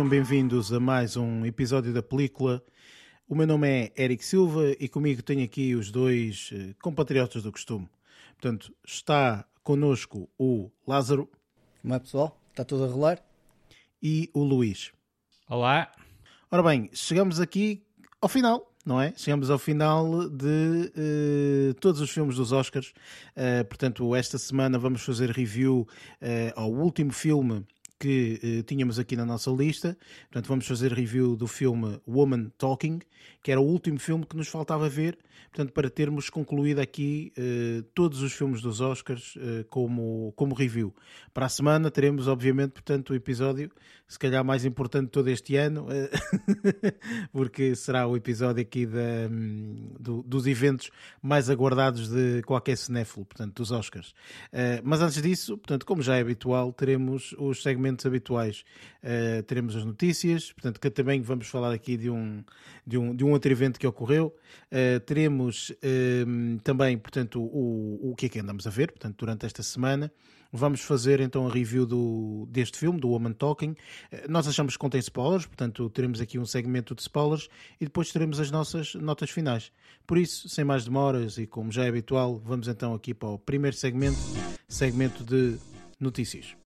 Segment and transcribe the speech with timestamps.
[0.00, 2.64] sejam bem-vindos a mais um episódio da película.
[3.28, 7.52] O meu nome é Eric Silva e comigo tenho aqui os dois eh, compatriotas do
[7.52, 7.86] costume.
[8.32, 11.28] Portanto, está connosco o Lázaro.
[11.82, 12.40] Como é, pessoal?
[12.48, 13.22] Está tudo a rolar?
[14.02, 14.90] E o Luís.
[15.46, 15.92] Olá.
[16.50, 17.84] Ora bem, chegamos aqui
[18.22, 19.12] ao final não é?
[19.14, 22.94] Chegamos ao final de uh, todos os filmes dos Oscars.
[23.36, 25.86] Uh, portanto, esta semana vamos fazer review
[26.22, 27.66] uh, ao último filme
[28.00, 29.96] que tínhamos aqui na nossa lista.
[30.22, 32.98] Portanto, vamos fazer review do filme Woman Talking,
[33.42, 35.18] que era o último filme que nos faltava ver
[35.50, 40.94] portanto, para termos concluído aqui uh, todos os filmes dos Oscars uh, como, como review.
[41.34, 43.70] Para a semana teremos, obviamente, portanto, o episódio,
[44.06, 45.88] se calhar mais importante de todo este ano, uh,
[47.32, 53.24] porque será o episódio aqui da, um, do, dos eventos mais aguardados de qualquer cinéfilo,
[53.24, 54.14] portanto, dos Oscars.
[54.84, 58.64] mas antes disso, portanto, como já é habitual, teremos os segmentos habituais.
[59.46, 62.42] teremos as notícias, portanto, que também vamos falar aqui de um,
[62.90, 64.34] de um, de um outro evento que ocorreu.
[65.06, 69.16] teremos temos um, ehm, também, portanto, o, o que é que andamos a ver, portanto,
[69.18, 70.12] durante esta semana.
[70.52, 73.76] Vamos fazer então a review do, deste filme, do Woman Talking.
[74.10, 77.48] Eh, nós achamos que contém spoilers, portanto, teremos aqui um segmento de spoilers
[77.80, 79.70] e depois teremos as nossas notas finais.
[80.04, 83.38] Por isso, sem mais demoras e como já é habitual, vamos então aqui para o
[83.38, 84.18] primeiro segmento,
[84.68, 85.56] segmento de
[86.00, 86.59] notícias.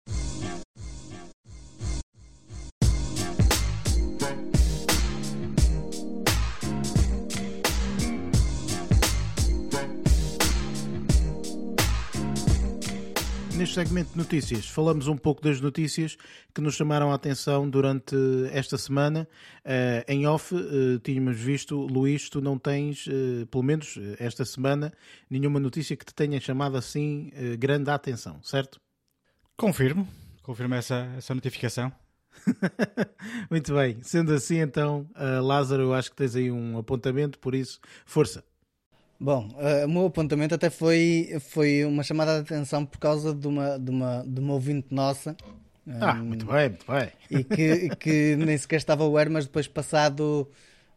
[13.61, 16.17] Neste segmento de notícias, falamos um pouco das notícias
[16.51, 18.15] que nos chamaram a atenção durante
[18.51, 19.27] esta semana.
[19.63, 24.91] Uh, em off, uh, tínhamos visto, Luís, tu não tens, uh, pelo menos esta semana,
[25.29, 28.81] nenhuma notícia que te tenha chamado assim grande a atenção, certo?
[29.55, 30.07] Confirmo,
[30.41, 31.91] confirmo essa, essa notificação.
[33.47, 35.07] Muito bem, sendo assim, então,
[35.43, 38.43] Lázaro, eu acho que tens aí um apontamento, por isso, força.
[39.23, 43.47] Bom, uh, o meu apontamento até foi, foi uma chamada de atenção por causa de
[43.47, 45.37] uma, de uma, de uma ouvinte nossa.
[45.87, 47.11] Ah, um, muito bem, muito bem.
[47.29, 50.49] E que, que nem sequer estava aware, mas depois passado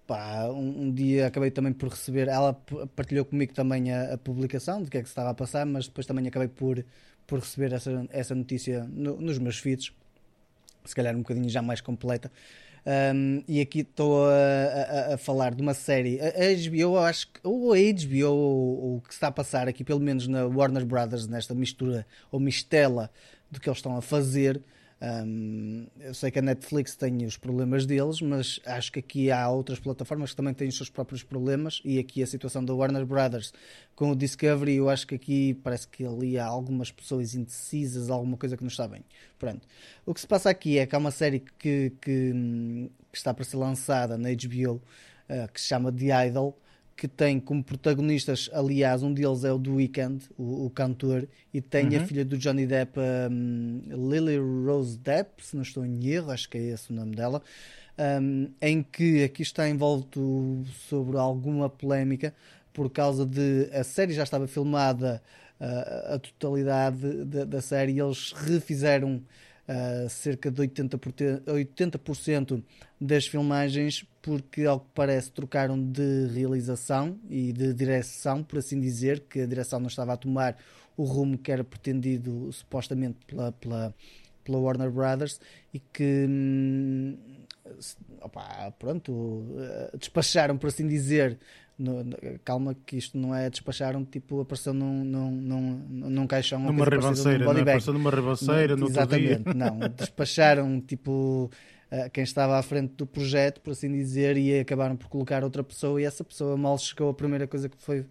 [0.06, 2.26] pá, um, um, dia acabei também por receber.
[2.28, 2.54] Ela
[2.96, 5.86] partilhou comigo também a, a, publicação do que é que se estava a passar, mas
[5.86, 6.82] depois também acabei por,
[7.26, 9.92] por receber essa, essa notícia no, nos meus feeds,
[10.82, 12.32] se calhar um bocadinho já mais completa.
[12.86, 16.20] Um, e aqui estou a, a, a, falar de uma série.
[16.20, 20.00] A, HBO, acho que, ou a HBO, ou o que está a passar aqui, pelo
[20.00, 23.10] menos na Warner Brothers, nesta mistura ou mistela
[23.50, 24.60] do que eles estão a fazer,
[25.04, 29.50] um, eu sei que a Netflix tem os problemas deles, mas acho que aqui há
[29.50, 31.82] outras plataformas que também têm os seus próprios problemas.
[31.84, 33.52] E aqui a situação da Warner Brothers
[33.94, 38.38] com o Discovery, eu acho que aqui parece que ali há algumas pessoas indecisas, alguma
[38.38, 39.04] coisa que não está bem.
[39.38, 39.68] Pronto.
[40.06, 43.44] O que se passa aqui é que há uma série que, que, que está para
[43.44, 46.58] ser lançada na HBO uh, que se chama The Idol
[46.96, 51.60] que tem como protagonistas, aliás, um deles é o The Weeknd, o, o cantor, e
[51.60, 52.02] tem uhum.
[52.02, 52.98] a filha do Johnny Depp,
[53.30, 57.16] um, Lily Rose Depp, se não estou em erro, acho que é esse o nome
[57.16, 57.42] dela,
[58.20, 62.34] um, em que aqui está envolto sobre alguma polémica
[62.72, 65.22] por causa de a série já estava filmada
[65.60, 69.22] uh, a totalidade da, da série e eles refizeram
[69.68, 72.00] uh, cerca de 80%, 80
[73.00, 79.20] das filmagens, porque, ao que parece, trocaram de realização e de direção, por assim dizer,
[79.20, 80.56] que a direção não estava a tomar
[80.96, 83.94] o rumo que era pretendido supostamente pela, pela,
[84.44, 85.40] pela Warner Brothers
[85.72, 87.16] e que hum,
[88.20, 91.38] opa, pronto, eh, despacharam, por assim dizer,
[91.78, 96.60] no, no, calma que isto não é despacharam, tipo, apareceu num, num, num, num caixão
[96.60, 97.60] numa ribanceira, não é?
[97.60, 101.50] apareceu numa ribanceira no Exatamente, não, despacharam tipo
[101.90, 105.64] uh, quem estava à frente do projeto, por assim dizer, e acabaram por colocar outra
[105.64, 108.06] pessoa e essa pessoa mal chegou, a primeira coisa que foi uh,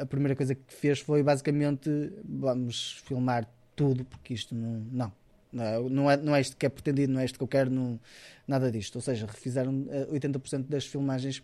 [0.00, 1.90] a primeira coisa que fez foi basicamente
[2.24, 5.12] vamos filmar tudo, porque isto não, não.
[5.88, 8.00] Não é, não é isto que é pretendido, não é isto que eu quero, não,
[8.46, 8.96] nada disto.
[8.96, 11.40] Ou seja, refizeram 80% eh, das filmagens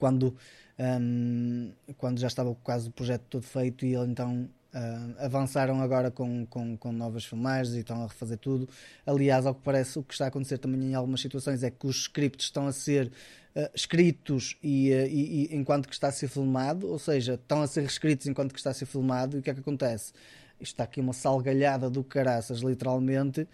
[0.00, 0.34] quando,
[0.78, 6.46] um, quando já estava quase o projeto todo feito e então uh, avançaram agora com,
[6.46, 8.68] com, com novas filmagens e estão a refazer tudo.
[9.06, 11.86] Aliás, ao que parece, o que está a acontecer também em algumas situações é que
[11.86, 13.12] os scripts estão a ser
[13.54, 17.62] uh, escritos e, uh, e, e, enquanto que está a ser filmado, ou seja, estão
[17.62, 20.12] a ser reescritos enquanto que está a ser filmado, e o que é que acontece?
[20.60, 23.48] Está aqui uma salgalhada do caraças, literalmente,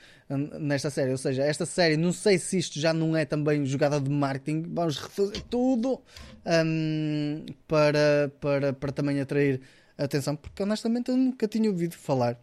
[0.61, 1.11] nesta série.
[1.11, 4.63] Ou seja, esta série, não sei se isto já não é também jogada de marketing,
[4.73, 6.01] vamos refazer tudo
[6.47, 9.61] um, para, para, para também atrair
[9.97, 12.39] atenção, porque honestamente eu nunca tinha ouvido falar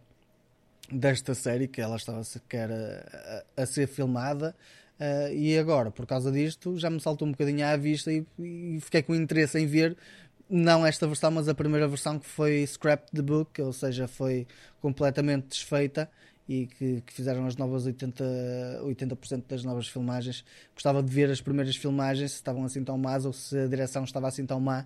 [0.90, 4.54] desta série, que ela estava sequer a, a ser filmada.
[4.94, 8.78] Uh, e agora, por causa disto, já me saltou um bocadinho à vista e, e,
[8.80, 9.96] fiquei com interesse em ver,
[10.48, 14.46] não esta versão, mas a primeira versão que foi Scrap the Book, ou seja, foi
[14.80, 16.10] completamente desfeita
[16.48, 19.16] e que, que fizeram as novas 80%, 80
[19.48, 20.44] das novas filmagens.
[20.74, 24.04] Gostava de ver as primeiras filmagens, se estavam assim tão más ou se a direção
[24.04, 24.84] estava assim tão má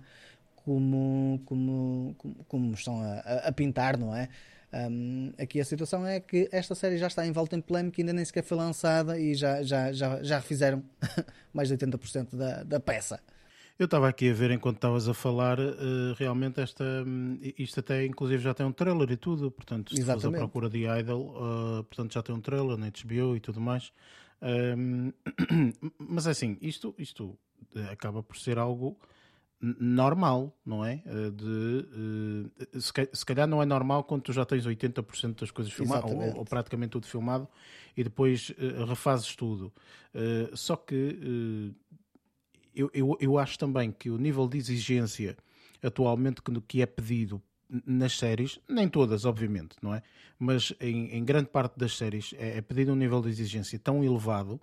[0.55, 4.29] como, como, como, como estão a, a, pintar, não é?
[4.71, 8.13] Um, aqui a situação é que esta série já está em volta em polémica, ainda
[8.13, 10.83] nem sequer foi lançada e já, já, já, já refizeram
[11.51, 13.19] mais de 80% da, da peça.
[13.79, 18.05] Eu estava aqui a ver enquanto estavas a falar, uh, realmente esta, um, isto até
[18.05, 21.83] inclusive já tem um trailer e tudo, portanto, se fores à procura de Idol, uh,
[21.85, 23.93] portanto já tem um trailer na HBO e tudo mais.
[24.41, 25.13] Um,
[25.97, 27.39] mas é assim, isto, isto
[27.73, 28.97] eh, acaba por ser algo
[29.61, 31.01] normal, não é?
[31.33, 36.11] De, uh, se calhar não é normal quando tu já tens 80% das coisas filmadas,
[36.11, 37.47] ou, ou, praticamente tudo filmado,
[37.95, 39.71] e depois uh, refazes tudo.
[40.13, 41.73] Uh, só que
[42.75, 45.37] eu, eu, eu acho também que o nível de exigência
[45.81, 47.41] atualmente que, que é pedido
[47.85, 50.01] nas séries, nem todas, obviamente, não é?
[50.37, 54.03] Mas em, em grande parte das séries é, é pedido um nível de exigência tão
[54.03, 54.59] elevado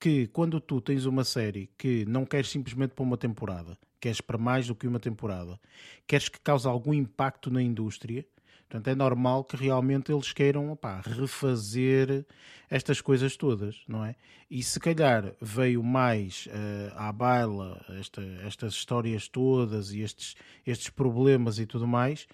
[0.00, 4.38] que quando tu tens uma série que não queres simplesmente para uma temporada, queres para
[4.38, 5.60] mais do que uma temporada,
[6.06, 8.26] queres que cause algum impacto na indústria,
[8.72, 12.24] portanto é normal que realmente eles queiram refazer
[12.70, 14.16] estas coisas todas, não é?
[14.50, 20.34] E se calhar veio mais uh, à baila esta, estas histórias todas e estes,
[20.66, 22.26] estes problemas e tudo mais,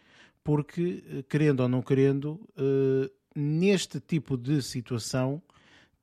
[0.45, 5.43] porque, eh, querendo ou não querendo, uh, neste tipo de situação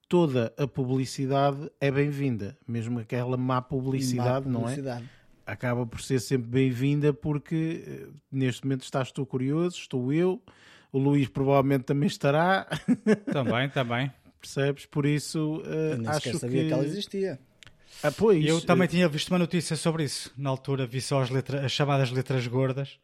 [0.07, 5.01] toda a publicidade é bem-vinda, mesmo aquela má publicidade, má publicidade.
[5.01, 5.09] não é?
[5.45, 10.41] Acaba por ser sempre bem-vinda porque eh, neste momento estás tu curioso, estou eu,
[10.91, 12.67] o Luís provavelmente também estará.
[13.31, 14.11] Também, também.
[14.39, 14.85] Percebes?
[14.85, 16.37] Por isso uh, acho que...
[16.37, 17.39] sabia que ela existia.
[18.03, 20.31] Ah, pois, eu também tinha visto uma notícia sobre isso.
[20.37, 22.99] Na altura vi só as, letras, as chamadas letras gordas.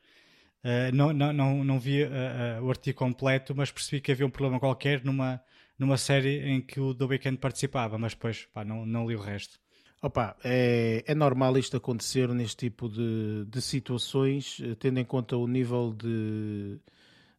[0.63, 4.25] Uh, não, não, não, não vi uh, uh, o artigo completo, mas percebi que havia
[4.25, 5.41] um problema qualquer numa,
[5.77, 9.19] numa série em que o The Weeknd participava, mas depois pá, não, não li o
[9.19, 9.59] resto.
[10.01, 15.38] Opa, é, é normal isto acontecer neste tipo de, de situações, eh, tendo em conta
[15.38, 16.80] o nível de,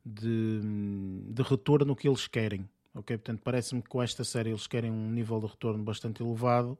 [0.07, 0.61] de,
[1.33, 2.69] de retorno que eles querem.
[2.95, 6.79] Ok, portanto, parece-me que com esta série eles querem um nível de retorno bastante elevado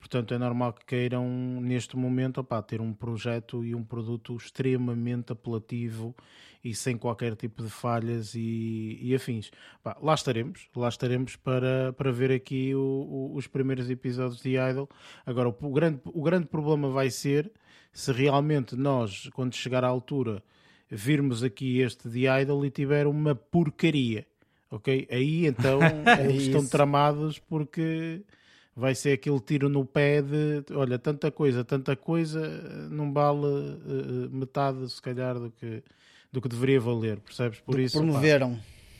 [0.00, 1.28] Portanto, é normal que queiram,
[1.60, 6.16] neste momento, opá, ter um projeto e um produto extremamente apelativo
[6.64, 9.50] e sem qualquer tipo de falhas e, e afins.
[9.80, 14.56] Opá, lá estaremos, lá estaremos para, para ver aqui o, o, os primeiros episódios de
[14.56, 14.88] Idol.
[15.24, 17.52] Agora, o, grande, o grande problema vai ser
[17.92, 20.42] se realmente nós, quando chegar à altura,
[20.88, 24.26] virmos aqui este de Idol e tiver uma porcaria.
[24.70, 25.06] Ok?
[25.10, 28.22] Aí então é estão tramados porque
[28.74, 32.40] vai ser aquele tiro no pé de olha, tanta coisa, tanta coisa,
[32.90, 35.82] não vale uh, metade, se calhar, do que,
[36.32, 37.60] do que deveria valer, percebes?
[37.60, 38.58] Por do isso, promoveram.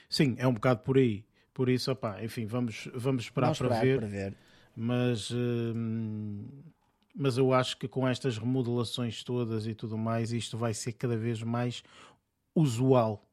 [0.08, 1.24] Sim, é um bocado por aí.
[1.54, 4.36] Por isso, opá, enfim, vamos, vamos esperar, vamos esperar para, ver, para ver.
[4.76, 5.74] Mas, uh,
[7.14, 11.16] mas eu acho que com estas remodelações todas e tudo mais, isto vai ser cada
[11.16, 11.82] vez mais
[12.54, 13.24] usual.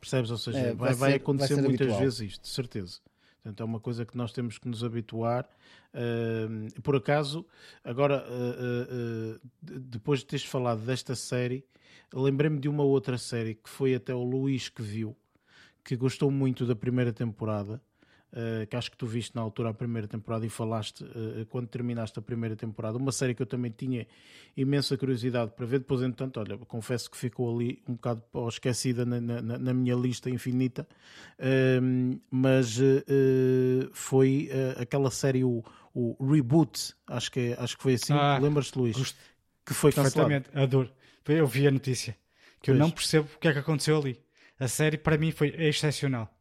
[0.00, 0.30] Percebes?
[0.30, 2.00] Ou seja, é, vai, vai, ser, vai, acontecer vai muitas habitual.
[2.00, 3.00] vezes isto, de certeza.
[3.48, 5.48] Portanto, é uma coisa que nós temos que nos habituar.
[5.94, 7.46] Uh, por acaso,
[7.82, 11.64] agora, uh, uh, depois de teres falado desta série,
[12.12, 15.16] lembrei-me de uma outra série que foi até o Luís que viu,
[15.82, 17.80] que gostou muito da primeira temporada
[18.32, 21.68] uh, que acho que tu viste na altura a primeira temporada e falaste uh, quando
[21.68, 24.06] terminaste a primeira temporada, uma série que eu também tinha
[24.56, 29.20] imensa curiosidade para ver, depois entanto, olha, confesso que ficou ali um bocado esquecida na,
[29.20, 30.86] na, na minha lista infinita,
[31.38, 32.78] uh, mas
[33.92, 35.62] foi aquela série, o,
[35.94, 38.96] o, Reboot, acho que, acho que foi assim, ah, lembras-te Luís?
[38.96, 39.18] Gosto.
[39.64, 40.46] Que foi cancelado.
[40.54, 40.90] adoro.
[41.26, 42.16] Eu vi a notícia,
[42.62, 42.78] que pois.
[42.78, 44.18] eu não percebo o que é que aconteceu ali.
[44.58, 46.37] A série para mim foi excepcional.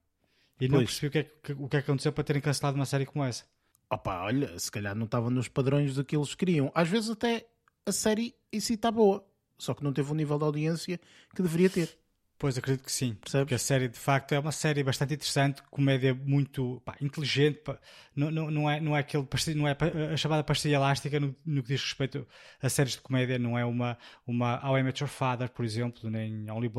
[0.59, 2.75] E não percebi o que, é que, o que é que aconteceu para terem cancelado
[2.75, 3.45] uma série como essa.
[3.89, 6.71] Opa, olha, se calhar não estava nos padrões do que eles queriam.
[6.73, 7.47] Às vezes até
[7.85, 9.25] a série em si está boa,
[9.57, 10.99] só que não teve o nível de audiência
[11.33, 11.97] que deveria ter.
[12.39, 13.45] Pois acredito que sim, Percebes?
[13.45, 17.79] porque a série de facto é uma série bastante interessante, comédia muito pá, inteligente, pá.
[18.15, 19.75] Não, não, não, é, não é aquele não é
[20.13, 22.27] a chamada pastilha elástica no, no, que diz respeito
[22.61, 26.11] a séries de comédia, não é uma, uma How I Met Your Father, por exemplo,
[26.11, 26.71] nem Only,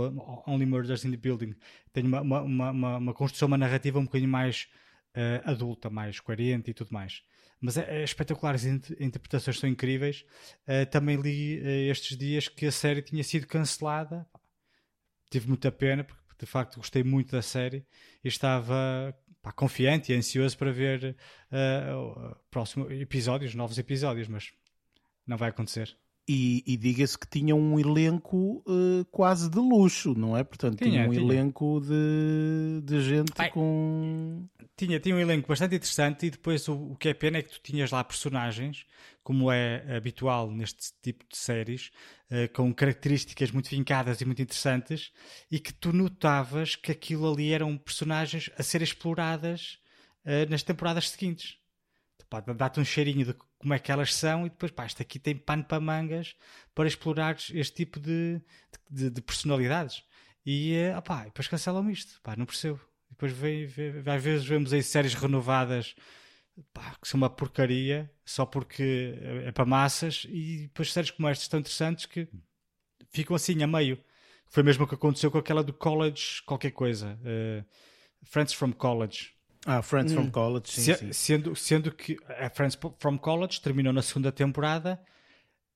[0.47, 1.57] Only Murders in the Building.
[1.93, 4.69] Tem uma, uma, uma, uma construção, uma narrativa um bocadinho mais
[5.17, 7.25] uh, adulta, mais coerente e tudo mais.
[7.61, 10.25] Mas é, é espetacular, as interpretações são incríveis.
[10.69, 14.25] Uh, também li uh, estes dias que a série tinha sido cancelada
[15.31, 17.87] tive muita pena porque de facto gostei muito da série
[18.23, 21.17] e estava pá, confiante e ansioso para ver
[21.53, 24.53] uh, próximos episódios, novos episódios, mas
[25.27, 25.97] não vai acontecer.
[26.31, 30.45] E, e diga-se que tinha um elenco uh, quase de luxo, não é?
[30.45, 31.25] Portanto, tinha, tinha um tinha.
[31.25, 34.47] elenco de, de gente Ai, com.
[34.77, 37.53] Tinha, tinha um elenco bastante interessante e depois o, o, que é pena é que
[37.53, 38.85] tu tinhas lá personagens,
[39.23, 41.91] como é habitual neste tipo de séries,
[42.31, 45.11] uh, com características muito vincadas e muito interessantes,
[45.51, 49.79] e que tu notavas que aquilo ali eram personagens a ser exploradas
[50.27, 51.57] uh, nas temporadas seguintes.
[52.57, 55.37] Dá-te um cheirinho de como é que elas são e depois, pá, isto aqui tem
[55.37, 56.35] pano para mangas
[56.75, 58.41] para explorar este tipo de,
[58.91, 60.03] de, de personalidades.
[60.45, 62.81] E, uh, opá, depois cancelam isto, pá, não percebo.
[63.11, 65.95] Depois vem, vem, às vezes vemos aí séries renovadas
[66.73, 71.49] pá, que são uma porcaria só porque é para massas e depois séries como estas
[71.49, 72.29] tão interessantes que
[73.11, 73.99] ficam assim a meio.
[74.47, 77.19] Foi mesmo o que aconteceu com aquela do College, qualquer coisa.
[77.23, 77.65] Uh,
[78.23, 79.35] Friends from College.
[79.67, 80.17] Ah, Friends hum.
[80.17, 81.13] from College, sim, Se, sim.
[81.13, 85.01] Sendo, sendo que a Friends from College terminou na segunda temporada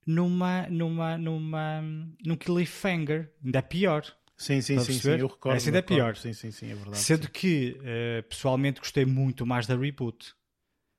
[0.06, 1.82] numa, numa, numa,
[2.24, 4.04] num cliffhanger, ainda é pior.
[4.36, 5.56] Sim, sim, sim, sim, eu recordo.
[5.56, 6.16] Essa ainda é pior.
[6.16, 6.98] Sim, sim, sim, é verdade.
[6.98, 7.30] Sendo sim.
[7.32, 10.34] que, uh, pessoalmente, gostei muito mais da reboot.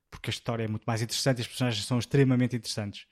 [0.10, 3.08] Porque a história é muito mais interessante e os personagens são extremamente interessantes.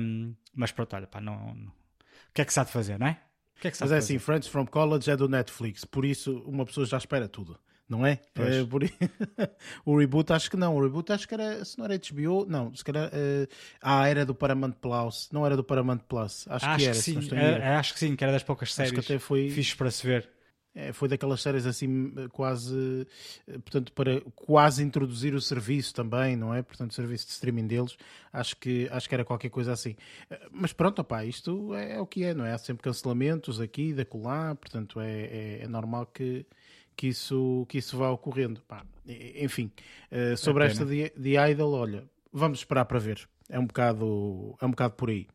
[0.00, 2.98] Um, mas pronto, olha, pá, não, não, O que é que se há de fazer,
[2.98, 3.20] não é?
[3.56, 6.04] O que é que se mas é assim, Friends from College é do Netflix, por
[6.04, 7.58] isso uma pessoa já espera tudo
[7.90, 8.20] não é?
[8.36, 8.82] é por...
[9.84, 12.72] o reboot acho que não, o reboot acho que era, se não era HBO, não,
[12.74, 13.48] se calhar, uh...
[13.82, 16.94] ah, era do Paramount Plus, não era do Paramount Plus, acho, acho que era.
[16.94, 19.50] Que sim, é, acho que sim, que era das poucas séries acho que até foi...
[19.50, 20.30] fixe para se ver.
[20.72, 23.04] É, foi daquelas séries assim quase
[23.64, 26.62] portanto para quase introduzir o serviço também não é?
[26.62, 27.96] Portanto o serviço de streaming deles
[28.32, 29.96] acho que acho que era qualquer coisa assim.
[30.52, 32.52] Mas pronto opá, isto é, é o que é não é?
[32.52, 36.46] Há sempre cancelamentos aqui da colar portanto é, é, é normal que
[36.96, 38.60] que isso, que isso vá ocorrendo.
[38.62, 38.84] Pá,
[39.36, 39.70] enfim,
[40.10, 43.28] uh, sobre é esta de, de Idol, olha, vamos esperar para ver.
[43.48, 45.26] É um bocado, é um bocado por aí.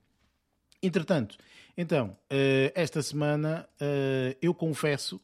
[0.81, 1.37] Entretanto,
[1.77, 5.19] então, uh, esta semana uh, eu confesso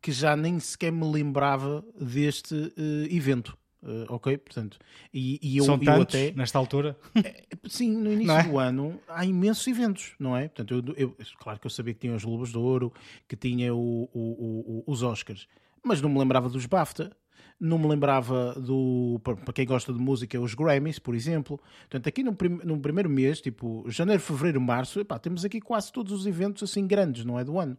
[0.00, 2.72] que já nem sequer me lembrava deste
[3.10, 3.58] evento.
[3.80, 4.76] Uh, ok, portanto,
[5.14, 8.42] e, e eu, São eu até nesta altura, é, sim, no início é?
[8.42, 10.48] do ano há imensos eventos, não é?
[10.48, 12.92] Portanto, eu, eu, claro que eu sabia que tinha os Lobos de Ouro,
[13.28, 15.46] que tinha o, o, o, os Oscars,
[15.84, 17.16] mas não me lembrava dos BAFTA,
[17.60, 19.20] não me lembrava do.
[19.22, 21.60] Para quem gosta de música, os Grammys, por exemplo.
[21.80, 25.92] Portanto, aqui no, prim, no primeiro mês, tipo janeiro, fevereiro, março, epá, temos aqui quase
[25.92, 27.44] todos os eventos assim grandes, não é?
[27.44, 27.76] Do ano.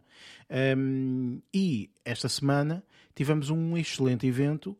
[0.76, 4.76] Um, e esta semana tivemos um excelente evento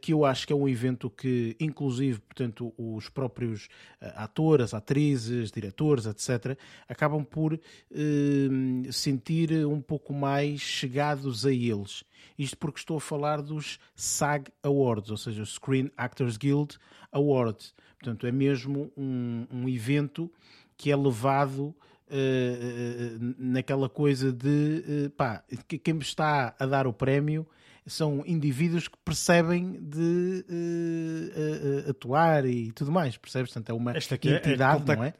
[0.00, 3.68] que eu acho que é um evento que, inclusive, portanto, os próprios
[4.00, 12.04] eh, atores, atrizes, diretores, etc., acabam por uh, sentir um pouco mais chegados a eles.
[12.38, 16.76] Isto porque estou a falar dos SAG Awards, ou seja, Screen Actors Guild
[17.10, 17.74] Awards.
[17.98, 20.30] Portanto, é mesmo um, um evento
[20.76, 21.74] que é levado
[22.14, 25.42] Uh, naquela coisa de uh, pá,
[25.82, 27.46] quem me está a dar o prémio
[27.86, 33.52] são indivíduos que percebem de uh, uh, atuar e tudo mais, percebes?
[33.52, 35.14] Portanto, é uma Esta aqui entidade, é, é, não é?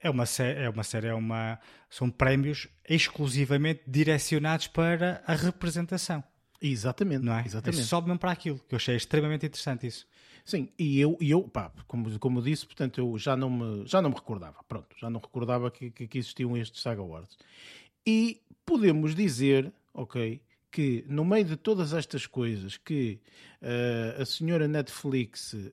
[0.00, 1.58] É uma, é uma série, é uma,
[1.90, 6.22] são prémios exclusivamente direcionados para a representação.
[6.60, 7.44] Exatamente, não é?
[7.44, 7.80] Exatamente.
[7.80, 10.06] É só mesmo para aquilo, que eu achei extremamente interessante isso.
[10.44, 14.00] Sim, e eu, e eu pá, como, como disse, portanto, eu já não me, já
[14.00, 17.36] não me recordava, pronto, já não recordava que, que, que existiam estes Saga Awards.
[18.06, 23.20] E podemos dizer, ok, que no meio de todas estas coisas que
[23.62, 25.68] uh, a senhora Netflix uh,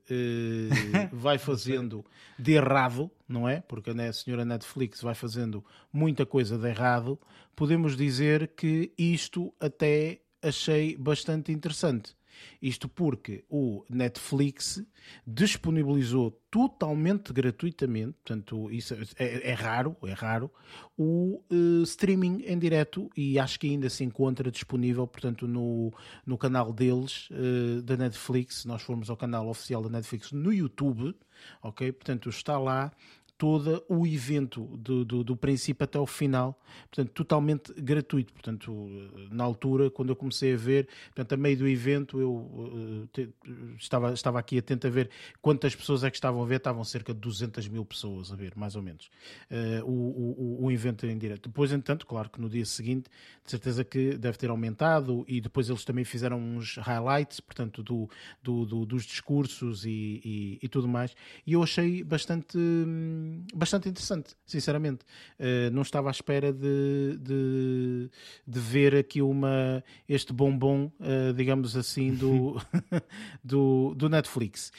[1.12, 2.06] vai fazendo
[2.40, 3.62] de errado, não é?
[3.62, 7.20] Porque a senhora Netflix vai fazendo muita coisa de errado,
[7.56, 12.16] podemos dizer que isto até achei bastante interessante.
[12.62, 14.84] Isto porque o Netflix
[15.26, 20.50] disponibilizou totalmente gratuitamente, portanto, isso é, é raro, é raro,
[20.98, 25.94] o uh, streaming em direto e acho que ainda se encontra disponível, portanto, no,
[26.26, 28.66] no canal deles, uh, da Netflix.
[28.66, 31.16] Nós formos ao canal oficial da Netflix no YouTube,
[31.62, 31.92] ok?
[31.92, 32.92] Portanto, está lá
[33.38, 36.58] todo o evento do, do, do, princípio até o final,
[36.90, 38.32] portanto, totalmente gratuito.
[38.32, 38.90] Portanto,
[39.30, 43.30] na altura, quando eu comecei a ver, portanto, a meio do evento, eu uh, te,
[43.78, 45.10] estava, estava aqui atento a ver
[45.42, 48.54] quantas pessoas é que estavam a ver, estavam cerca de 200 mil pessoas a ver,
[48.56, 49.10] mais ou menos,
[49.52, 51.50] uh, o, o, o, evento em direto.
[51.50, 53.10] Depois, entanto, claro que no dia seguinte,
[53.44, 58.10] de certeza que deve ter aumentado, e depois eles também fizeram uns highlights, portanto, do,
[58.42, 61.14] do, do dos discursos e, e, e, tudo mais,
[61.46, 62.58] e eu achei bastante.
[62.58, 65.06] Hum, bastante interessante, sinceramente.
[65.40, 68.10] Uh, não estava à espera de, de,
[68.48, 72.56] de, ver aqui uma, este bombom, uh, digamos assim, do,
[73.44, 74.72] do, do, Netflix.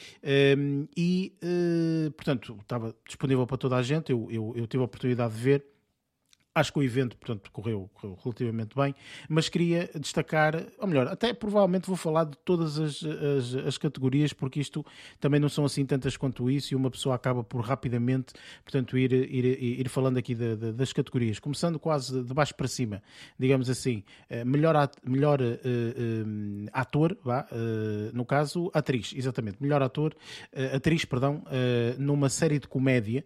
[0.58, 4.84] Um, e, uh, portanto, estava disponível para toda a gente, eu, eu, eu tive a
[4.86, 5.75] oportunidade de ver.
[6.56, 8.94] Acho que o evento, portanto, correu, correu, relativamente bem,
[9.28, 14.32] mas queria destacar, ou melhor, até provavelmente vou falar de todas as, as, as, categorias,
[14.32, 14.82] porque isto
[15.20, 18.32] também não são assim tantas quanto isso, e uma pessoa acaba por rapidamente,
[18.64, 22.68] portanto, ir, ir, ir falando aqui de, de, das categorias, começando quase de baixo para
[22.68, 23.02] cima,
[23.38, 27.46] digamos assim, eh, melhor, melhor uh, uh, ator, vá,
[28.14, 30.16] no caso, atriz, exatamente, melhor ator,
[30.74, 31.44] atriz, perdão,
[31.98, 33.24] numa série de comédia, eh,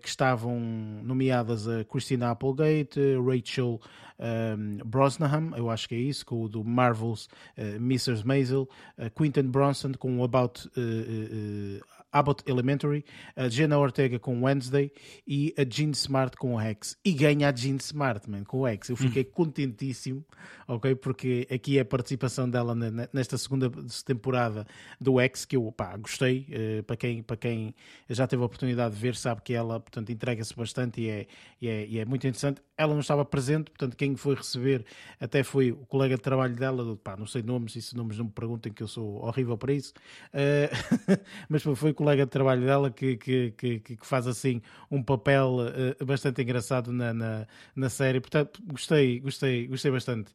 [0.00, 0.60] que estavam
[1.02, 3.80] nomeadas a Christina Applegate, Rachel
[4.18, 8.24] um, Brosnahan, eu acho que é isso, com o do Marvel's uh, Mrs.
[8.24, 14.92] Maisel, uh, Quinton Bronson com o About uh, Abbott Elementary, a Jenna Ortega com Wednesday
[15.26, 16.96] e a Jean Smart com o Hex.
[17.04, 18.88] E ganha a Jean Smart, man, com o Hex.
[18.88, 19.32] Eu fiquei hum.
[19.32, 20.24] contentíssimo,
[20.68, 20.94] ok?
[20.94, 22.72] Porque aqui é a participação dela
[23.12, 23.68] nesta segunda
[24.06, 24.64] temporada
[25.00, 26.46] do Hex, que eu pá, gostei.
[26.86, 27.74] Para, quem, para quem
[28.08, 31.26] já teve a oportunidade de ver, sabe que ela portanto, entrega-se bastante e é,
[31.60, 32.62] e, é, e é muito interessante.
[32.76, 34.84] Ela não estava presente, portanto, quem foi receber
[35.20, 36.96] até foi o colega de trabalho dela.
[36.96, 39.72] Pá, não sei nomes, e se nomes não me perguntem, que eu sou horrível para
[39.72, 39.92] isso.
[40.32, 45.02] Uh, mas foi o colega de trabalho dela que, que, que, que faz assim um
[45.02, 45.58] papel
[46.00, 48.20] uh, bastante engraçado na, na, na, série.
[48.20, 50.32] Portanto, gostei, gostei, gostei bastante.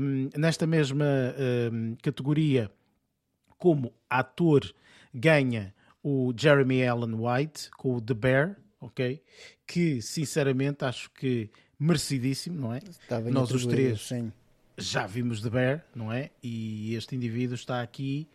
[0.00, 1.06] Um, nesta mesma
[1.72, 2.70] um, categoria,
[3.58, 4.62] como ator,
[5.14, 9.22] ganha o Jeremy Allen White com o The Bear, ok?
[9.66, 12.80] Que sinceramente acho que merecidíssimo, não é?
[13.30, 14.32] Nós os três sim.
[14.76, 16.30] já vimos The Bear, não é?
[16.42, 18.28] E este indivíduo está aqui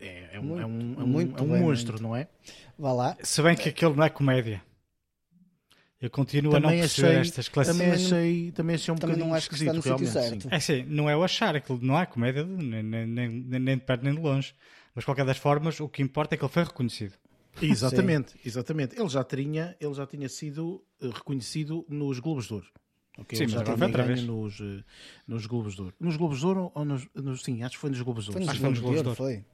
[0.00, 2.28] é, é, um, é um, é um, é um monstro, não é?
[2.78, 3.16] Vá lá.
[3.22, 4.62] Se bem que aquele não é comédia.
[6.00, 8.08] Eu continuo também a não perceber achei, estas classificações.
[8.08, 10.48] Também achei, também achei um também bocadinho não acho que está no sítio certo.
[10.48, 13.82] É sim, não é o achar, aquilo não é comédia nem, nem, nem, nem de
[13.84, 14.54] perto nem de longe.
[14.98, 17.14] Mas, de qualquer das formas, o que importa é que ele foi reconhecido.
[17.62, 18.38] Exatamente, Sim.
[18.44, 19.00] exatamente.
[19.00, 22.66] Ele já, tinha, ele já tinha sido eh, reconhecido nos Globos de Ouro.
[23.16, 24.24] Okay, sim, mas agora outra vez.
[24.24, 24.82] Nos, eh,
[25.24, 25.94] nos Globos de Ouro.
[26.00, 28.44] Nos Globos de Ouro ou nos, nos, Sim, acho que foi nos Globos de Ouro.
[28.44, 29.44] Foi nos, Globos, Globos de Ouro, foi.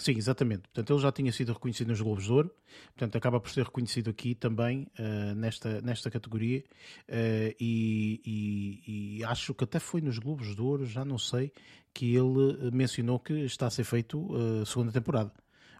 [0.00, 0.62] Sim, exatamente.
[0.68, 2.54] Portanto, ele já tinha sido reconhecido nos Globos de Ouro,
[2.96, 6.60] portanto, acaba por ser reconhecido aqui também uh, nesta, nesta categoria.
[7.08, 11.52] Uh, e, e, e, acho que até foi nos Globos de Ouro, já não sei,
[11.92, 15.32] que ele mencionou que está a ser feito a uh, segunda temporada.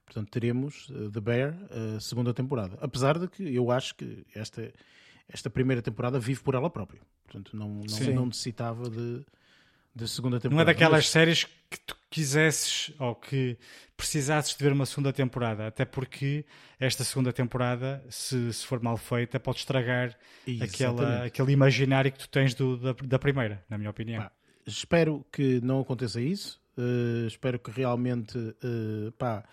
[0.04, 1.54] Portanto, teremos The Bear,
[2.00, 2.78] segunda temporada.
[2.80, 4.72] Apesar de que eu acho que esta,
[5.28, 7.02] esta primeira temporada vive por ela própria.
[7.24, 9.22] Portanto, não, não, não necessitava de,
[9.94, 10.54] de segunda temporada.
[10.54, 11.10] Não é daquelas Mas...
[11.10, 13.58] séries que tu quisesses ou que
[13.96, 15.66] precisasses de ver uma segunda temporada.
[15.66, 16.44] Até porque
[16.78, 20.16] esta segunda temporada, se, se for mal feita, pode estragar
[20.60, 24.22] aquela, aquele imaginário que tu tens do, da, da primeira, na minha opinião.
[24.22, 24.32] Pá,
[24.66, 26.60] espero que não aconteça isso.
[26.76, 29.44] Uh, espero que realmente uh, pá,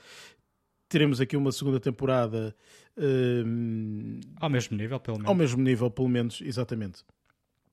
[0.87, 2.55] teremos aqui uma segunda temporada
[2.97, 5.29] um, ao mesmo nível, pelo menos.
[5.29, 7.03] Ao mesmo nível, pelo menos, exatamente.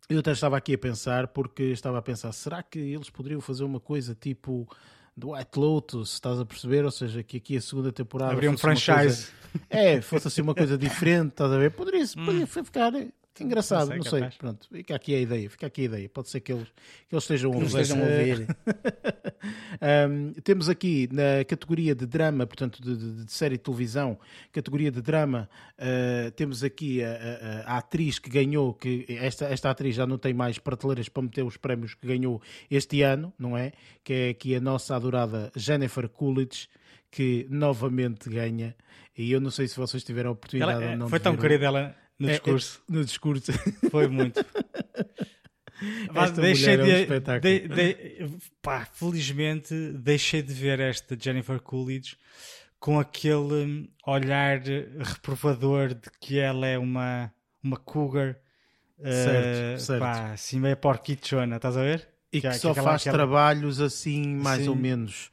[0.08, 3.64] Eu até estava aqui a pensar, porque estava a pensar, será que eles poderiam fazer
[3.64, 4.68] uma coisa tipo
[5.16, 6.84] do White Lotus, estás a perceber?
[6.84, 8.32] Ou seja, que aqui a segunda temporada.
[8.32, 8.92] Abrir um franchise.
[8.92, 11.70] Coisa, é, fosse assim uma coisa diferente, estás a ver?
[11.70, 12.46] Poderia, poderia hum.
[12.46, 12.92] ficar
[13.34, 14.20] que engraçado, não sei.
[14.20, 14.38] Não sei.
[14.38, 16.08] Pronto, fica aqui a ideia, fica aqui a ideia.
[16.08, 16.68] Pode ser que eles,
[17.08, 18.46] que eles estejam, que estejam a ouvir.
[20.10, 24.18] um, temos aqui na categoria de drama, portanto, de, de, de série de televisão,
[24.52, 27.08] categoria de drama, uh, temos aqui a,
[27.66, 31.22] a, a, atriz que ganhou, que esta, esta atriz já não tem mais prateleiras para
[31.22, 33.72] meter os prémios que ganhou este ano, não é?
[34.04, 36.68] Que é aqui a nossa adorada Jennifer Coolidge
[37.10, 38.74] que novamente ganha.
[39.16, 41.08] E eu não sei se vocês tiveram a oportunidade ela, ou é, não.
[41.08, 42.82] Foi tão querida ela no é, discurso.
[42.88, 43.52] É, no discurso.
[43.90, 44.44] Foi muito.
[46.40, 52.16] deixei de, é um de, de, pá, felizmente deixei de ver esta Jennifer Coolidge
[52.78, 54.60] com aquele hum, olhar
[54.98, 58.36] reprovador de que ela é uma, uma cougar
[59.00, 60.00] certo, uh, certo.
[60.00, 62.08] Pá, assim meio porquichona, estás a ver?
[62.32, 64.68] E que, que só que faz trabalhos assim mais Sim.
[64.68, 65.30] ou menos,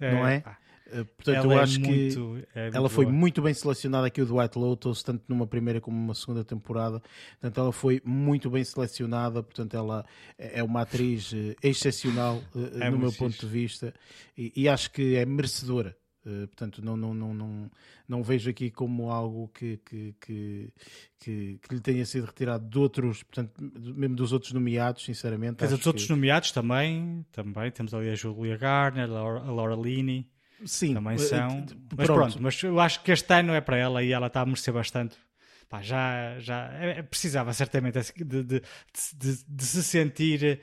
[0.00, 0.40] é, não é?
[0.40, 0.58] Pá.
[0.90, 3.16] Eh, portanto, ela eu é acho muito, que é ela foi boa.
[3.16, 7.02] muito bem selecionada aqui o Dwight Lotus, tanto numa primeira como numa segunda temporada.
[7.40, 9.42] Portanto, ela foi muito bem selecionada.
[9.42, 10.04] Portanto, ela
[10.38, 13.94] é uma atriz eh, excepcional eh, é no meu ponto de vista
[14.36, 15.96] e, e, acho que é merecedora.
[16.24, 17.70] portanto, não, não, não, não,
[18.08, 20.72] não vejo aqui como algo que, que, que,
[21.18, 23.52] que, que lhe tenha sido retirado de outros, portanto,
[23.94, 25.58] mesmo dos outros nomeados, sinceramente.
[25.60, 30.26] Mas dos outros nomeados também, também temos ali a Julia Garner, a Laura Linney.
[30.64, 31.66] Sim, também são.
[31.96, 32.14] Mas pronto.
[32.14, 32.42] pronto.
[32.42, 35.16] mas eu acho que este ano é para ela e ela está a merecer bastante.
[35.68, 38.62] pá, já, já é, precisava certamente de, de,
[39.16, 40.60] de, de se sentir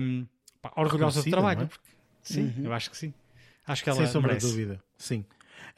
[0.00, 0.26] um,
[0.62, 1.62] pá, orgulhosa do trabalho.
[1.62, 1.66] É?
[1.66, 1.88] Porque,
[2.22, 2.64] sim, uhum.
[2.64, 3.12] eu acho que sim.
[3.66, 4.46] Acho que ela Sem sombra merece.
[4.46, 5.24] de dúvida, sim.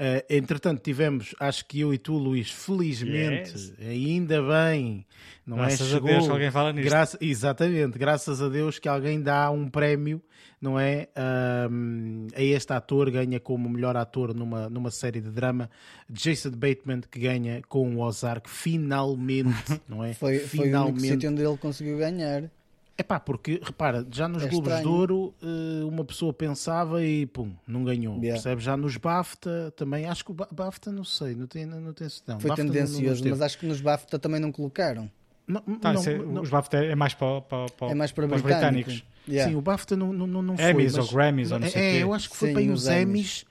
[0.00, 3.74] Uh, entretanto, tivemos, acho que eu e tu, Luís, felizmente, yes.
[3.86, 5.04] ainda bem,
[5.46, 5.66] não é?
[5.66, 5.90] graças é?
[5.90, 6.88] Chegou, a Deus que alguém fala nisto.
[6.88, 10.22] Graça, exatamente, graças a Deus que alguém dá um prémio,
[10.58, 11.06] não é?
[11.70, 15.68] Um, a este ator, ganha como melhor ator numa, numa série de drama,
[16.08, 19.52] Jason Bateman, que ganha com o Ozark, finalmente,
[19.86, 20.14] não é?
[20.14, 20.48] foi, finalmente.
[20.48, 22.50] foi o único sítio onde ele conseguiu ganhar.
[23.00, 24.82] É pá, porque repara, já nos é Globos estranho.
[24.82, 28.16] de Ouro eh, uma pessoa pensava e pum, não ganhou.
[28.16, 28.34] Yeah.
[28.34, 28.60] Percebe?
[28.60, 32.38] Já nos BAFTA também, acho que o BAFTA não sei, não tem, não tem não.
[32.38, 35.10] Foi BAFTA tendencioso, não, mas acho que nos BAFTA também não colocaram.
[35.48, 38.28] Não, tá, não, é, não, os BAFTA é mais para, para, para, é mais para,
[38.28, 39.02] para os britânicos.
[39.26, 39.50] Yeah.
[39.50, 40.70] Sim, o BAFTA não, não, não foi.
[40.70, 42.86] Emmys mas, ou Grammys ou não sei É, eu acho que foi Sim, para os
[42.86, 43.46] Emmys.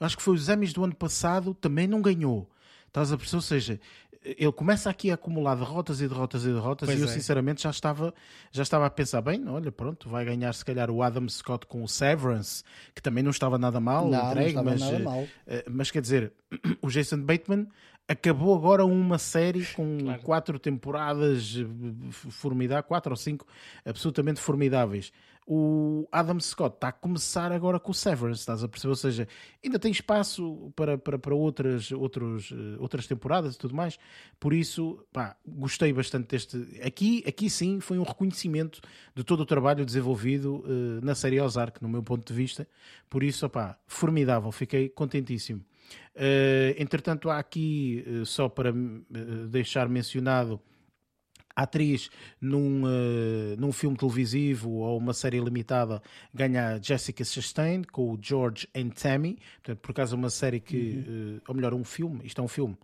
[0.00, 2.48] Eu acho que foi os Emmys do ano passado, também não ganhou.
[2.86, 3.36] Estás a perceber?
[3.36, 3.80] Ou seja,
[4.24, 7.10] ele começa aqui a acumular derrotas e derrotas e derrotas pois e eu é.
[7.10, 8.14] sinceramente já estava,
[8.50, 11.82] já estava a pensar bem, olha pronto, vai ganhar se calhar o Adam Scott com
[11.82, 15.28] o Severance, que também não estava nada mal, não, entregue, não mas, nada mal.
[15.46, 16.32] Eh, mas quer dizer,
[16.80, 17.68] o Jason Bateman
[18.08, 20.22] acabou agora uma série com claro.
[20.22, 21.66] quatro temporadas eh,
[22.10, 23.46] formidáveis, quatro ou cinco
[23.84, 25.12] absolutamente formidáveis
[25.46, 28.90] o Adam Scott está a começar agora com o Severance, estás a perceber?
[28.90, 29.28] Ou seja,
[29.62, 33.98] ainda tem espaço para, para, para outras, outros, eh, outras temporadas e tudo mais.
[34.40, 36.56] Por isso, pá, gostei bastante deste.
[36.82, 38.80] Aqui, aqui sim foi um reconhecimento
[39.14, 42.66] de todo o trabalho desenvolvido uh, na série Ozark, no meu ponto de vista.
[43.10, 45.60] Por isso, pá, formidável, fiquei contentíssimo.
[46.16, 48.72] Uh, entretanto, há aqui, uh, só para
[49.50, 50.58] deixar mencionado
[51.54, 58.18] atriz num, uh, num filme televisivo ou uma série limitada ganha Jessica Chastain com o
[58.20, 61.36] George and Tammy, portanto, por acaso é uma série que, uhum.
[61.36, 62.76] uh, ou melhor, um filme, isto é um filme,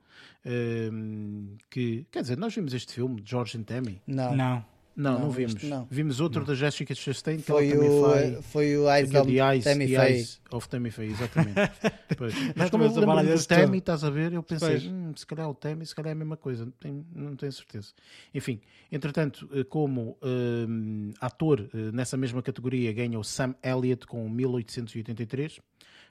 [0.47, 4.01] uh, que, quer dizer, nós vimos este filme, George and Tammy?
[4.07, 4.37] Não.
[4.37, 4.65] Não.
[4.97, 5.63] Não, não, não vimos.
[5.63, 5.87] Não.
[5.91, 6.47] Vimos outro não.
[6.47, 8.47] da Jessica Chastain que foi ela o, também faz.
[8.47, 10.29] Foi o Eyes of Eyes, Tammy Faye.
[10.51, 11.55] of Tammy Faye, exatamente.
[12.57, 15.55] Mas como eu lembro do Tammy, estás a ver, eu pensei, hum, se calhar o
[15.55, 17.93] Tammy, se calhar é a mesma coisa, não tenho, não tenho certeza.
[18.35, 24.29] Enfim, entretanto, eh, como um, ator eh, nessa mesma categoria ganha o Sam Elliott com
[24.29, 25.61] 1883.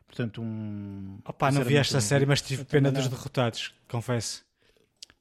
[0.08, 1.20] Portanto, um.
[1.24, 4.49] Opa, não vi esta série, mas tive pena dos derrotados, confesso.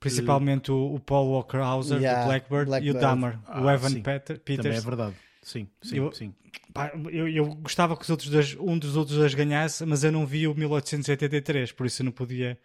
[0.01, 3.71] Principalmente o, o Paul Walker Hauser yeah, do Blackbird, Blackbird, e o Dahmer, ah, o
[3.71, 4.63] Evan Peter, Peters.
[4.63, 5.17] Também é verdade.
[5.43, 6.35] Sim, sim, eu, sim.
[6.73, 10.13] Pá, eu, eu, gostava que os outros dois, um dos outros dois ganhasse, mas eu
[10.13, 12.59] não vi o 1883, por isso eu não podia,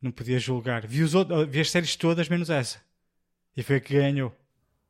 [0.00, 0.86] não podia julgar.
[0.86, 2.78] Vi, os outros, vi as séries todas, menos essa.
[3.56, 4.32] E foi a que ganhou.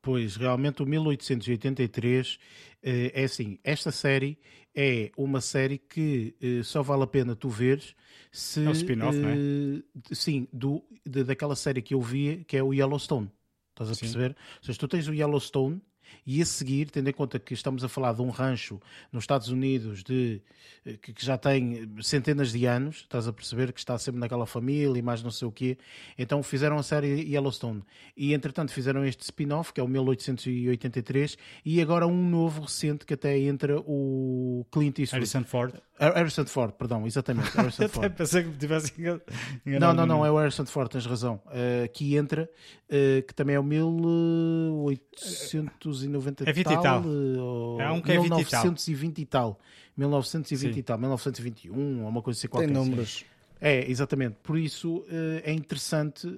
[0.08, 2.38] Pois, realmente o 1883
[2.82, 4.38] eh, é assim, esta série
[4.74, 7.94] é uma série que eh, só vale a pena tu veres
[8.32, 8.64] se...
[8.64, 9.34] É um spin-off, não é?
[9.34, 9.82] Eh,
[10.14, 13.30] sim, do, de, daquela série que eu via, que é o Yellowstone.
[13.72, 14.00] Estás a Sim.
[14.00, 14.30] perceber?
[14.30, 15.78] Ou seja, tu tens o Yellowstone
[16.26, 18.80] e a seguir, tendo em conta que estamos a falar de um rancho
[19.12, 20.40] nos Estados Unidos de,
[20.84, 24.46] eh, que, que, já tem centenas de anos, estás a perceber que está sempre naquela
[24.46, 25.78] família e mais não sei o quê,
[26.18, 27.82] então fizeram a série Yellowstone.
[28.16, 33.14] E entretanto fizeram este spin-off, que é o 1883, e agora um novo recente que
[33.14, 35.20] até entra o Clint Eastwood.
[35.20, 35.74] Harrison Ford.
[35.98, 37.50] Harrison Ford, perdão, exatamente.
[37.50, 38.10] Harrison Ford.
[38.12, 39.22] pensei que tivesse enganado.
[39.66, 41.40] Não, não, não, é o Harrison Ford, tens razão.
[41.46, 42.48] Uh, que entra,
[42.88, 47.02] uh, que também é o 1890 é 20 e tal.
[47.02, 49.58] Uh, é um que é 1920 e tal.
[49.96, 50.78] 1920 Sim.
[50.78, 52.66] e tal, 1921, ou uma coisa assim qualquer.
[52.66, 53.24] Tem números.
[53.60, 54.36] É, exatamente.
[54.42, 55.04] Por isso
[55.42, 56.28] é interessante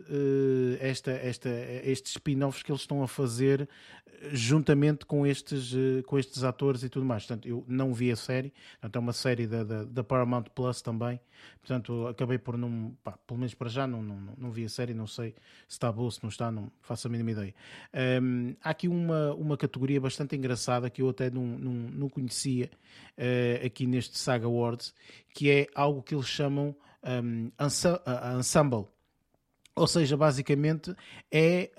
[0.80, 1.48] esta, esta,
[1.84, 3.68] estes spin-offs que eles estão a fazer
[4.32, 7.24] juntamente com estes, eh, com estes atores e tudo mais.
[7.24, 10.82] Portanto, eu não vi a série, portanto, é uma série da, da, da Paramount Plus
[10.82, 11.18] também.
[11.60, 14.92] Portanto, acabei por não, pá, pelo menos para já, não, não, não vi a série,
[14.92, 15.30] não sei
[15.66, 17.54] se está boa, se não está, não faço a mínima ideia.
[18.22, 22.70] Um, há aqui uma, uma categoria bastante engraçada que eu até não, não, não conhecia
[23.16, 24.94] uh, aqui neste Saga Awards,
[25.32, 27.50] que é algo que eles chamam um,
[28.38, 28.86] ensemble
[29.80, 30.94] ou seja, basicamente
[31.30, 31.70] é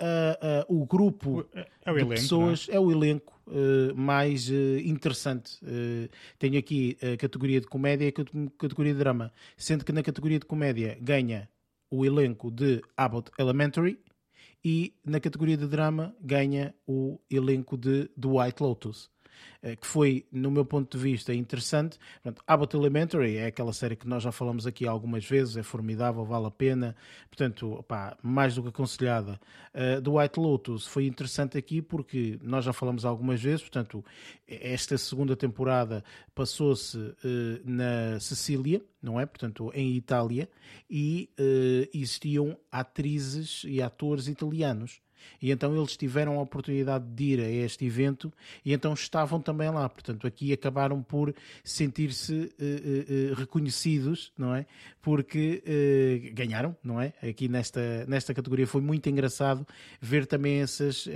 [0.68, 2.74] uh, uh, o grupo é o de elenco, pessoas, é?
[2.74, 2.80] é?
[2.80, 5.60] o elenco uh, mais interessante.
[6.36, 10.40] tenho aqui a categoria de comédia e a categoria de drama, sendo que na categoria
[10.40, 11.48] de comédia ganha
[11.88, 14.00] o elenco de Abbott Elementary
[14.64, 19.11] e na categoria de drama ganha o elenco de The White Lotus.
[19.62, 21.98] Uh, que foi, no meu ponto de vista, interessante.
[22.46, 26.46] Abbott Elementary é aquela série que nós já falamos aqui algumas vezes, é formidável, vale
[26.46, 26.96] a pena,
[27.28, 29.40] portanto, opá, mais do que aconselhada.
[29.74, 34.04] Uh, do White Lotus foi interessante aqui porque nós já falamos algumas vezes, portanto,
[34.46, 37.14] esta segunda temporada passou-se uh,
[37.64, 39.26] na Sicília, não é?
[39.26, 40.48] Portanto, em Itália,
[40.88, 41.28] e
[41.92, 45.00] existiam atrizes e atores italianos.
[45.40, 48.32] E então eles tiveram a oportunidade de ir a este evento
[48.64, 49.88] e então estavam também lá.
[49.88, 54.66] Portanto, aqui acabaram por sentir-se uh, uh, reconhecidos, não é?
[55.00, 57.12] Porque uh, ganharam, não é?
[57.22, 59.66] Aqui nesta, nesta categoria foi muito engraçado
[60.00, 61.06] ver também essas,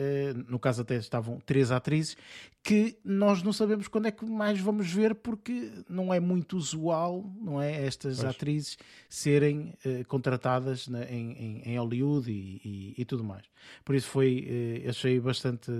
[0.48, 2.16] no caso até estavam três atrizes,
[2.62, 7.24] que nós não sabemos quando é que mais vamos ver porque não é muito usual,
[7.40, 7.84] não é?
[7.86, 8.28] Estas pois.
[8.28, 9.72] atrizes serem
[10.08, 13.44] contratadas na, em, em, em, Hollywood e, e, e tudo mais.
[13.84, 15.70] Por isso foi, eh, achei bastante,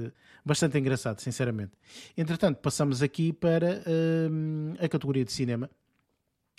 [0.44, 1.72] bastante engraçado, sinceramente.
[2.16, 5.70] Entretanto, passamos aqui para uh, a categoria de cinema,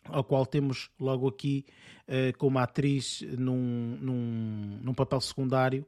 [0.09, 1.65] ao qual temos logo aqui
[2.07, 5.85] uh, como atriz num, num, num papel secundário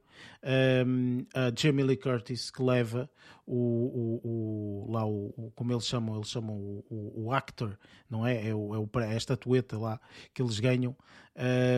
[0.86, 3.10] um, a Jamie Lee Curtis que leva
[3.46, 7.78] o, o, o lá o, como eles chamam eles chamam o, o, actor
[8.08, 10.00] não é é, o, é, é a estatueta lá
[10.34, 10.96] que eles ganham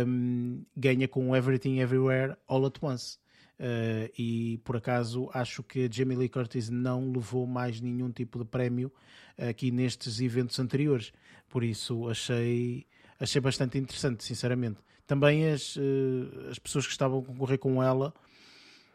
[0.06, 3.18] um, ganha com Everything Everywhere All at Once
[3.62, 8.40] Uh, e por acaso acho que a Jamie Lee Curtis não levou mais nenhum tipo
[8.40, 8.90] de prémio
[9.38, 11.12] aqui nestes eventos anteriores,
[11.48, 12.84] por isso achei,
[13.20, 14.80] achei bastante interessante, sinceramente.
[15.06, 18.12] Também as, uh, as pessoas que estavam a concorrer com ela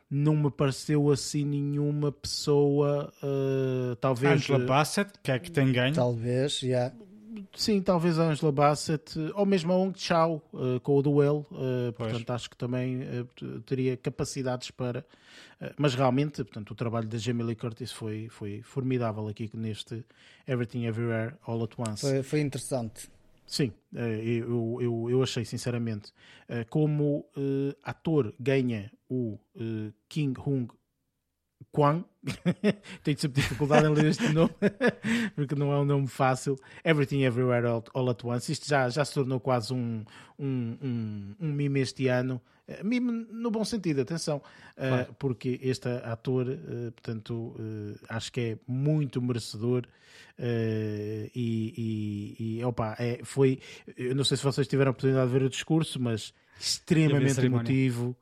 [0.09, 4.33] não me pareceu assim nenhuma pessoa, uh, talvez.
[4.33, 5.95] Angela Bassett, que é que tem ganho?
[5.95, 6.67] Talvez, já.
[6.67, 7.06] Yeah
[7.55, 11.45] sim, talvez a Angela Bassett ou mesmo a Hong Chao uh, com o Duel.
[11.51, 15.05] Uh, portanto, acho que também uh, teria capacidades para.
[15.77, 20.05] mas realmente, portanto, o trabalho da Jamie Lee Curtis foi, foi formidável aqui neste
[20.47, 22.01] Everything Everywhere All at Once.
[22.01, 23.09] Foi, foi interessante.
[23.45, 26.11] Sim, eu, eu, eu achei sinceramente.
[26.69, 27.25] Como
[27.81, 29.39] ator ganha o
[30.09, 30.67] King Hung
[31.71, 32.03] Kwang,
[33.03, 34.53] tenho sempre dificuldade em ler este nome,
[35.35, 36.57] porque não é um nome fácil.
[36.83, 38.51] Everything Everywhere All, All at Once.
[38.51, 40.03] Isto já, já se tornou quase um,
[40.37, 42.41] um, um, um mime este ano.
[42.67, 44.41] Uh, mime no bom sentido, atenção,
[44.77, 47.55] uh, porque este ator, uh, portanto,
[48.09, 49.83] acho que é muito merecedor.
[50.37, 53.59] e, e, e opa, é, foi.
[53.95, 58.15] Eu não sei se vocês tiveram a oportunidade de ver o discurso, mas extremamente emotivo.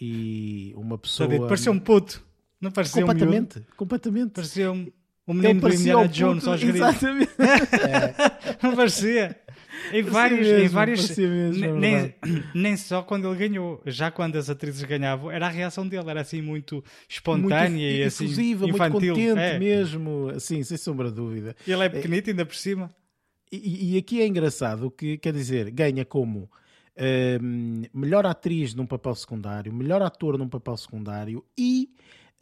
[0.00, 1.46] e uma pessoa.
[1.46, 2.24] Pareceu um puto.
[2.64, 4.30] Não parecia completamente, um completamente.
[4.30, 4.90] Parecia um,
[5.28, 6.80] um menino do Indiana Jones aos gritos.
[6.80, 7.32] Exatamente.
[7.38, 8.56] é.
[8.66, 9.36] Não parecia.
[9.92, 12.14] Em vários, mesmo, em vários mesmo, nem,
[12.54, 16.22] nem só quando ele ganhou, já quando as atrizes ganhavam, era a reação dele, era
[16.22, 18.58] assim muito espontânea muito e assim infantil.
[18.58, 19.58] muito contente é.
[19.58, 21.54] mesmo, assim, sem sombra de dúvida.
[21.66, 22.90] E ele é pequenito ainda por cima.
[23.52, 26.50] E, e, aqui é engraçado que, quer dizer, ganha como
[26.98, 31.90] um, melhor atriz num papel secundário, melhor ator num papel secundário e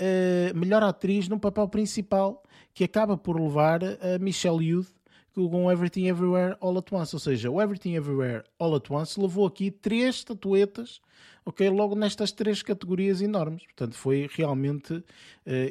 [0.02, 2.42] uh, melhor atriz num papel principal,
[2.74, 4.88] que acaba por levar a Michelle Youth
[5.34, 7.14] com Everything Everywhere All at Once.
[7.14, 11.00] Ou seja, o Everything Everywhere All at Once levou aqui três estatuetas,
[11.44, 11.68] ok?
[11.68, 13.64] Logo nestas três categorias enormes.
[13.64, 15.04] Portanto, foi realmente uh,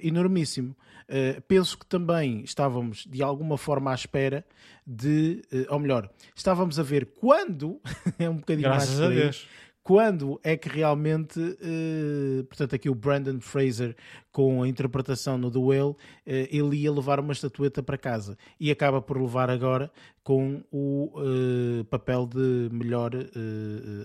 [0.02, 0.76] enormíssimo.
[1.08, 4.46] Uh, penso que também estávamos de alguma forma à espera
[4.88, 7.80] de, uh, ou melhor, estávamos a ver quando,
[8.18, 9.48] é um bocadinho Graças mais a Deus
[9.84, 13.96] quando é que realmente, uh, portanto, aqui o Brandon Fraser
[14.32, 19.02] com a interpretação no Whale, uh, ele ia levar uma estatueta para casa e acaba
[19.02, 19.92] por levar agora
[20.24, 23.12] com o uh, papel de melhor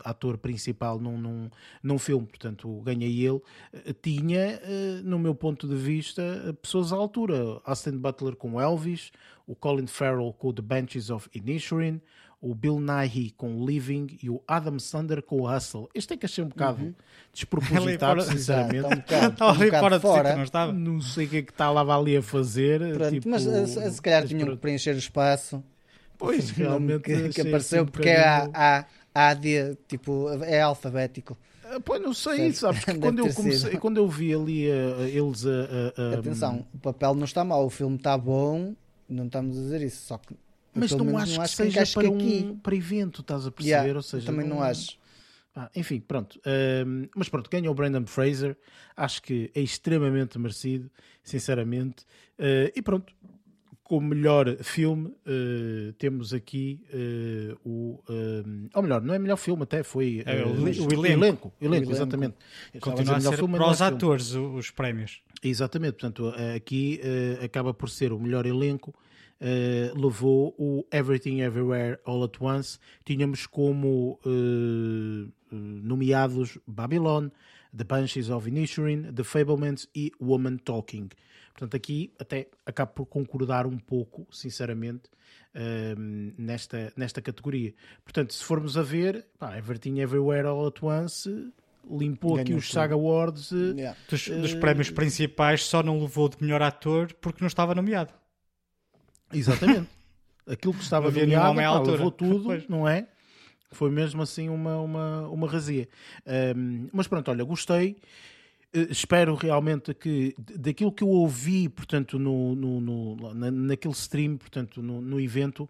[0.03, 1.51] ator principal num, num,
[1.83, 2.27] num, filme.
[2.27, 3.43] Portanto, ganha ele.
[4.01, 4.59] tinha,
[5.05, 7.61] no meu ponto de vista, pessoas à altura.
[7.65, 9.12] Austin Butler com Elvis,
[9.47, 12.01] o Colin Farrell com The Benches of Inisherin,
[12.47, 15.89] o Bill Nighy com Living e o Adam Sandler com o Hustle.
[15.93, 16.95] Este é que achei um bocado uhum.
[17.33, 19.01] despropositado, sinceramente.
[19.01, 20.37] Está um bocado, um bocado fora, fora.
[20.37, 20.73] não estava?
[20.73, 22.81] Não sei o que é que estava ali a fazer.
[22.95, 25.63] Pronto, tipo, mas se, se calhar tinham que preencher o espaço.
[26.17, 27.03] Pois, realmente.
[27.03, 31.37] que, que apareceu, assim, porque é a, a, a AD, tipo, é alfabético.
[31.65, 35.45] Ah, pois não sei, sabes que quando eu, comecei, quando eu vi ali uh, eles
[35.45, 38.75] a, uh, uh, Atenção, o papel não está mal, o filme está bom,
[39.09, 40.35] não estamos a dizer isso, só que
[40.77, 43.77] mas não acho, não acho, que seja para, um, para evento, estás a perceber?
[43.77, 44.99] Yeah, Ou seja, também não, não acho.
[45.57, 46.39] Ah, enfim, pronto.
[46.87, 48.55] Um, mas pronto, ganhou o Brandon Fraser.
[48.95, 50.91] Acho que é extremamente merecido,
[51.25, 52.05] sinceramente.
[52.39, 53.15] Uh, e pronto,
[53.83, 58.03] como melhor filme, uh, temos aqui uh, o.
[58.75, 60.23] ou melhor, não é melhor filme, até foi.
[60.27, 60.93] É, o, o, elenco.
[60.93, 62.35] elenco, elenco, elenco, exatamente.
[62.79, 65.23] Continua a ser filme, para os atores os prémios.
[65.43, 68.95] Exatamente, portanto, aqui uh, acaba por ser o melhor elenco.
[69.38, 72.79] Uh, levou o Everything Everywhere All at Once.
[73.05, 77.29] Tínhamos como uh, nomeados Babylon,
[77.77, 81.11] The Banshees of Inisherin, The Fablements e Woman Talking.
[81.53, 85.09] Portanto, aqui até acabo por concordar um pouco, sinceramente,
[85.55, 87.75] uh, nesta, nesta categoria.
[88.05, 91.53] Portanto, se formos a ver, pá, Everything Everywhere All at Once
[91.88, 93.53] limpou Ganhou aqui os Saga Awards.
[93.53, 93.96] Yeah.
[94.09, 98.12] Dos, uh, dos, prémios principais só não levou de melhor ator porque não estava nomeado.
[99.33, 99.89] Exatamente.
[100.47, 102.69] Aquilo que estava nomeado pá, levou tudo, pois.
[102.69, 103.09] não é?
[103.73, 105.89] Foi mesmo assim uma, uma, uma razia.
[106.57, 107.97] Um, mas pronto, olha, gostei.
[108.75, 114.37] Uh, espero realmente que daquilo que eu ouvi, portanto, no, no, no na, naquele stream,
[114.37, 115.69] portanto, no, no evento,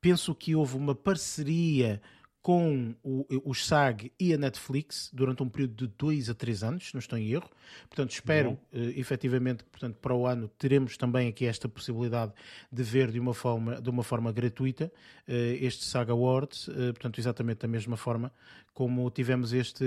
[0.00, 2.00] penso que houve uma parceria
[2.42, 6.92] com o, o SAG e a Netflix durante um período de dois a três anos,
[6.92, 7.48] não estou em erro.
[7.88, 8.58] Portanto, espero uh,
[8.96, 12.32] efetivamente portanto, para o ano teremos também aqui esta possibilidade
[12.70, 14.86] de ver de uma forma, de uma forma gratuita
[15.28, 18.32] uh, este SAG Awards, uh, portanto, exatamente da mesma forma
[18.74, 19.84] como tivemos este,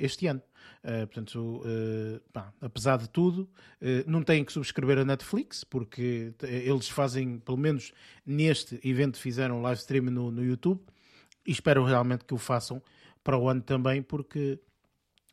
[0.00, 0.42] este ano.
[0.84, 3.42] Uh, portanto, uh, pá, apesar de tudo,
[3.82, 7.92] uh, não têm que subscrever a Netflix, porque eles fazem, pelo menos
[8.24, 10.80] neste evento, fizeram live stream no, no YouTube
[11.48, 12.82] e espero realmente que o façam
[13.24, 14.60] para o ano também, porque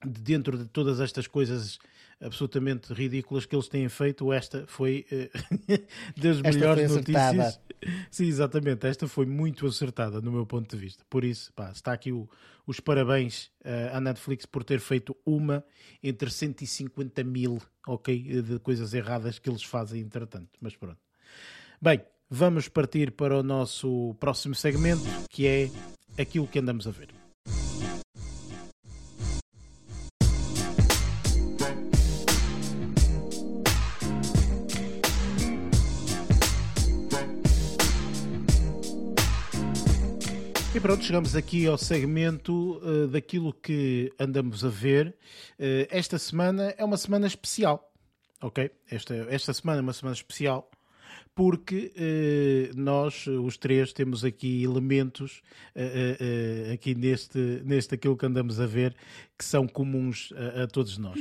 [0.01, 1.77] dentro de todas estas coisas
[2.21, 5.77] absolutamente ridículas que eles têm feito, esta foi uh,
[6.15, 7.59] das esta melhores notícias.
[8.09, 8.87] Sim, exatamente.
[8.87, 11.03] Esta foi muito acertada no meu ponto de vista.
[11.09, 12.29] Por isso, pá, está aqui o,
[12.65, 15.65] os parabéns uh, à Netflix por ter feito uma
[16.01, 20.57] entre 150 mil, ok, de coisas erradas que eles fazem entretanto.
[20.61, 20.99] Mas pronto.
[21.81, 25.69] Bem, vamos partir para o nosso próximo segmento, que é
[26.17, 27.09] aquilo que andamos a ver.
[40.75, 45.15] E pronto, chegamos aqui ao segmento uh, daquilo que andamos a ver.
[45.57, 47.93] Uh, esta semana é uma semana especial,
[48.41, 48.69] ok?
[48.91, 50.69] Esta, esta semana é uma semana especial
[51.35, 55.41] porque eh, nós, os três, temos aqui elementos
[55.75, 58.95] eh, eh, aqui neste, neste aquilo que andamos a ver
[59.37, 61.19] que são comuns a, a todos nós.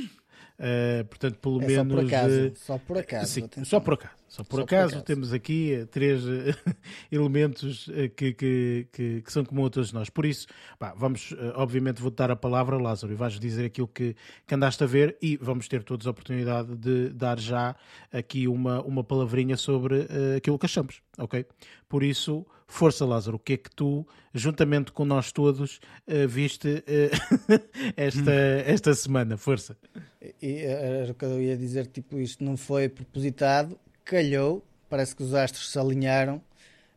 [0.57, 1.85] Uh, portanto, pelo é menos.
[1.85, 2.47] Só por acaso.
[2.47, 3.31] Uh, só por acaso.
[3.31, 4.15] Sim, só por acaso.
[4.27, 6.23] Só por, só acaso, por acaso, temos aqui uh, três
[7.11, 10.09] elementos que, que, que, que, são comuns a todos nós.
[10.09, 10.47] Por isso,
[10.79, 14.15] pá, vamos, obviamente, vou dar a palavra, Lázaro, e vais dizer aquilo que,
[14.47, 17.75] que andaste a ver e vamos ter todos a oportunidade de dar já
[18.11, 21.45] aqui uma, uma palavrinha sobre aquilo que achamos, ok?
[21.87, 25.79] Por isso, força, Lázaro, o que é que tu, juntamente com nós todos,
[26.27, 26.83] viste
[27.95, 28.31] esta,
[28.65, 29.37] esta semana?
[29.37, 29.77] Força
[30.41, 35.23] e era o que eu ia dizer, tipo, isto não foi propositado, calhou, parece que
[35.23, 36.41] os astros se alinharam.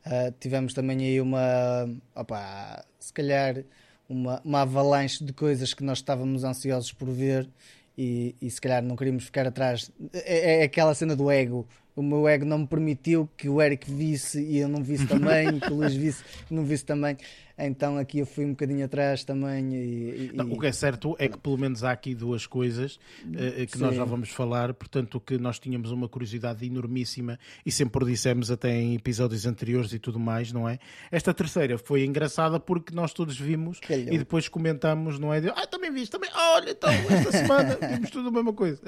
[0.06, 3.62] Uh, tivemos também aí uma, opa, se calhar,
[4.08, 7.48] uma, uma avalanche de coisas que nós estávamos ansiosos por ver
[7.96, 9.90] e, e se calhar não queríamos ficar atrás.
[10.12, 11.66] É, é, aquela cena do ego.
[11.98, 15.58] O meu ego não me permitiu que o Eric visse e eu não visse também,
[15.58, 17.16] que o Luís visse e não visse também.
[17.58, 19.74] Então aqui eu fui um bocadinho atrás também.
[19.74, 22.98] E, e, não, o que é certo é que pelo menos há aqui duas coisas
[23.24, 23.84] uh, que Sim.
[23.84, 24.72] nós já vamos falar.
[24.74, 29.98] Portanto, que nós tínhamos uma curiosidade enormíssima e sempre dissemos até em episódios anteriores e
[29.98, 30.78] tudo mais, não é?
[31.10, 34.12] Esta terceira foi engraçada porque nós todos vimos Calhou.
[34.12, 35.40] e depois comentamos, não é?
[35.40, 36.30] De, ah, também viste, também.
[36.34, 38.80] Olha, então, esta semana vimos tudo a mesma coisa.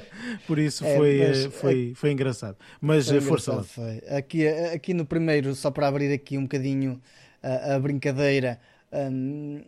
[0.46, 2.56] Por isso é, foi, mas, foi, foi engraçado.
[2.80, 4.00] Mas foi força engraçado, lá.
[4.00, 4.16] Foi.
[4.16, 7.00] Aqui, aqui no primeiro, só para abrir aqui um bocadinho
[7.44, 8.58] a, a brincadeira,
[8.90, 9.62] um,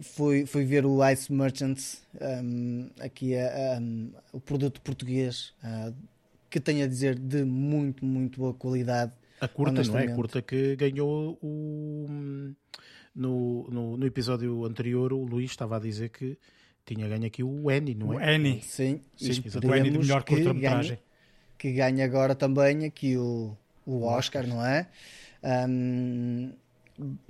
[0.00, 2.02] fui, fui ver o Ice Merchants,
[2.42, 3.34] um, aqui
[3.80, 5.94] um, o produto português, uh,
[6.48, 9.12] que tenho a dizer de muito, muito boa qualidade.
[9.40, 10.04] A curta, não é?
[10.04, 12.06] A curta que ganhou o.
[13.14, 16.38] No, no, no, episódio anterior, o Luís estava a dizer que
[16.86, 18.16] tinha ganho aqui o Annie, não é?
[18.16, 18.62] O Annie.
[18.62, 20.98] Sim, Sim o Annie de melhor curta-metragem.
[21.58, 24.88] Que ganha agora também aqui o, o Oscar, não é?
[25.42, 26.52] Um,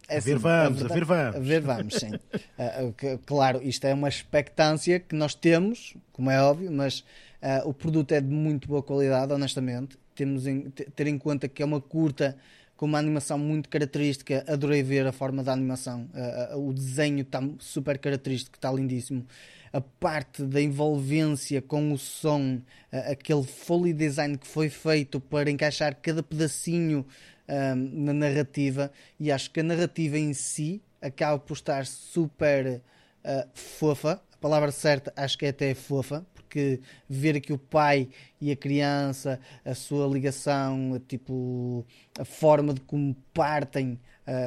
[0.08, 1.36] é assim, a ver vamos, a, verdade, a ver vamos.
[1.36, 2.10] A ver vamos, sim.
[3.14, 7.72] uh, claro, isto é uma expectância que nós temos, como é óbvio, mas uh, o
[7.72, 9.96] produto é de muito boa qualidade, honestamente.
[10.14, 12.36] Temos em, ter em conta que é uma curta
[12.76, 14.44] com uma animação muito característica.
[14.48, 16.08] Adorei ver a forma da animação.
[16.54, 19.24] Uh, o desenho está super característico, está lindíssimo.
[19.72, 22.60] A parte da envolvência com o som,
[22.90, 27.06] aquele foley design que foi feito para encaixar cada pedacinho
[27.50, 32.80] um, na narrativa e acho que a narrativa em si acaba por estar super
[33.24, 34.22] uh, fofa.
[34.32, 38.08] A palavra certa acho que é até fofa, porque que ver aqui o pai
[38.40, 41.86] e a criança, a sua ligação, tipo,
[42.18, 43.98] a forma de como partem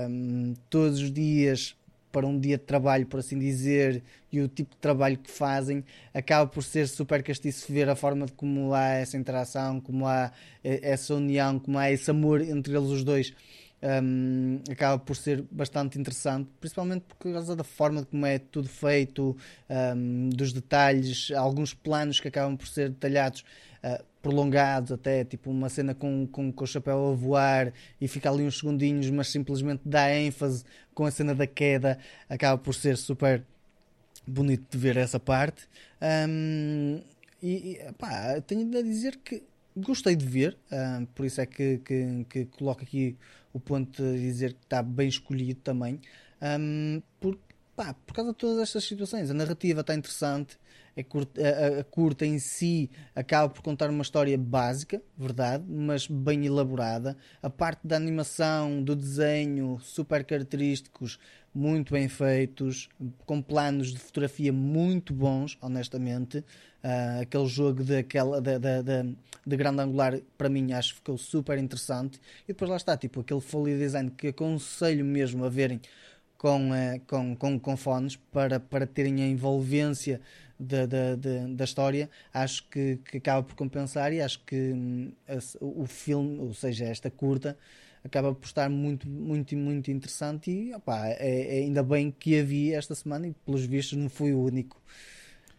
[0.09, 1.75] um, todos os dias
[2.13, 5.83] para um dia de trabalho, por assim dizer, e o tipo de trabalho que fazem,
[6.13, 10.31] acaba por ser super castiço ver a forma de como há essa interação, como há
[10.63, 13.33] eh, essa união, como há esse amor entre eles os dois.
[13.85, 19.35] Um, acaba por ser bastante interessante, principalmente por causa da forma como é tudo feito,
[19.69, 23.43] um, dos detalhes, alguns planos que acabam por ser detalhados,
[23.83, 28.31] uh, prolongados, até tipo uma cena com, com, com o chapéu a voar e fica
[28.31, 31.97] ali uns segundinhos, mas simplesmente dá ênfase com a cena da queda,
[32.29, 33.43] acaba por ser super
[34.27, 35.67] bonito de ver essa parte.
[36.01, 37.01] Um,
[37.41, 39.43] e pá, tenho a dizer que
[39.75, 43.17] gostei de ver, uh, por isso é que, que, que, coloco aqui
[43.51, 45.99] o ponto de dizer que está bem escolhido também,
[46.41, 47.37] um, por,
[47.75, 49.29] pá, por causa de todas estas situações.
[49.29, 50.57] A narrativa está interessante,
[50.95, 56.07] é curta, a, a, curta em si acaba por contar uma história básica, verdade, mas
[56.07, 57.17] bem elaborada.
[57.41, 61.19] A parte da animação, do desenho, super característicos,
[61.53, 62.89] muito bem feitos,
[63.25, 66.39] com planos de fotografia muito bons, honestamente.
[66.83, 69.15] Uh, aquele jogo de, aquela, de, de, de,
[69.45, 72.19] de, grande angular, para mim, acho que ficou super interessante.
[72.43, 75.79] E depois lá está, tipo, aquele folio design que aconselho mesmo a verem
[76.37, 80.19] com, uh, com, com, com fones para, para terem a envolvência
[80.63, 85.11] da, da, da, da, história, acho que, que acaba por compensar e acho que hum,
[85.61, 87.57] o filme, ou seja, esta curta,
[88.03, 92.77] acaba por estar muito, muito, muito interessante e opa, é, é ainda bem que havia
[92.77, 94.81] esta semana e pelos vistos não fui o único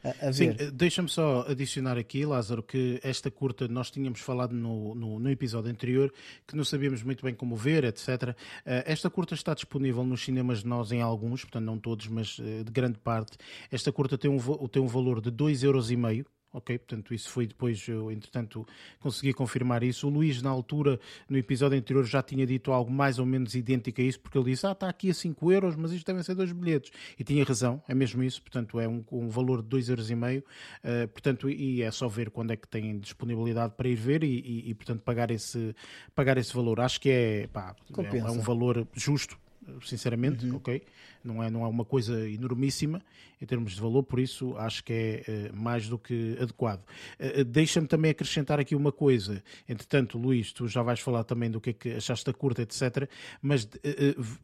[0.05, 4.55] a, a Sim, eh, deixa-me só adicionar aqui, Lázaro, que esta curta nós tínhamos falado
[4.55, 6.13] no, no, no, episódio anterior,
[6.47, 8.37] que não sabíamos muito bem como ver, etc.
[8.67, 12.39] Eh, esta curta está disponível nos cinemas de nós em alguns, portanto não todos, mas
[12.39, 13.39] eh, de grande parte.
[13.71, 14.39] Esta curta tem um,
[14.69, 16.79] tem um valor de 2,5€ ok?
[16.79, 18.67] Portanto, isso foi depois, eu entretanto
[19.01, 20.07] consegui confirmar isso.
[20.07, 20.99] O Luís, na altura,
[21.29, 24.53] no episódio anterior, já tinha dito algo mais ou menos idêntico a isso, porque ele
[24.53, 26.93] disse: Ah, está aqui a 5 euros, mas isto devem ser dois bilhetes.
[27.19, 30.11] E tinha razão, é mesmo isso, portanto, é um, um valor de 2,5 euros.
[30.11, 30.45] E meio,
[30.85, 34.41] uh, portanto, e é só ver quando é que têm disponibilidade para ir ver e,
[34.41, 35.75] e, e portanto, pagar esse,
[36.15, 36.81] pagar esse valor.
[36.81, 39.37] Acho que é, pá, é, é um valor justo
[39.83, 40.57] sinceramente, uhum.
[40.57, 40.83] ok?
[41.23, 43.03] Não é, não é uma coisa enormíssima
[43.41, 46.83] em termos de valor, por isso acho que é uh, mais do que adequado.
[47.19, 49.43] Uh, Deixa-me também acrescentar aqui uma coisa.
[49.69, 53.09] Entretanto, Luís, tu já vais falar também do que é que achaste da curta, etc.
[53.41, 54.39] Mas uh,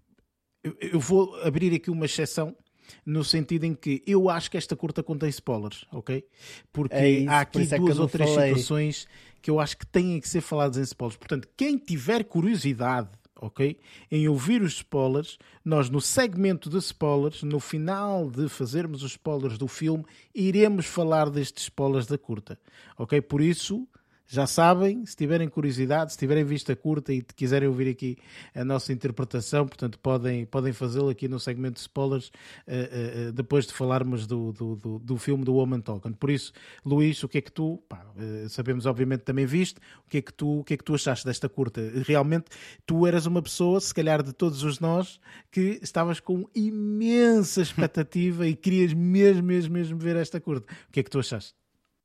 [0.81, 2.57] eu vou abrir aqui uma exceção
[3.05, 6.25] no sentido em que eu acho que esta curta contém spoilers, ok?
[6.73, 8.49] Porque é isso, há aqui duas ou três falei.
[8.49, 9.07] situações
[9.41, 11.17] que eu acho que têm que ser faladas em spoilers.
[11.17, 13.09] Portanto, quem tiver curiosidade
[13.41, 13.79] ok?
[14.11, 19.57] Em ouvir os spoilers, nós no segmento de spoilers, no final de fazermos os spoilers
[19.57, 22.59] do filme, iremos falar destes spoilers da curta,
[22.99, 23.21] ok?
[23.21, 23.89] Por isso,
[24.31, 28.17] já sabem, se tiverem curiosidade, se tiverem vista curta e quiserem ouvir aqui
[28.55, 33.67] a nossa interpretação, portanto podem, podem fazê-lo aqui no segmento de spoilers uh, uh, depois
[33.67, 36.13] de falarmos do, do, do, do, filme do Woman Talking.
[36.13, 36.53] Por isso,
[36.87, 40.23] Luís, o que é que tu, pá, uh, sabemos obviamente também viste, o que, é
[40.23, 41.81] que tu, o que é que tu achaste desta curta?
[42.07, 42.45] Realmente,
[42.87, 45.19] tu eras uma pessoa, se calhar de todos os nós,
[45.51, 50.73] que estavas com imensa expectativa e querias mesmo, mesmo, mesmo ver esta curta.
[50.89, 51.53] O que é que tu achaste?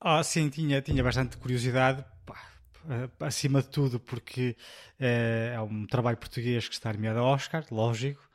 [0.02, 2.04] Ah, sim, tinha, tinha bastante curiosidade
[3.20, 4.56] acima de tudo, porque
[5.00, 8.28] uh, é um trabalho português que está nomeado a Oscar, lógico.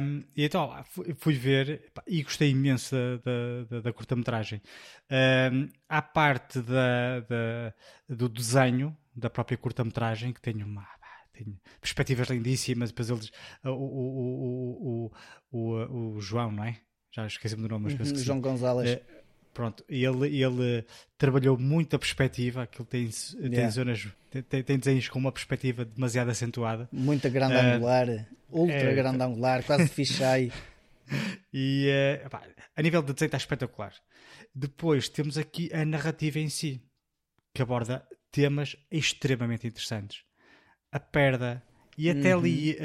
[0.00, 0.72] Um, e então
[1.16, 4.62] fui, ver e gostei imenso da, da, da curta-metragem.
[5.52, 7.74] Um, à parte da, da,
[8.08, 10.86] do desenho da própria curta-metragem, que tem uma
[11.32, 12.90] tem perspectivas lindíssimas.
[12.90, 13.30] Depois eles,
[13.64, 15.12] o, o, o,
[15.50, 16.80] o, o, João, não é?
[17.10, 19.00] Já esqueci-me do nome, mas uhum, João Gonzalez.
[19.00, 19.17] Uh,
[19.58, 20.86] Pronto, ele, ele
[21.16, 23.68] trabalhou muito a perspectiva, aquilo tem, tem yeah.
[23.70, 24.06] zonas,
[24.48, 26.88] tem, tem desenhos com uma perspectiva demasiado acentuada.
[26.92, 28.06] Muita grande uh, angular,
[28.48, 30.52] ultra é, grande angular, quase fisheye.
[31.52, 31.88] e
[32.22, 32.38] uh,
[32.76, 33.92] a nível de desenho está espetacular.
[34.54, 36.80] Depois temos aqui a narrativa em si,
[37.52, 40.22] que aborda temas extremamente interessantes.
[40.92, 41.60] A perda
[41.96, 42.42] e até uhum.
[42.42, 42.76] ali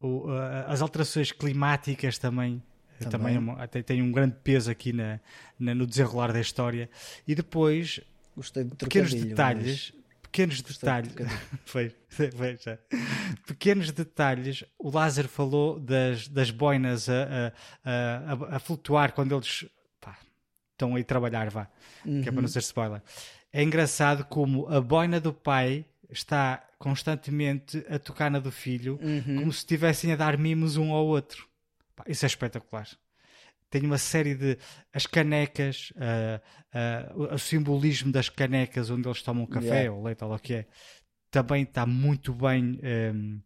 [0.00, 2.62] uh, as alterações climáticas também
[3.04, 3.36] também,
[3.68, 5.20] também tem um grande peso aqui na,
[5.58, 6.88] na, no desenrolar da história.
[7.26, 8.00] E depois,
[8.36, 9.92] de pequenos detalhes.
[9.94, 10.06] Mas...
[10.22, 11.14] Pequenos detalhes.
[11.14, 11.24] De
[11.64, 12.78] foi, foi, já.
[13.46, 14.64] Pequenos detalhes.
[14.78, 17.52] O Lázaro falou das, das boinas a,
[17.84, 19.64] a, a, a flutuar quando eles
[20.00, 20.18] pá,
[20.72, 21.68] estão aí a trabalhar, vá.
[22.04, 22.20] Uhum.
[22.20, 22.48] Que é para não uhum.
[22.48, 23.02] ser spoiler.
[23.50, 29.40] É engraçado como a boina do pai está constantemente a tocar na do filho, uhum.
[29.40, 31.48] como se estivessem a dar mimos um ao outro.
[31.96, 32.86] Pá, isso é espetacular.
[33.70, 34.58] tem uma série de.
[34.92, 39.92] As canecas, uh, uh, o simbolismo das canecas onde eles tomam café yeah.
[39.92, 40.66] ou leite ou o que é,
[41.30, 42.78] também está muito bem.
[42.84, 43.40] Um,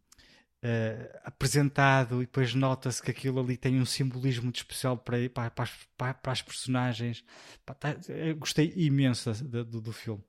[0.63, 5.49] Uh, apresentado e depois nota-se que aquilo ali tem um simbolismo muito especial para, para,
[5.49, 7.23] para, para as personagens.
[7.65, 7.95] Tá,
[8.37, 10.23] gostei imenso do, do, filme.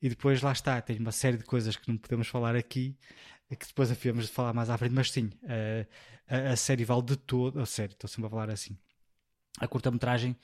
[0.00, 2.96] E depois lá está, tem uma série de coisas que não podemos falar aqui,
[3.50, 5.86] que depois havíamos de falar mais à frente, mas sim, uh,
[6.28, 8.78] a, a, série vale de todo, a série, estou sempre a falar assim.
[9.58, 10.36] A curta-metragem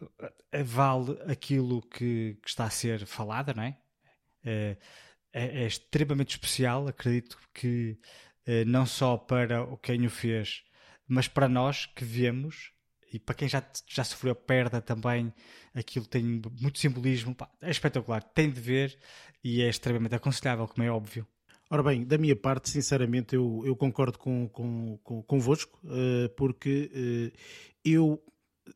[0.00, 3.78] uh, vale aquilo que, que, está a ser falada, não é?
[4.44, 4.76] é,
[5.32, 7.98] é extremamente especial, acredito que
[8.46, 10.62] eh, não só para quem o fez,
[11.06, 12.72] mas para nós que vemos
[13.12, 15.32] e para quem já, já sofreu perda também,
[15.74, 16.22] aquilo tem
[16.60, 17.36] muito simbolismo.
[17.60, 18.98] É espetacular, tem de ver
[19.42, 21.26] e é extremamente aconselhável, como é óbvio.
[21.68, 26.90] Ora bem, da minha parte, sinceramente, eu, eu concordo com, com, com, convosco, uh, porque
[26.94, 27.38] uh,
[27.84, 28.22] eu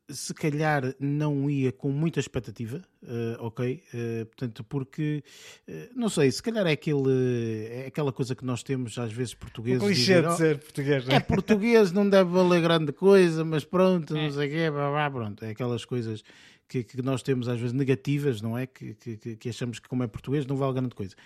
[0.09, 3.83] se calhar não ia com muita expectativa, uh, ok?
[3.93, 5.23] Uh, portanto, porque
[5.69, 9.35] uh, não sei, se calhar é, aquele, é aquela coisa que nós temos às vezes
[9.35, 9.83] portugueses.
[9.83, 11.17] Clichê de ser português, não é?
[11.17, 14.31] é português, não deve valer grande coisa, mas pronto, não é.
[14.31, 15.45] sei o quê, blá, blá, pronto.
[15.45, 16.23] É aquelas coisas
[16.71, 18.65] que, que, nós temos às vezes negativas, não é?
[18.65, 21.17] Que, que, que, achamos que, como é português, não vale grande coisa.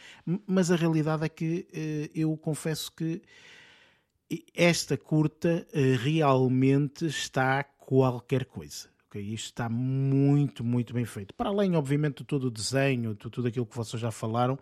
[0.47, 1.66] Mas a realidade é que
[2.14, 3.20] eu confesso que
[4.55, 5.66] esta curta
[6.03, 8.88] realmente está qualquer coisa.
[9.14, 9.22] Okay?
[9.22, 11.34] Isto está muito, muito bem feito.
[11.34, 14.59] Para além, obviamente, de todo o desenho, de tudo aquilo que vocês já falaram,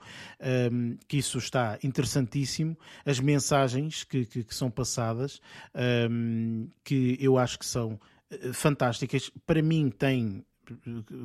[0.71, 2.77] um, que isso está interessantíssimo.
[3.07, 5.41] As mensagens que, que, que são passadas,
[6.11, 7.99] um, que eu acho que são
[8.33, 9.31] eh, fantásticas.
[9.47, 10.52] Para mim, tem eh,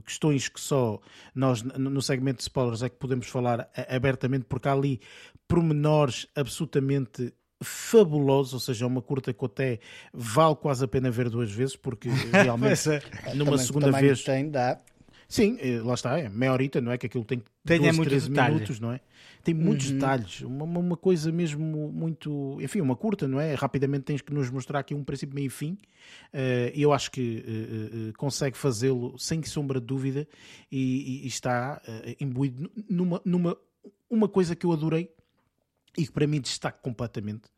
[0.05, 0.99] questões que só
[1.33, 4.99] nós no segmento de spoilers é que podemos falar abertamente, porque há ali
[5.47, 9.79] pormenores absolutamente fabuloso, ou seja, é uma curta que até
[10.13, 13.01] vale quase a pena ver duas vezes, porque realmente é.
[13.33, 14.23] numa também, segunda vez.
[14.23, 14.79] Tem, dá.
[15.27, 16.97] Sim, eh, lá está, é meia horita, não é?
[16.97, 18.53] Que aquilo tem, tem 12, é 13 detalhe.
[18.53, 19.01] minutos, não é?
[19.43, 19.95] Tem muitos uhum.
[19.95, 22.57] detalhes, uma, uma, coisa mesmo muito.
[22.61, 23.53] Enfim, uma curta, não é?
[23.53, 25.77] Rapidamente tens que nos mostrar aqui um princípio, meio e fim.
[26.33, 30.27] Uh, eu acho que uh, uh, consegue fazê-lo sem sombra de dúvida
[30.71, 31.81] e, e está
[32.19, 33.57] imbuído numa, numa
[34.09, 35.09] uma coisa que eu adorei
[35.97, 37.49] e que para mim destaca completamente,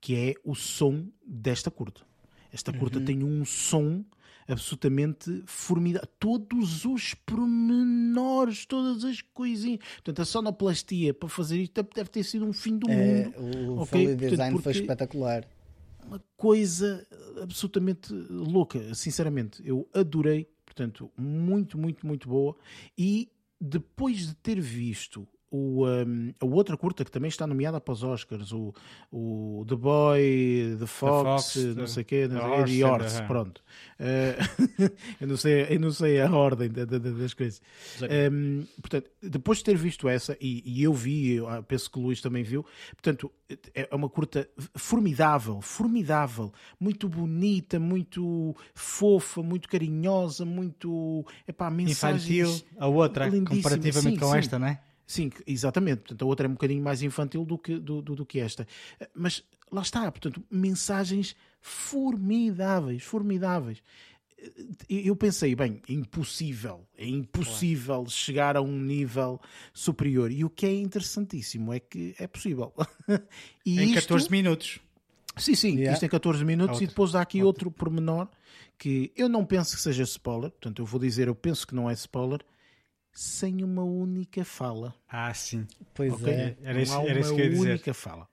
[0.00, 2.02] que é o som desta curta.
[2.52, 3.04] Esta curta uhum.
[3.04, 4.04] tem um som
[4.48, 6.08] absolutamente formidável.
[6.18, 9.80] Todos os pormenores, todas as coisinhas.
[9.96, 13.72] Portanto, a sonoplastia para fazer isto deve ter sido um fim do é, mundo.
[13.72, 14.14] O okay?
[14.14, 15.44] design Portanto, foi espetacular.
[16.06, 17.06] Uma coisa
[17.42, 19.62] absolutamente louca, sinceramente.
[19.64, 20.48] Eu adorei.
[20.64, 22.56] Portanto, muito, muito, muito boa.
[22.98, 23.30] E
[23.60, 28.02] depois de ter visto o, um, a outra curta que também está nomeada para os
[28.02, 28.74] Oscars, o,
[29.12, 33.62] o The Boy, The Fox, the Fox não sei o quê, The Horse, pronto.
[34.00, 34.90] Uh,
[35.20, 37.62] eu, não sei, eu não sei a ordem das coisas.
[38.32, 42.02] Um, portanto, depois de ter visto essa, e, e eu vi, eu penso que o
[42.02, 43.30] Luís também viu, portanto,
[43.72, 51.24] é uma curta formidável, formidável, muito bonita, muito fofa, muito carinhosa, muito.
[51.46, 54.38] Epá, mensagens Infantil, a outra, comparativamente sim, com sim.
[54.38, 54.80] esta, não é?
[55.06, 56.00] Sim, exatamente.
[56.00, 58.66] Portanto, a outra é um bocadinho mais infantil do que, do, do, do que esta.
[59.14, 63.82] Mas lá está, portanto, mensagens formidáveis, formidáveis.
[64.88, 68.10] Eu pensei, bem, é impossível, é impossível claro.
[68.10, 69.40] chegar a um nível
[69.72, 70.30] superior.
[70.30, 72.72] E o que é interessantíssimo é que é possível.
[73.64, 74.02] e em isto...
[74.02, 74.80] 14 minutos.
[75.36, 75.94] Sim, sim, yeah.
[75.94, 76.80] isto em 14 minutos.
[76.80, 78.28] E depois há aqui outro pormenor
[78.78, 80.50] que eu não penso que seja spoiler.
[80.50, 82.40] Portanto, eu vou dizer, eu penso que não é spoiler
[83.14, 84.94] sem uma única fala.
[85.08, 85.66] Ah, sim.
[85.94, 86.32] Pois okay?
[86.32, 86.56] é.
[86.62, 88.28] Era isso, Não há era uma única fala.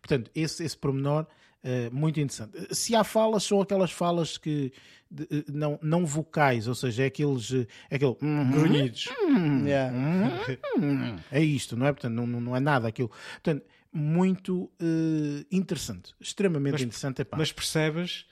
[0.00, 1.26] Portanto, esse, esse pormenor
[1.62, 2.74] uh, muito interessante.
[2.74, 4.72] Se há falas, são aquelas falas que
[5.10, 9.08] de, eh, não, não vocais, ou seja, é aqueles eh, é aquele hum, grunhidos.
[9.22, 9.94] Hum, yeah.
[11.30, 11.92] é isto, não é?
[11.92, 13.10] Portanto, não, não é nada aquilo.
[13.34, 17.22] Portanto, muito uh, interessante, extremamente mas, interessante.
[17.22, 17.36] Epá.
[17.36, 18.26] Mas percebes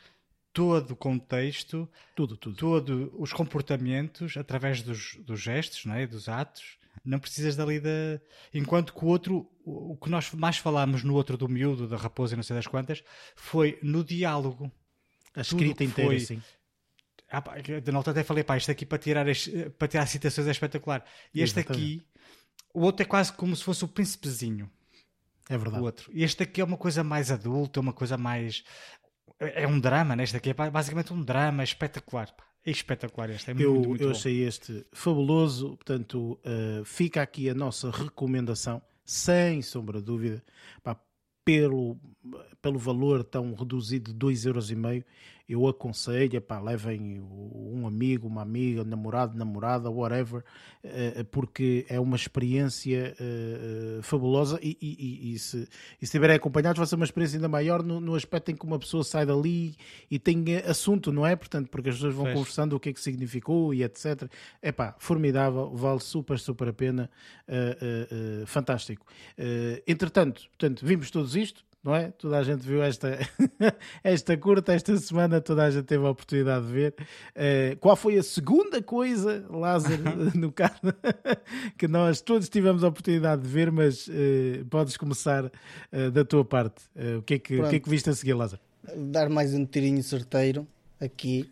[0.53, 2.57] todo o contexto, tudo, tudo.
[2.57, 6.07] todos os comportamentos através dos, dos gestos, não é?
[6.07, 6.79] dos atos.
[7.05, 8.21] Não precisas dali da.
[8.53, 12.35] Enquanto que o outro, o que nós mais falámos no outro do miúdo, da raposa
[12.35, 13.03] e não sei das quantas,
[13.35, 14.71] foi no diálogo.
[15.35, 16.21] A escrita inteira, foi...
[16.21, 16.43] sim.
[17.31, 19.25] Ah, pá, na altura até falei, pá, isto aqui para tirar,
[19.79, 21.03] para tirar citações é espetacular.
[21.35, 21.83] E este Exatamente.
[21.83, 22.07] aqui,
[22.75, 24.71] o outro é quase como se fosse o príncipezinho.
[25.49, 25.83] É verdade.
[25.83, 26.11] O outro.
[26.13, 28.63] E este aqui é uma coisa mais adulta, uma coisa mais
[29.49, 32.29] é um drama, neste aqui é basicamente um drama espetacular.
[32.65, 37.51] É espetacular este, é eu, muito, muito Eu achei este fabuloso, portanto, uh, fica aqui
[37.51, 40.43] a nossa recomendação, sem sombra de dúvida.
[40.83, 40.97] Pá,
[41.45, 41.99] pelo,
[42.61, 45.05] pelo valor tão reduzido de 2,5€,
[45.53, 50.43] eu aconselho, pá, levem um amigo, uma amiga, namorado, namorada, whatever,
[50.83, 55.69] eh, porque é uma experiência eh, eh, fabulosa e, e, e, se, e se
[56.01, 59.05] estiverem acompanhados vai ser uma experiência ainda maior no, no, aspecto em que uma pessoa
[59.05, 59.77] sai dali
[60.11, 61.37] e tem assunto, não é?
[61.37, 64.31] Portanto, porque as pessoas vão conversando o que é que significou e etc.
[64.61, 67.11] É pá, formidável, vale super, super a pena,
[68.47, 69.07] fantástico.
[69.87, 72.11] entretanto, portanto, vimos todos isto, não é?
[72.13, 73.19] Toda a gente viu esta,
[74.05, 76.95] esta curta, esta semana toda a gente teve a oportunidade de ver.
[77.31, 80.03] Uh, qual foi a segunda coisa, Lázaro,
[80.39, 80.81] no caso,
[81.77, 86.45] que nós todos tivemos a oportunidade de ver, mas uh, podes começar uh, da tua
[86.45, 86.83] parte.
[87.19, 88.63] o, que é que, o que é que viste a seguir, Lázaro?
[88.97, 90.67] Dar mais um tirinho certeiro
[91.01, 91.51] aqui,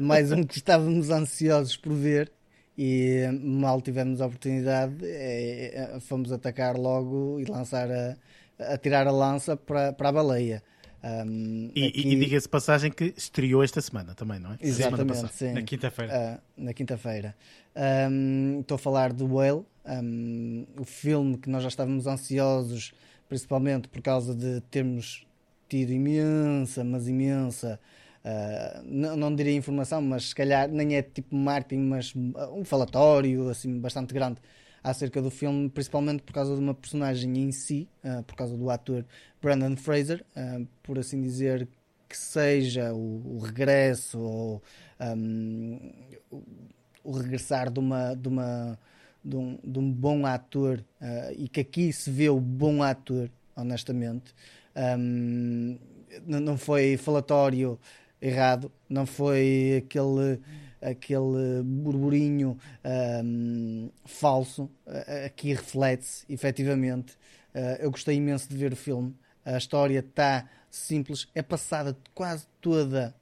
[0.00, 2.30] mais um que estávamos ansiosos por ver
[2.76, 8.16] e mal tivemos a oportunidade, é, fomos atacar logo e lançar a
[8.58, 10.62] a tirar a lança para, para a baleia.
[11.04, 12.08] Um, e, aqui...
[12.08, 14.58] e diga-se passagem que estreou esta semana também, não é?
[14.60, 15.52] Exatamente, sim.
[15.52, 16.42] Na quinta-feira.
[16.56, 17.36] Uh, na quinta-feira.
[18.10, 22.94] Um, estou a falar de Whale, um, o filme que nós já estávamos ansiosos,
[23.28, 25.26] principalmente por causa de termos
[25.68, 27.78] tido imensa, mas imensa.
[28.24, 33.50] Uh, não, não diria informação, mas se calhar nem é tipo marketing, mas um falatório
[33.50, 34.38] assim bastante grande
[34.84, 38.68] acerca do filme, principalmente por causa de uma personagem em si, uh, por causa do
[38.68, 39.02] ator
[39.40, 41.66] Brandon Fraser, uh, por assim dizer,
[42.06, 44.62] que seja o, o regresso ou
[45.00, 45.90] um,
[47.02, 48.14] o, regressar de uma.
[48.14, 48.78] De uma
[49.26, 53.30] de um, de um bom ator uh, e que aqui se vê o bom ator,
[53.56, 54.34] honestamente.
[54.98, 55.78] Um,
[56.26, 57.80] não foi falatório
[58.20, 60.38] errado, não foi aquele
[60.84, 62.58] aquele burburinho
[63.24, 64.70] um, falso,
[65.26, 67.14] aqui reflete-se, efetivamente.
[67.54, 69.14] Uh, eu gostei imenso de ver o filme.
[69.44, 73.14] A história está simples, é passada quase toda,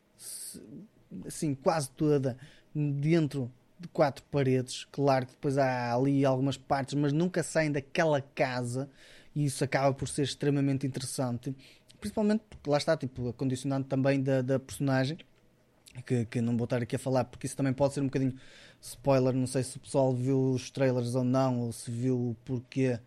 [1.26, 2.36] assim, quase toda
[2.74, 4.86] dentro de quatro paredes.
[4.90, 8.88] Claro que depois há ali algumas partes, mas nunca saem daquela casa
[9.34, 11.54] e isso acaba por ser extremamente interessante.
[12.00, 15.18] Principalmente porque lá está, tipo, a também da, da personagem
[16.06, 18.34] que, que não vou estar aqui a falar porque isso também pode ser um bocadinho
[18.80, 19.34] spoiler.
[19.34, 22.98] Não sei se o pessoal viu os trailers ou não, ou se viu o porquê,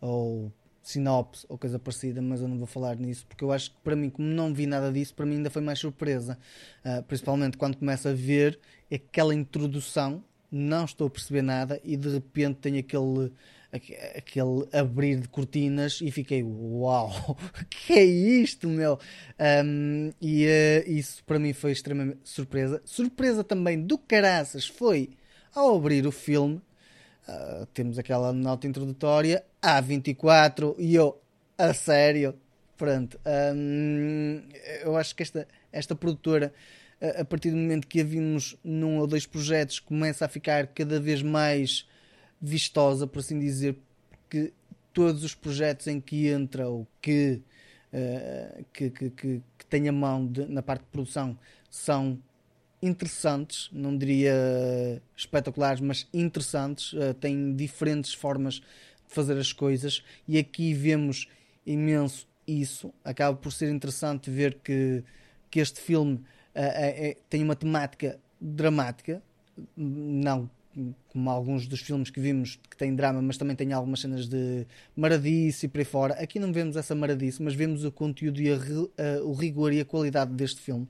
[0.00, 3.76] ou sinopse ou coisa parecida, mas eu não vou falar nisso porque eu acho que
[3.82, 6.38] para mim, como não vi nada disso, para mim ainda foi mais surpresa.
[6.84, 8.58] Uh, principalmente quando começa a ver
[8.92, 13.32] aquela introdução, não estou a perceber nada e de repente tem aquele
[13.72, 17.36] aquele abrir de cortinas e fiquei uau,
[17.68, 18.98] que é isto, meu?
[19.64, 22.80] Um, e uh, isso para mim foi extremamente surpresa.
[22.84, 25.10] Surpresa também do caraças foi
[25.54, 26.60] ao abrir o filme.
[27.28, 31.20] Uh, temos aquela nota introdutória A24 e eu,
[31.58, 32.34] a sério,
[32.76, 33.18] pronto.
[33.54, 34.42] Um,
[34.82, 36.52] eu acho que esta, esta produtora
[37.18, 40.98] a partir do momento que a vimos num ou dois projetos, começa a ficar cada
[40.98, 41.86] vez mais
[42.40, 43.76] vistosa, por assim dizer,
[44.10, 44.52] porque
[44.92, 47.42] todos os projetos em que entra ou que,
[47.92, 51.38] uh, que, que, que, que tem a mão de, na parte de produção
[51.70, 52.18] são
[52.82, 60.38] interessantes, não diria espetaculares, mas interessantes, uh, têm diferentes formas de fazer as coisas e
[60.38, 61.28] aqui vemos
[61.64, 62.92] imenso isso.
[63.04, 65.02] Acaba por ser interessante ver que,
[65.50, 66.24] que este filme uh,
[66.54, 69.22] é, tem uma temática dramática,
[69.76, 70.50] não
[71.08, 74.66] como alguns dos filmes que vimos que têm drama, mas também tem algumas cenas de
[74.94, 76.14] maradice e por aí fora.
[76.14, 79.80] Aqui não vemos essa maradice, mas vemos o conteúdo e a, a, o rigor e
[79.80, 80.86] a qualidade deste filme.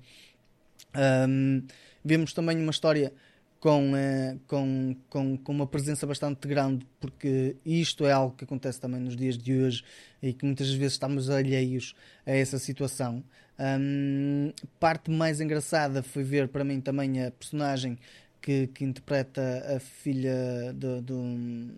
[1.29, 1.63] Um,
[2.05, 3.13] vemos também uma história
[3.61, 8.81] com, uh, com, com, com uma presença bastante grande, porque isto é algo que acontece
[8.81, 9.85] também nos dias de hoje
[10.23, 13.23] e que muitas vezes estamos alheios a essa situação.
[13.59, 17.99] Um, parte mais engraçada foi ver para mim também a personagem
[18.47, 19.43] que, que interpreta
[19.75, 21.21] a filha do, do,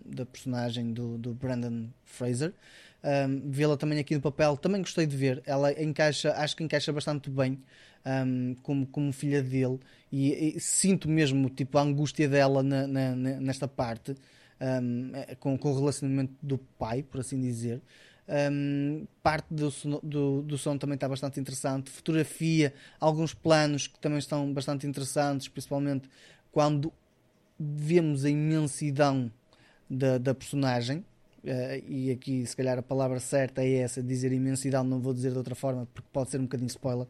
[0.05, 2.53] da personagem do, do Brandon Fraser.
[3.03, 5.41] Um, Vê-la também aqui no papel, também gostei de ver.
[5.47, 7.59] Ela encaixa, acho que encaixa bastante bem
[8.05, 9.79] um, como, como filha dele,
[10.11, 14.15] e, e, sinto mesmo tipo, a angústia dela na, na, nesta parte,
[14.61, 17.81] um, com, com o relacionamento do pai, por assim dizer.
[18.51, 19.71] Um, parte do,
[20.03, 21.89] do, do, som também está bastante interessante.
[21.89, 26.07] Fotografia, alguns planos que também estão bastante interessantes, principalmente
[26.51, 26.91] quando
[27.59, 29.31] vemos a imensidão
[29.89, 30.99] da, da personagem,
[31.43, 35.31] uh, e aqui se calhar a palavra certa é essa, dizer imensidão, não vou dizer
[35.31, 37.07] de outra forma porque pode ser um bocadinho spoiler,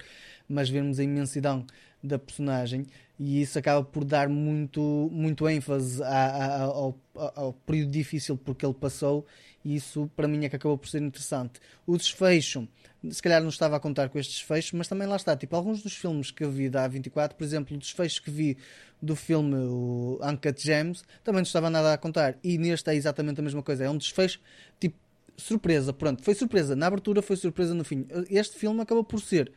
[0.48, 1.66] mas vemos a imensidão
[2.02, 2.86] da personagem
[3.20, 9.26] e isso acaba por dar muito, muito ênfase ao, ao, período difícil porque ele passou
[9.64, 11.60] e isso para mim é que acabou por ser interessante.
[11.86, 12.68] O desfecho,
[13.10, 15.36] se calhar não estava a contar com este desfecho, mas também lá está.
[15.36, 18.58] Tipo, alguns dos filmes que eu vi da A24, por exemplo, o desfecho que vi
[19.02, 22.38] do filme o Uncut Gems, também não estava nada a contar.
[22.44, 23.84] E neste é exatamente a mesma coisa.
[23.84, 24.40] É um desfecho,
[24.80, 24.98] tipo,
[25.38, 25.94] surpresa.
[25.94, 28.06] Pronto, foi surpresa na abertura, foi surpresa no fim.
[28.30, 29.52] Este filme acabou por ser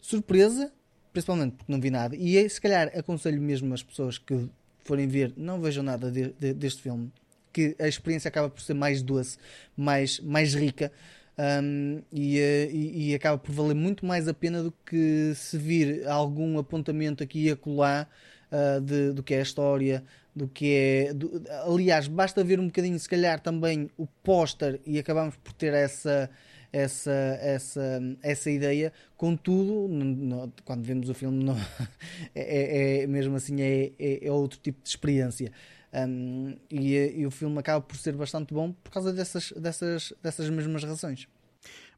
[0.00, 0.72] surpresa,
[1.12, 2.16] principalmente porque não vi nada.
[2.16, 4.48] E se calhar aconselho mesmo as pessoas que
[4.84, 7.12] forem ver, não vejam nada de, de, deste filme,
[7.52, 9.38] que a experiência acaba por ser mais doce,
[9.76, 10.92] mais, mais rica.
[11.38, 15.56] Um, e, eh, e, e, acaba por valer muito mais a pena do que se
[15.56, 18.08] vir algum apontamento aqui e acolá
[18.50, 20.02] uh, de, do que é a história,
[20.34, 21.14] do que é.
[21.14, 25.74] Do, aliás, basta ver um bocadinho, se calhar, também o póster e acabamos por ter
[25.74, 26.30] essa.
[26.70, 31.56] Essa, essa, essa ideia, contudo, no, no, quando vemos o filme, não,
[32.34, 35.50] é, é, é, mesmo assim é, é, é outro tipo de experiência.
[35.92, 40.50] Um, e, e, o filme acaba por ser bastante bom por causa dessas, dessas, dessas
[40.50, 41.26] mesmas razões.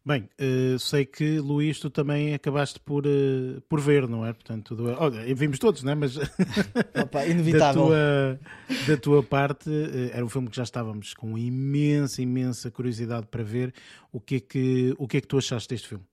[0.03, 4.33] Bem, uh, sei que Luís, tu também acabaste por, uh, por ver, não é?
[4.33, 5.95] Portanto, do, olha, vimos todos, não é?
[5.95, 6.17] Mas
[7.03, 7.89] Opa, inevitável.
[7.89, 8.41] da, tua,
[8.87, 13.43] da tua parte, uh, era um filme que já estávamos com imensa, imensa curiosidade para
[13.43, 13.75] ver.
[14.11, 16.05] O que é que, o que, é que tu achaste deste filme?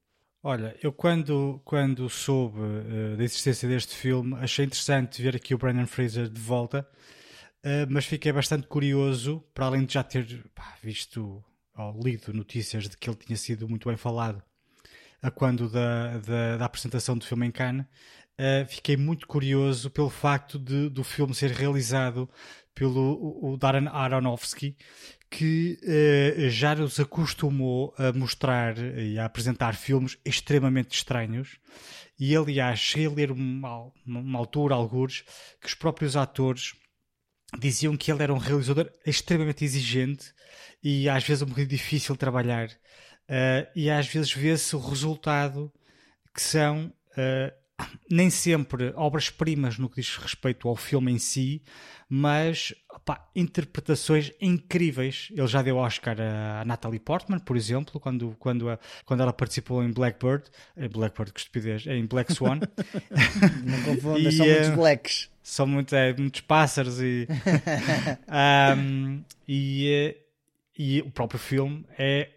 [0.43, 2.59] Olha, eu quando, quando soube
[3.17, 6.87] da existência deste filme, achei interessante ver aqui o Brandon Fraser de volta,
[7.89, 11.43] mas fiquei bastante curioso, para além de já ter pá, visto
[11.77, 14.41] ou lido notícias de que ele tinha sido muito bem falado
[15.21, 20.09] a quando da, da, da apresentação do filme em Cannes, uh, fiquei muito curioso pelo
[20.09, 22.29] facto de, do filme ser realizado
[22.73, 24.77] pelo o Darren Aronofsky,
[25.29, 31.57] que uh, já nos acostumou a mostrar e a apresentar filmes extremamente estranhos.
[32.19, 35.23] E aliás, cheguei a ler uma, uma altura, alguns,
[35.59, 36.73] que os próprios atores
[37.57, 40.33] diziam que ele era um realizador extremamente exigente
[40.83, 42.69] e às vezes um bocadinho difícil de trabalhar.
[43.29, 45.71] Uh, e às vezes vê-se o resultado
[46.33, 47.53] que são uh,
[48.09, 51.61] nem sempre obras-primas no que diz respeito ao filme em si,
[52.09, 52.73] mas
[53.35, 55.29] interpretações incríveis.
[55.31, 59.83] Ele já deu Oscar a, Natalie Portman, por exemplo, quando, quando, a, quando ela participou
[59.83, 62.59] em Blackbird, em Blackbird, que estupidez, em Black Swan.
[63.63, 65.29] Não confundas, são muitos blacks.
[65.43, 67.27] São muito, é, muitos pássaros e,
[68.77, 70.15] um, e
[70.77, 72.29] e o próprio filme é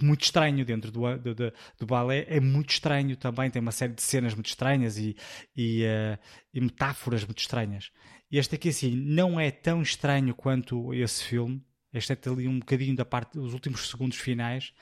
[0.00, 3.92] muito estranho dentro do, do, do, do, balé, é muito estranho também, tem uma série
[3.92, 5.16] de cenas muito estranhas e,
[5.56, 6.18] e, uh,
[6.52, 7.90] e, metáforas muito estranhas.
[8.30, 11.62] Este aqui, assim, não é tão estranho quanto esse filme,
[11.92, 14.72] este é ali um bocadinho da parte dos últimos segundos finais,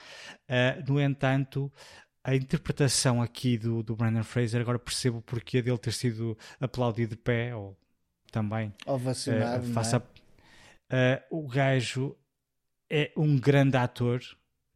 [0.48, 1.72] uh, no entanto,
[2.22, 7.16] a interpretação aqui do, do Brandon Fraser, agora percebo o porquê dele ter sido aplaudido
[7.16, 7.76] de pé, ou
[8.30, 10.02] também ovacionado, uh, faça,
[10.88, 11.22] é?
[11.30, 12.16] o gajo
[12.90, 14.20] é um grande ator,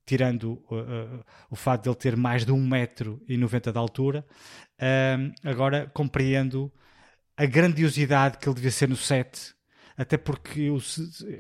[0.07, 4.25] tirando uh, uh, o fato de ele ter mais de 1,90m de altura.
[4.79, 6.73] Uh, agora compreendo
[7.37, 9.55] a grandiosidade que ele devia ser no set.
[9.97, 10.79] Até porque eu,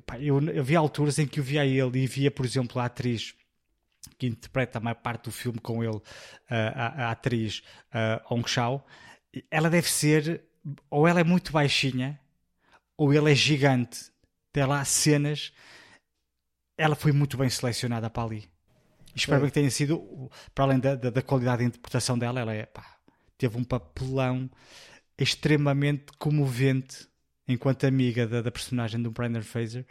[0.06, 3.34] pá, eu, havia alturas em que eu via ele e via, por exemplo, a atriz
[4.18, 6.00] que interpreta a maior parte do filme com ele,
[6.48, 7.62] a, a, atriz
[8.30, 8.86] Hong Shao.
[9.50, 10.44] Ela deve ser,
[10.88, 12.20] ou ela é muito baixinha,
[12.96, 14.12] ou ele é gigante.
[14.52, 15.52] Tem lá cenas
[16.76, 18.53] ela foi muito bem selecionada para ali.
[19.14, 22.52] Espero bem que tenha sido, para além da, da, da, qualidade de interpretação dela, ela
[22.52, 22.84] é, pá,
[23.38, 24.50] teve um papelão
[25.18, 27.08] extremamente comovente
[27.46, 29.86] enquanto amiga da, da personagem do Brandon Fraser.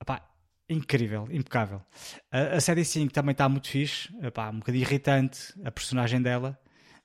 [0.00, 0.22] Epá,
[0.68, 1.80] incrível, impecável.
[2.30, 6.58] A, a série sim também está muito fixe, epá, um bocadinho irritante a personagem dela.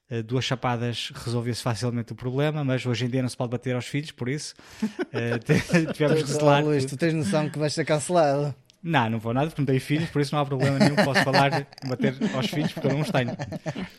[0.09, 3.75] Uh, duas chapadas resolvia-se facilmente o problema, mas hoje em dia não se pode bater
[3.75, 6.63] aos filhos, por isso uh, tivemos que selar.
[6.63, 8.53] Luís, tu tens noção que vais ser cancelado.
[8.83, 10.95] Não, não vou nada porque não tenho filhos, por isso não há problema nenhum.
[10.95, 13.31] Posso falar, bater aos filhos porque eu não os tenho.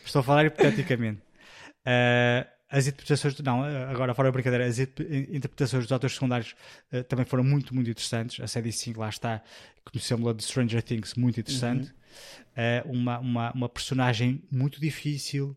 [0.04, 1.20] Estou a falar hipoteticamente.
[1.86, 6.54] Uh, as interpretações, não, agora fora da brincadeira, as interpretações dos atores secundários
[6.92, 8.40] uh, também foram muito, muito interessantes.
[8.40, 9.42] A série 5 lá está,
[9.84, 11.92] conhecemos-la de Stranger Things, muito interessante.
[12.86, 12.92] Uhum.
[12.92, 15.56] Uh, uma, uma, uma personagem muito difícil.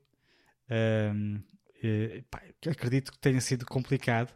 [2.29, 4.33] Pá, acredito que tenha sido complicado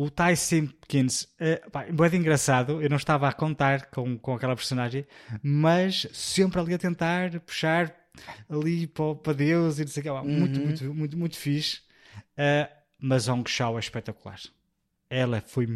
[0.00, 2.80] o Ty Simpkins é, é engraçado.
[2.80, 5.06] Eu não estava a contar com, com aquela personagem,
[5.42, 7.94] mas sempre ali a tentar puxar
[8.48, 10.10] ali para, Deus e não sei o que.
[10.10, 10.24] Uhum.
[10.24, 11.82] Muito, muito, muito, muito fixe.
[12.32, 14.40] Uh, mas Hong Shao é espetacular.
[15.10, 15.66] Ela foi.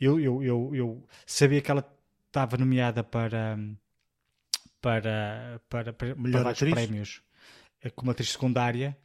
[0.00, 1.88] Eu, eu, eu, eu sabia que ela
[2.26, 3.56] estava nomeada para.
[4.80, 6.72] Para, para, para, Melhor para atriz?
[6.72, 7.22] prémios
[7.94, 8.96] como atriz secundária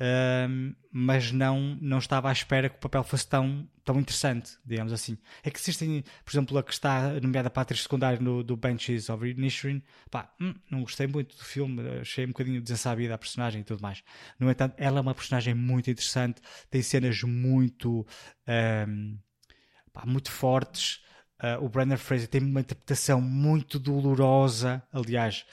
[0.00, 4.92] um, mas não, não estava à espera que o papel fosse tão, tão interessante, digamos
[4.92, 5.16] assim.
[5.42, 9.08] É que existem, por exemplo, a que está nomeada para atriz secundária no, do Benches
[9.08, 13.60] of Inisherin, pá, hum, não gostei muito do filme, achei um bocadinho desensabida a personagem
[13.60, 14.02] e tudo mais.
[14.38, 16.40] No entanto, ela é uma personagem muito interessante,
[16.70, 18.06] tem cenas muito,
[18.88, 19.18] um,
[19.92, 21.02] pá, muito fortes.
[21.42, 25.44] Uh, o Brandon Fraser tem uma interpretação muito dolorosa, aliás,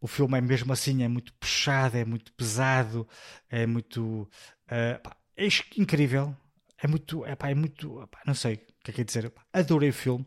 [0.00, 3.06] o filme é mesmo assim, é muito puxado, é muito pesado,
[3.48, 4.28] é muito.
[4.66, 5.46] Uh, pá, é
[5.76, 6.36] incrível.
[6.82, 7.24] É muito.
[7.24, 8.06] É, pá, é muito.
[8.10, 9.32] Pá, não sei o que é que é dizer.
[9.52, 10.26] Adorei o filme.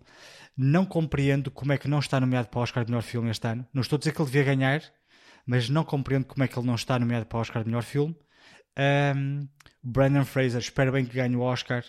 [0.58, 3.48] Não compreendo como é que não está nomeado para o Oscar de melhor filme este
[3.48, 3.66] ano.
[3.74, 4.82] Não estou a dizer que ele devia ganhar,
[5.46, 7.84] mas não compreendo como é que ele não está nomeado para o Oscar de melhor
[7.84, 8.16] filme.
[9.16, 9.48] Um,
[9.82, 11.84] Brandon Fraser, espero bem que ganhe o Oscar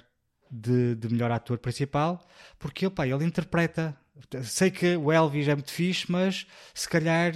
[0.50, 2.26] de, de melhor ator principal,
[2.58, 3.96] porque pá, ele interpreta.
[4.42, 7.32] Sei que o Elvis é muito fixe, mas se calhar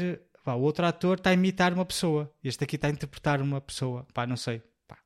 [0.47, 2.33] Pá, o outro ator está a imitar uma pessoa.
[2.45, 4.07] Este aqui está a interpretar uma pessoa.
[4.15, 4.63] Pá, não sei.
[4.87, 4.97] Pá.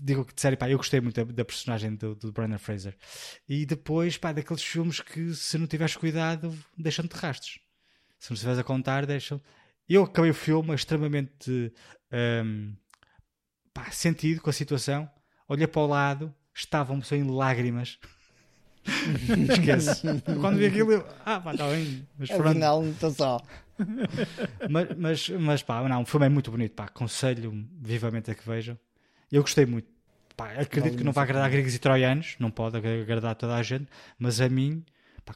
[0.00, 2.96] Digo que de sério, pá, eu gostei muito da, da personagem do, do Brandon Fraser.
[3.46, 7.58] E depois, pá, daqueles filmes que se não tiveres cuidado, deixam-te rastros.
[8.18, 9.38] Se não estiveres a contar, deixam.
[9.86, 11.70] Eu acabei o filme extremamente
[12.42, 12.74] um,
[13.74, 15.10] pá, sentido com a situação.
[15.46, 17.98] Olhei para o lado, estavam um em lágrimas.
[19.52, 20.02] Esquece.
[20.40, 22.08] Quando vi aquilo, eu, ah, pá, está bem.
[22.18, 23.42] Mas Afinal, não está só.
[24.70, 28.46] Mas, mas, mas pá, não, o filme é muito bonito, pá, aconselho vivamente a que
[28.46, 28.78] vejam.
[29.30, 29.88] Eu gostei muito.
[30.36, 33.86] Pá, acredito que não vai agradar gregos e troianos, não pode agradar toda a gente,
[34.18, 34.84] mas a mim
[35.24, 35.34] pá,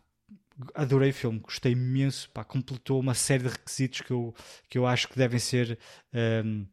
[0.75, 4.35] adorei o filme, gostei imenso, pá, completou uma série de requisitos que eu,
[4.69, 5.79] que eu acho que devem ser
[6.45, 6.67] um,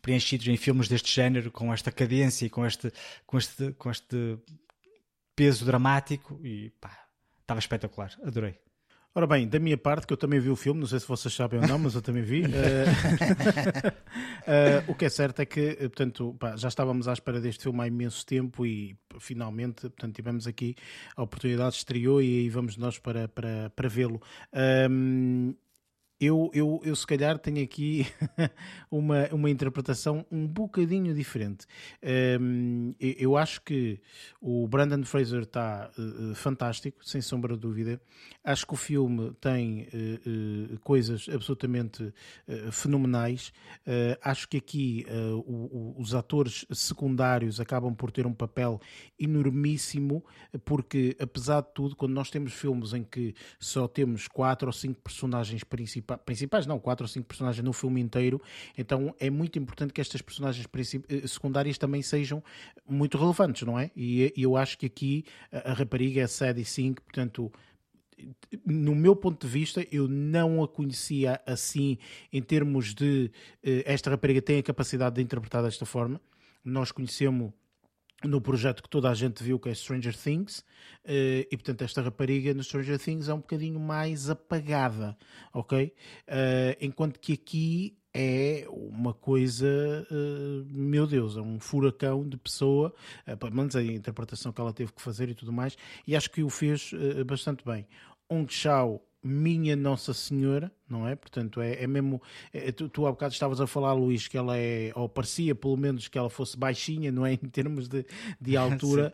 [0.00, 2.92] preenchidos em filmes deste género, com esta cadência e com este,
[3.26, 4.38] com este, com este
[5.34, 7.06] peso dramático e pá,
[7.40, 8.65] estava espetacular, adorei.
[9.16, 11.32] Ora bem, da minha parte, que eu também vi o filme, não sei se vocês
[11.32, 12.42] sabem ou não, mas eu também vi.
[12.42, 12.44] uh,
[14.84, 17.80] uh, o que é certo é que, portanto, pá, já estávamos à espera deste filme
[17.80, 20.76] há imenso tempo e finalmente, portanto, tivemos aqui
[21.16, 24.20] a oportunidade, estreou e aí vamos nós para, para, para vê-lo.
[24.90, 25.54] Um,
[26.18, 28.06] eu, eu, eu se calhar tenho aqui
[28.90, 31.66] uma, uma interpretação um bocadinho diferente.
[32.40, 34.00] Um, eu acho que
[34.40, 38.00] o Brandon Fraser está uh, fantástico, sem sombra de dúvida.
[38.42, 42.12] Acho que o filme tem uh, uh, coisas absolutamente
[42.70, 43.52] fenomenais.
[44.22, 45.06] acho que aqui
[45.46, 48.80] o, o, os atores secundários acabam por ter um papel
[49.18, 50.24] enormíssimo,
[50.64, 55.00] porque apesar de tudo, quando nós temos filmes em que só temos quatro ou cinco
[55.02, 58.40] personagens principais, principais, não, quatro ou cinco personagens no filme inteiro,
[58.76, 60.66] então é muito importante que estas personagens
[61.08, 62.42] eh, secundárias também sejam
[62.88, 63.90] muito relevantes, não é?
[63.96, 67.52] E, eu acho que aqui a, a rapariga é Sadie Sink, portanto,
[68.64, 71.98] no meu ponto de vista, eu não a conhecia assim
[72.32, 73.30] em termos de
[73.64, 76.20] uh, esta rapariga tem a capacidade de interpretar desta forma.
[76.64, 77.52] Nós conhecemos
[78.24, 82.00] no projeto que toda a gente viu, que é Stranger Things, uh, e portanto esta
[82.00, 85.16] rapariga no Stranger Things é um bocadinho mais apagada,
[85.52, 85.92] ok?
[86.26, 89.66] Uh, enquanto que aqui é uma coisa,
[90.10, 92.94] uh, meu Deus, é um furacão de pessoa,
[93.38, 96.42] pelo menos a interpretação que ela teve que fazer e tudo mais, e acho que
[96.42, 96.92] o fez
[97.26, 97.86] bastante bem.
[98.28, 101.16] Ong Chao minha Nossa Senhora, não é?
[101.16, 102.22] Portanto, é, é mesmo.
[102.52, 105.76] É, tu, tu há bocado estavas a falar, Luís, que ela é, ou parecia pelo
[105.76, 107.32] menos que ela fosse baixinha, não é?
[107.42, 108.06] Em termos de,
[108.40, 109.12] de altura,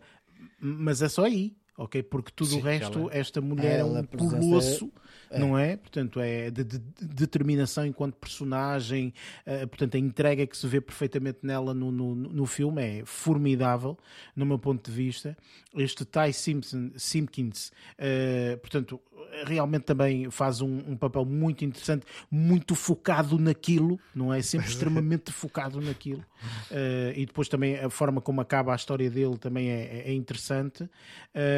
[0.60, 2.02] mas é só aí, ok?
[2.02, 4.92] Porque tudo Sim, o resto, ela, esta mulher é um colosso
[5.30, 5.38] é.
[5.38, 5.76] não é?
[5.76, 9.12] Portanto, é de, de, de determinação enquanto personagem,
[9.46, 13.98] uh, portanto, a entrega que se vê perfeitamente nela no, no, no, filme é formidável,
[14.36, 15.36] no meu ponto de vista.
[15.74, 19.00] Este Ty Simpson, Simpkins, uh, portanto,
[19.44, 24.42] realmente também faz um, um, papel muito interessante, muito focado naquilo, não é?
[24.42, 26.24] Sempre extremamente focado naquilo.
[26.70, 30.88] Uh, e depois também a forma como acaba a história dele também é, é interessante.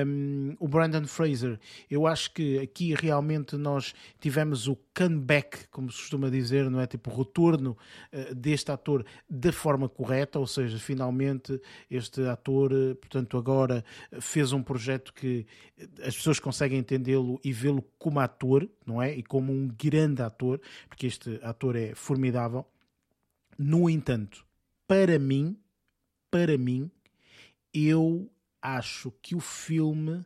[0.07, 1.59] Um, o Brandon Fraser,
[1.91, 6.87] eu acho que aqui realmente nós tivemos o comeback, como se costuma dizer, não é?
[6.87, 7.77] Tipo, o retorno
[8.13, 13.85] uh, deste ator da forma correta, ou seja, finalmente este ator, uh, portanto, agora
[14.21, 15.47] fez um projeto que
[16.03, 19.15] as pessoas conseguem entendê-lo e vê-lo como ator, não é?
[19.15, 22.67] E como um grande ator, porque este ator é formidável.
[23.59, 24.45] No entanto,
[24.87, 25.57] para mim,
[26.31, 26.91] para mim,
[27.73, 28.31] eu
[28.61, 30.25] acho que o filme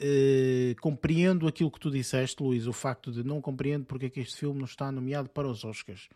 [0.00, 4.20] Uh, compreendo aquilo que tu disseste, Luís, o facto de não compreendo porque é que
[4.20, 6.08] este filme não está nomeado para os Oscars.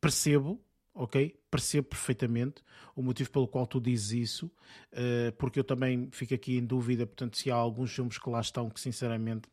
[0.00, 0.60] Percebo,
[0.94, 1.34] ok?
[1.50, 2.62] Percebo perfeitamente
[2.94, 4.46] o motivo pelo qual tu dizes isso,
[4.92, 8.40] uh, porque eu também fico aqui em dúvida, portanto, se há alguns filmes que lá
[8.40, 9.48] estão que sinceramente.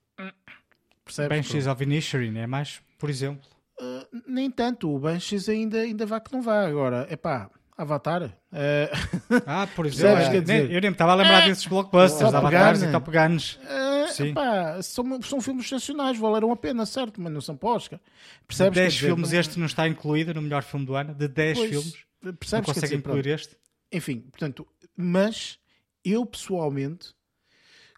[1.06, 1.38] Percebes?
[1.38, 3.48] Banshees of Inisherin, é mais, por exemplo.
[3.80, 6.68] Uh, nem tanto, o Banshees ainda, ainda vá que não vá.
[6.68, 7.50] Agora, é pá,
[7.80, 8.24] Avatar.
[8.24, 9.40] Uh...
[9.48, 10.22] Ah, por exemplo.
[10.22, 13.56] É, dizer, eu nem estava a lembrar desses blockbusters, Avatars e Top Guns.
[13.56, 14.30] Uh, Sim.
[14.32, 18.00] Epá, são, são filmes excepcionais, valeram a pena, certo, mas não são para Oscar.
[18.46, 18.74] Percebes?
[18.74, 19.40] De 10 filmes, não...
[19.40, 21.16] este não está incluído no melhor filme do ano.
[21.16, 22.06] De 10 pois, filmes,
[22.38, 23.36] percebes, não consegue incluir pronto.
[23.36, 23.56] este.
[23.94, 25.58] Enfim, portanto, mas
[26.04, 27.16] eu pessoalmente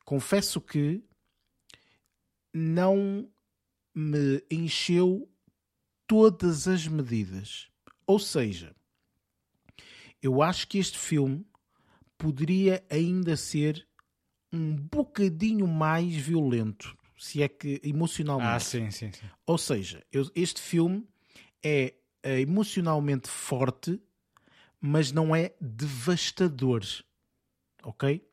[0.05, 1.03] confesso que
[2.53, 3.27] não
[3.95, 5.27] me encheu
[6.05, 7.67] todas as medidas.
[8.05, 8.75] Ou seja,
[10.21, 11.45] eu acho que este filme
[12.17, 13.87] poderia ainda ser
[14.53, 18.55] um bocadinho mais violento, se é que emocionalmente.
[18.55, 19.25] Ah, sim, sim, sim.
[19.45, 21.07] Ou seja, eu, este filme
[21.63, 24.01] é, é emocionalmente forte,
[24.79, 26.83] mas não é devastador.
[27.83, 28.23] Ok?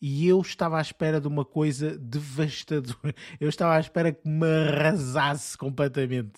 [0.00, 3.14] E eu estava à espera de uma coisa devastadora.
[3.40, 6.32] Eu estava à espera que me arrasasse completamente.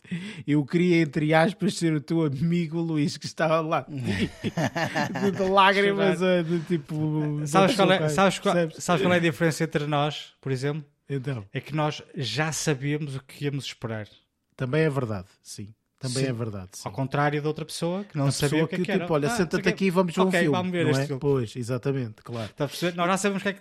[0.46, 6.60] Eu queria, entre aspas, ser o teu amigo Luís, que estava lá de lágrimas, de
[6.60, 7.40] tipo.
[7.46, 10.84] Sabes qual, é, sabes, qual, sabes qual é a diferença entre nós, por exemplo?
[11.08, 11.44] Então.
[11.52, 14.08] É que nós já sabíamos o que íamos esperar.
[14.56, 15.74] Também é verdade, sim.
[15.98, 16.30] Também sim.
[16.30, 16.70] é verdade.
[16.72, 16.82] Sim.
[16.84, 19.12] Ao contrário da outra pessoa que não a sabia o que, é que, tipo, era.
[19.12, 20.56] olha, ah, senta-te aqui e vamos ver okay, um filme.
[20.56, 21.06] Vamos ver este é?
[21.06, 21.20] filme.
[21.20, 22.50] Pois, exatamente, claro.
[22.50, 22.96] Está a perceber?
[22.96, 23.56] Nós já sabemos que é,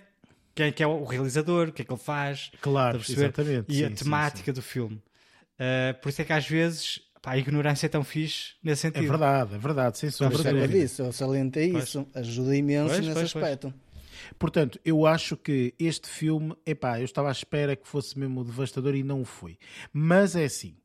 [0.54, 2.50] quem é que é o realizador, o que é que ele faz.
[2.60, 3.66] Claro, exatamente.
[3.68, 4.96] E sim, a temática do filme.
[5.54, 8.90] Uh, por isso é que às vezes pá, a ignorância é tão fixe nesse é
[8.90, 9.04] sentido.
[9.04, 11.02] É verdade, é verdade, sem sombra de dúvida.
[11.02, 13.70] Eu salientei isso, ajuda imenso pois, nesse pois, aspecto.
[13.70, 13.84] Pois.
[14.38, 18.94] Portanto, eu acho que este filme, epá, eu estava à espera que fosse mesmo devastador
[18.94, 19.58] e não o foi.
[19.92, 20.76] Mas é assim,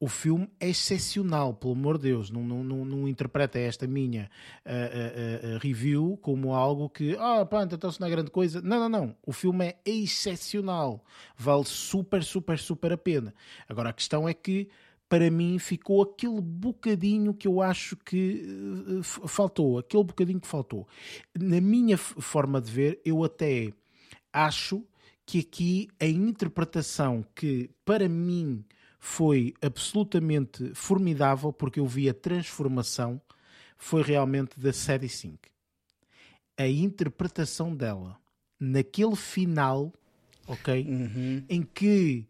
[0.00, 2.30] o filme é excepcional, pelo amor de Deus.
[2.30, 4.30] Não, não, não, interpreta esta minha
[4.64, 8.62] uh, uh, uh, review como algo que, ah, pá, então se não é grande coisa.
[8.62, 9.16] Não, não, não.
[9.26, 11.04] O filme é excepcional.
[11.36, 13.34] Vale super, super, super a pena.
[13.68, 14.68] Agora, a questão é que,
[15.08, 18.46] para mim, ficou aquele bocadinho que eu acho que
[19.02, 19.78] faltou.
[19.78, 20.86] Aquele bocadinho que faltou.
[21.36, 23.72] Na minha forma de ver, eu até
[24.32, 24.84] acho
[25.26, 28.64] que aqui a interpretação que, para mim,
[28.98, 33.20] foi absolutamente formidável porque eu vi a transformação
[33.76, 35.38] foi realmente da série 5.
[36.56, 38.18] A interpretação dela
[38.58, 39.92] naquele final,
[40.46, 40.84] ok?
[40.84, 41.44] Uhum.
[41.48, 42.26] Em que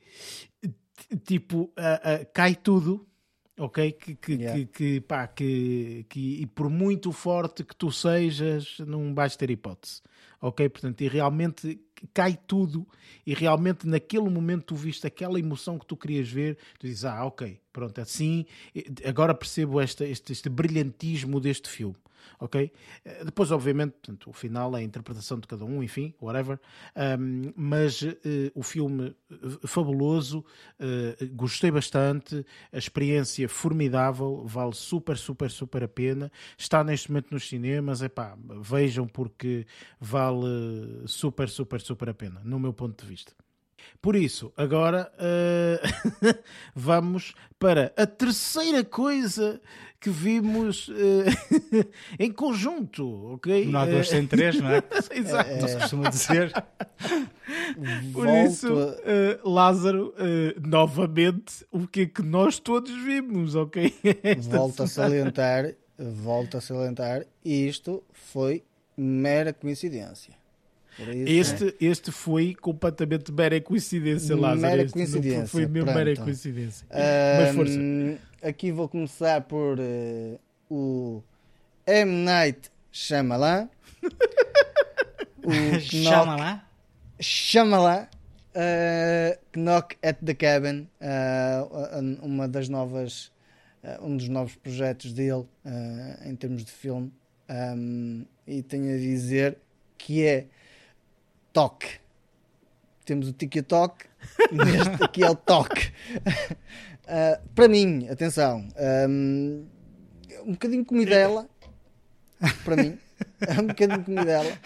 [1.24, 3.06] tipo uh, uh, cai tudo,
[3.58, 3.92] ok?
[3.92, 4.58] Que, que, yeah.
[4.58, 9.50] que, que, pá, que, que, e por muito forte que tu sejas, não vais ter
[9.50, 10.02] hipótese,
[10.40, 10.68] ok?
[10.68, 11.80] Portanto, e realmente
[12.14, 12.86] cai tudo.
[13.26, 17.24] E realmente naquele momento tu viste aquela emoção que tu querias ver, tu dizes, ah,
[17.24, 18.46] ok, pronto, assim,
[19.04, 21.96] agora percebo este, este brilhantismo deste filme
[22.38, 22.72] ok?
[23.04, 26.58] Eh, depois, obviamente, portanto, o final é a interpretação de cada um, enfim, whatever.
[26.96, 28.16] Um, mas uh,
[28.54, 30.44] o filme uh, fabuloso,
[30.80, 36.30] uh, gostei bastante, a experiência formidável, vale super, super, super a pena.
[36.56, 39.66] Está neste momento nos cinemas, é pá, vejam porque
[40.00, 43.47] vale super, super, super a pena, no meu ponto de vista.
[44.00, 46.34] Por isso, agora uh,
[46.74, 49.60] vamos para a terceira coisa
[50.00, 50.92] que vimos uh,
[52.18, 53.66] em conjunto, ok?
[53.66, 54.82] Não há dois sem três, não é?
[55.12, 55.50] Exato.
[55.50, 56.52] É, se costuma dizer.
[58.12, 60.14] Por Volto isso, uh, Lázaro,
[60.64, 63.92] novamente, o que é que nós todos vimos, ok?
[64.38, 68.62] Volto a salientar, volto a salientar, isto foi
[68.96, 70.37] mera coincidência.
[70.98, 71.86] Isso, este, é.
[71.86, 74.60] este foi completamente mera coincidência, Lázaro.
[74.60, 75.46] Mera este coincidência.
[75.46, 75.96] Foi mesmo pronto.
[75.96, 76.86] mera coincidência.
[76.90, 77.78] Um, Mas força.
[78.42, 81.22] Aqui vou começar por uh, o
[81.86, 82.24] M.
[82.24, 83.68] Night Shyamalan.
[85.44, 86.60] o Shyamalan?
[87.20, 88.08] Shyamalan.
[88.58, 93.30] Uh, Knock at the Cabin, uh, uma das novas,
[93.84, 95.46] uh, um dos novos projetos dele
[96.24, 97.12] em termos de filme,
[97.48, 99.58] um, e tenho a dizer
[99.96, 100.46] que é
[101.52, 101.88] toque.
[103.04, 104.04] Temos o TikTok,
[104.76, 105.92] este aqui é o toque.
[107.04, 108.68] Uh, para mim, atenção,
[109.08, 109.66] um,
[110.44, 111.48] um bocadinho comidela,
[112.64, 112.98] para mim,
[113.58, 114.58] um bocadinho comidela.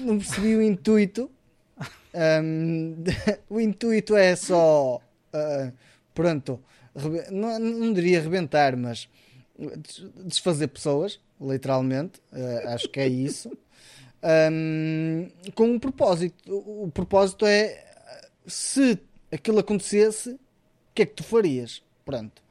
[0.00, 1.30] Não percebi o intuito.
[2.14, 3.02] Um,
[3.48, 5.72] o intuito é só, uh,
[6.14, 6.60] pronto,
[7.30, 9.08] não, não diria rebentar, mas
[10.24, 12.20] desfazer pessoas, literalmente.
[12.30, 13.56] Uh, acho que é isso
[14.52, 16.34] um, com um propósito.
[16.50, 17.84] O propósito é
[18.46, 18.98] se
[19.30, 20.38] aquilo acontecesse, o
[20.94, 21.82] que é que tu farias?
[22.04, 22.42] Pronto.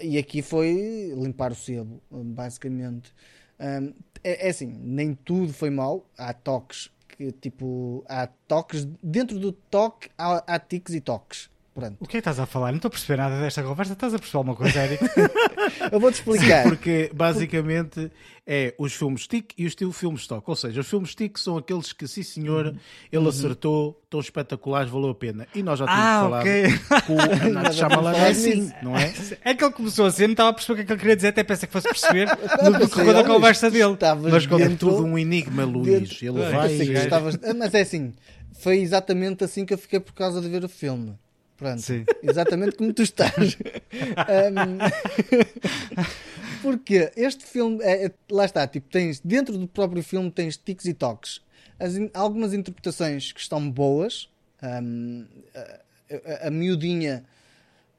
[0.00, 3.12] E aqui foi limpar o sebo, basicamente.
[3.58, 6.06] Um, é, é, assim, nem tudo foi mal.
[6.16, 8.86] Há toques que, tipo, há toques.
[9.02, 11.50] Dentro do toque há, há tiques e toques.
[11.80, 11.96] Pronto.
[12.00, 12.68] O que é que estás a falar?
[12.70, 13.92] Não estou a perceber nada desta conversa.
[13.94, 15.04] Estás a perceber alguma coisa, Eric?
[15.92, 16.62] Eu vou-te explicar.
[16.64, 18.10] Sim, porque basicamente
[18.46, 20.42] é os filmes TIC e os filmes stock.
[20.48, 22.76] Ou seja, os filmes TIC são aqueles que, sim senhor, Uhum.
[23.12, 25.46] ele acertou, estão espetaculares, valeu a pena.
[25.54, 26.62] E nós já tínhamos Ah, falado ok.
[27.06, 27.12] que
[27.48, 29.12] o Nath Shyamalan é assim, não é?
[29.44, 31.16] É que ele começou assim, não estava a perceber o que é que ele queria
[31.16, 32.26] dizer, até pensei que fosse perceber
[32.62, 33.96] no decorrer da conversa dele.
[34.30, 35.86] Mas quando É dentro- tudo um enigma, Luís.
[36.08, 36.72] dentro- Ele vai...
[36.72, 38.12] Estavas- Ah, Mas é assim,
[38.58, 41.14] foi exatamente assim que eu fiquei por causa de ver o filme.
[41.60, 41.80] Pronto.
[41.82, 42.04] Sim.
[42.22, 43.56] Exatamente como tu estás.
[44.16, 44.78] Ahm,
[46.62, 50.86] porque este filme, é- é- lá está, tipo, tens, dentro do próprio filme tens tiques
[50.86, 51.40] e toques.
[51.78, 54.28] As algumas interpretações que estão boas.
[54.62, 57.24] ahm, a, a- a miudinha,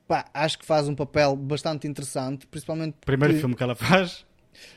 [0.07, 4.25] pá, acho que faz um papel bastante interessante, principalmente Primeiro porque- filme que ela faz.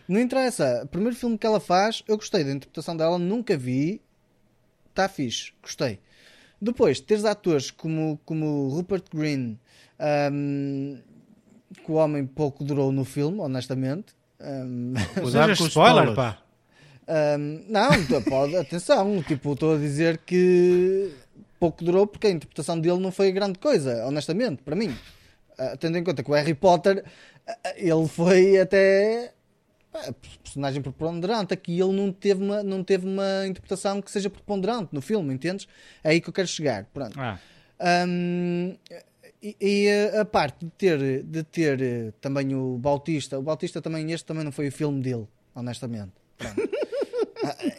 [0.08, 0.86] não interessa.
[0.90, 4.00] Primeiro filme que ela faz, eu gostei da interpretação dela, nunca vi.
[4.90, 5.98] Está fixe, gostei.
[6.64, 9.58] Depois, teres atores como, como Rupert Green,
[9.98, 10.96] ahm,
[11.84, 14.14] que o homem pouco durou no filme, honestamente.
[15.14, 16.38] Cuidado Seja com os spoiler, pá.
[17.06, 21.12] ahm, não, pode, atenção, tipo, estou a dizer que
[21.60, 24.96] pouco durou porque a interpretação dele não foi grande coisa, honestamente, para mim.
[25.58, 27.04] Ah, tendo em conta que o Harry Potter,
[27.46, 29.33] ah, ele foi até
[30.42, 31.54] personagem preponderante.
[31.54, 35.66] Aqui ele não teve, uma, não teve uma interpretação que seja preponderante no filme, entendes?
[36.02, 36.84] É aí que eu quero chegar.
[36.92, 37.18] Pronto.
[37.18, 37.38] Ah,
[38.08, 38.76] Hum,
[39.42, 39.88] e, e
[40.20, 44.44] a- parte de ter, de ter eh, também o Bautista, o Bautista também, este também
[44.44, 46.12] não foi o filme dele, honestamente.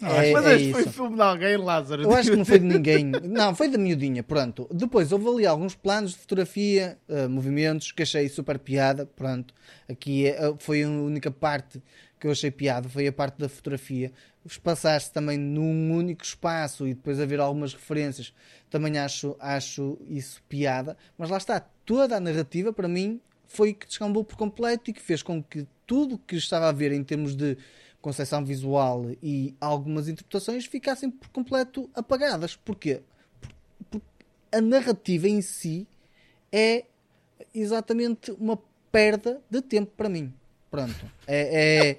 [0.04, 0.90] Ah, é- Mas é este foi isso.
[0.90, 2.04] o filme de alguém, Lázaro.
[2.04, 3.04] Eu acho que não foi de ninguém.
[3.24, 4.68] Não, foi da miudinha, pronto.
[4.72, 9.56] Depois houve ali alguns planos de fotografia, eh, movimentos, que achei super piada, pronto.
[9.90, 11.82] Aqui é- foi a única parte
[12.20, 14.12] que eu achei piada, foi a parte da fotografia.
[14.64, 18.34] Passar-se também num único espaço e depois haver algumas referências,
[18.70, 20.98] também acho, acho isso piada.
[21.18, 25.02] Mas lá está, toda a narrativa para mim foi que descambou por completo e que
[25.02, 27.58] fez com que tudo que estava a ver em termos de
[28.02, 32.56] concepção visual e algumas interpretações ficassem por completo apagadas.
[32.56, 33.02] Porquê?
[33.90, 34.06] Porque
[34.52, 35.88] a narrativa em si
[36.52, 36.86] é
[37.54, 38.60] exatamente uma
[38.92, 40.34] perda de tempo para mim.
[40.70, 41.06] Pronto.
[41.28, 41.92] É.
[41.92, 41.98] é-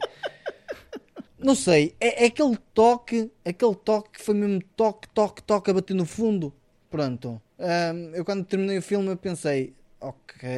[1.38, 5.74] Não sei, é, é aquele toque, aquele toque que foi mesmo toque, toque, toque a
[5.74, 6.52] bater no fundo.
[6.90, 7.40] Pronto.
[7.58, 10.48] Ahm, eu quando terminei o filme eu pensei, ok,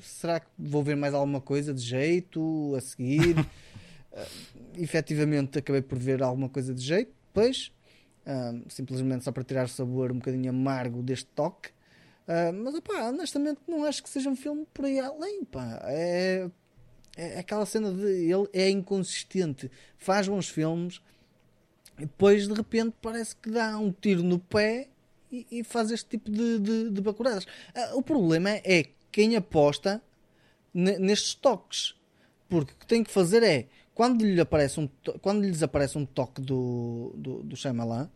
[0.00, 3.34] será que vou ver mais alguma coisa de jeito a seguir?
[4.18, 4.24] Ah,
[4.78, 7.70] efetivamente acabei por ver alguma coisa de jeito, depois,
[8.24, 11.68] ahm, simplesmente só para tirar o sabor um bocadinho amargo deste toque.
[12.26, 15.82] Ah, mas opá, honestamente não acho que seja um filme por aí além, pá.
[15.84, 16.48] É,
[17.16, 21.00] é aquela cena de ele é inconsistente, faz bons filmes
[21.98, 24.88] e depois de repente parece que dá um tiro no pé
[25.32, 27.46] e, e faz este tipo de, de, de bacuradas.
[27.74, 30.02] Ah, o problema é quem aposta
[30.72, 31.94] ne- nestes toques,
[32.48, 34.88] porque o que tem que fazer é quando, lhe aparece um
[35.22, 38.10] quando lhes aparece um toque do, do, do Shyamalan,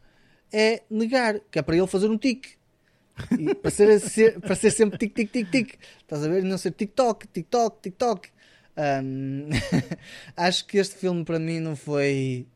[0.53, 2.59] é negar, que é para ele fazer um tique.
[3.39, 5.79] E para, ser, para ser sempre tic, tic, tic, tic.
[6.01, 6.43] Estás a ver?
[6.43, 8.29] Não ser TikTok, TikTok, TikTok.
[8.81, 9.51] Ahm,
[10.37, 12.47] acho que este filme para mim não foi.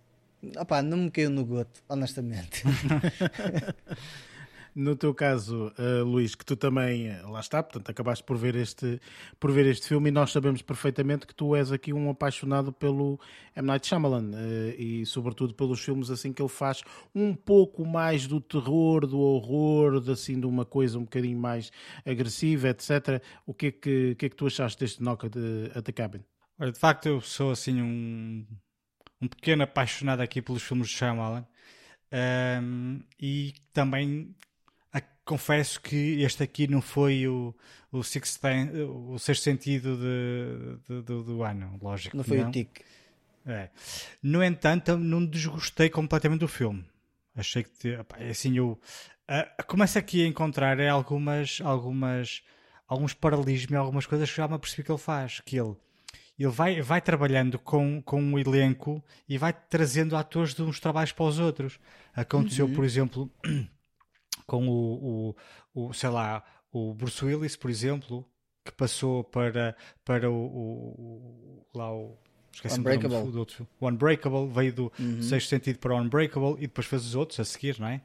[0.59, 2.63] Opá, não me caiu no goto, honestamente.
[4.75, 8.57] No teu caso, eh, Luís, que tu também eh, lá está, portanto, acabaste por ver
[8.57, 9.01] este
[9.39, 13.21] por ver este filme e nós sabemos perfeitamente que tu és aqui um apaixonado pelo
[13.55, 16.83] M Night Shyamalan eh, e sobretudo pelos filmes assim que ele faz
[17.15, 21.71] um pouco mais do terror, do horror, de, assim de uma coisa um bocadinho mais
[22.05, 23.23] agressiva, etc.
[23.47, 26.25] O que é que, o que, é que tu achaste deste Knock at the, Cabin?
[26.59, 28.45] olha, de facto eu sou assim um,
[29.23, 31.47] um pequeno apaixonado aqui pelos filmes de Shyamalan
[32.15, 34.37] Ahm, e também
[35.25, 37.55] confesso que este aqui não foi o,
[37.91, 38.41] o, Sixth
[38.89, 42.17] o sexto sentido de, de- do, do ano, lógico.
[42.17, 42.83] Não foi o tique.
[43.47, 43.69] É.
[44.23, 46.85] No entanto, não desgostei completamente do filme.
[47.37, 48.79] Achei que é assim eu
[49.27, 52.43] ah, começo aqui a encontrar é, algumas, algumas,
[52.87, 55.41] alguns paralelismos e algumas coisas que já me apercebi que ele faz.
[55.41, 55.75] Que ele,
[56.39, 61.13] ele vai, vai trabalhando com, com um elenco e vai trazendo atores de uns trabalhos
[61.13, 61.81] para os outros.
[62.15, 63.31] Aconteceu, por exemplo,
[64.47, 65.35] com o,
[65.75, 68.27] o, o, sei lá, o Bruce Willis, por exemplo,
[68.65, 72.19] que passou para, para o, o- o- lá o
[72.79, 73.09] nome Unbreakable.
[73.27, 74.93] do- do outro o Unbreakable veio do
[75.23, 78.01] sexto sentido para o Unbreakable e depois fez os outros a seguir, não é?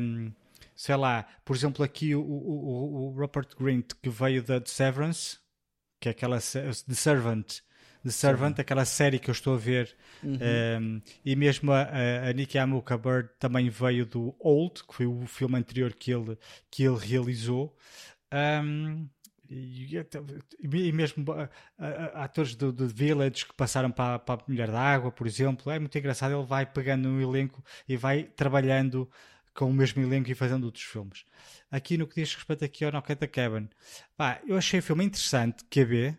[0.00, 0.32] Um,
[0.76, 5.38] sei lá, por exemplo, aqui o, o, o- Rupert Grint que veio da Severance,
[6.00, 7.60] que é aquela The Servant
[8.04, 8.60] The Servant, Sim.
[8.60, 10.38] aquela série que eu estou a ver, uhum.
[10.80, 11.88] um, e mesmo a,
[12.28, 16.38] a Nikki Amuka Bird também veio do Old, que foi o filme anterior que ele,
[16.70, 17.74] que ele realizou.
[18.32, 19.08] Um,
[19.48, 19.96] e,
[20.60, 21.24] e, mesmo
[22.14, 25.78] atores do, do, Village que passaram para, para a Mulher da Água, por exemplo, é
[25.78, 26.34] muito engraçado.
[26.34, 29.08] Ele vai pegando no elenco e vai trabalhando
[29.54, 31.24] com o mesmo elenco e fazendo outros filmes.
[31.70, 33.68] Aqui no que diz respeito aqui ao Knock the Cabin,
[34.16, 36.16] pá, eu achei o filme interessante, QB.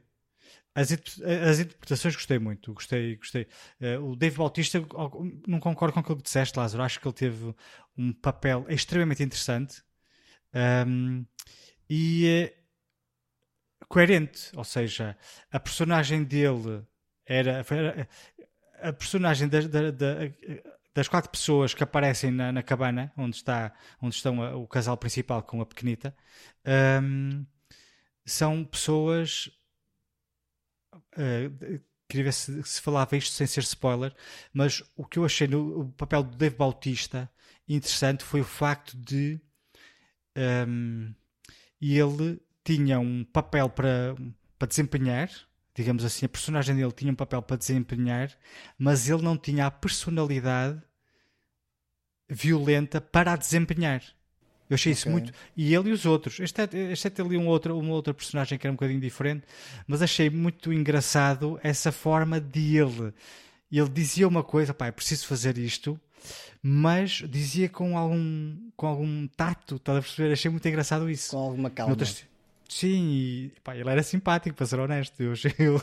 [0.76, 3.48] As, as interpretações gostei muito, gostei, gostei.
[3.80, 4.86] Uh, o Dave Bautista,
[5.48, 6.84] não concordo com aquilo que disseste, Lázaro.
[6.84, 7.56] Acho que ele teve
[7.98, 9.82] um papel extremamente interessante
[10.86, 11.26] um,
[11.90, 12.52] e
[13.82, 14.52] uh, coerente.
[14.54, 15.18] Ou seja,
[15.50, 16.86] a personagem dele
[17.26, 18.10] era, era
[18.82, 20.16] a personagem da, da, da
[20.94, 24.96] das quatro pessoas que aparecem na, na cabana onde está onde estão a, o casal
[24.96, 26.16] principal com a pequenita
[27.04, 27.46] um,
[28.26, 29.52] são pessoas
[30.96, 34.14] uh, queria ver se, se, falava isto sem ser spoiler
[34.54, 37.30] mas o que eu achei no papel do Dave Bautista
[37.68, 39.40] interessante foi o facto de
[40.68, 41.14] um,
[41.82, 44.16] ele tinha um papel para,
[44.58, 45.30] para desempenhar
[45.76, 48.32] digamos assim, a personagem dele tinha um papel para desempenhar,
[48.78, 50.82] mas ele não tinha a personalidade
[52.30, 54.02] violenta para a desempenhar.
[54.70, 55.00] Eu achei okay.
[55.00, 55.34] isso muito.
[55.56, 56.40] E ele e os outros.
[56.40, 59.44] Exceto, exceto ali um outro, uma outra personagem que era um bocadinho diferente,
[59.88, 63.14] mas achei muito engraçado essa forma de ele.
[63.72, 66.00] Ele dizia uma coisa, pá, é preciso fazer isto,
[66.62, 70.34] mas dizia com algum, com algum tato, estás a perceber?
[70.34, 71.32] Achei muito engraçado isso.
[71.32, 71.90] Com alguma calma.
[71.90, 72.26] Noutras,
[72.68, 75.22] Sim, e pá, ele era simpático, para ser honesto.
[75.22, 75.82] Eu achei o,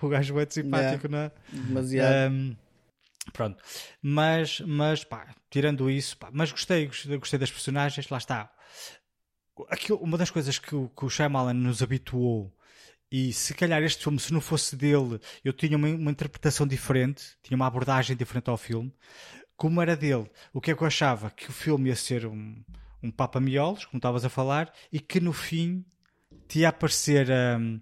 [0.00, 1.08] o gajo muito simpático, yeah.
[1.10, 1.30] não é?
[1.66, 2.32] Demasiado.
[2.32, 2.56] Um,
[3.32, 3.62] pronto,
[4.02, 8.52] mas, mas pá, tirando isso, pá, mas gostei, gostei, das personagens, lá está.
[9.68, 12.52] Aquilo, uma das coisas que, que o Shyamalan nos habituou
[13.10, 17.24] e se calhar este filme, se não fosse dele, eu tinha uma, uma, interpretação diferente,
[17.42, 18.92] tinha uma abordagem diferente ao filme.
[19.56, 21.30] Como era dele, o que é que eu achava?
[21.30, 22.62] Que o filme ia ser um,
[23.02, 25.84] um papa-miolos, como estavas a falar, e que no fim
[26.48, 27.28] te ia aparecer
[27.58, 27.80] um,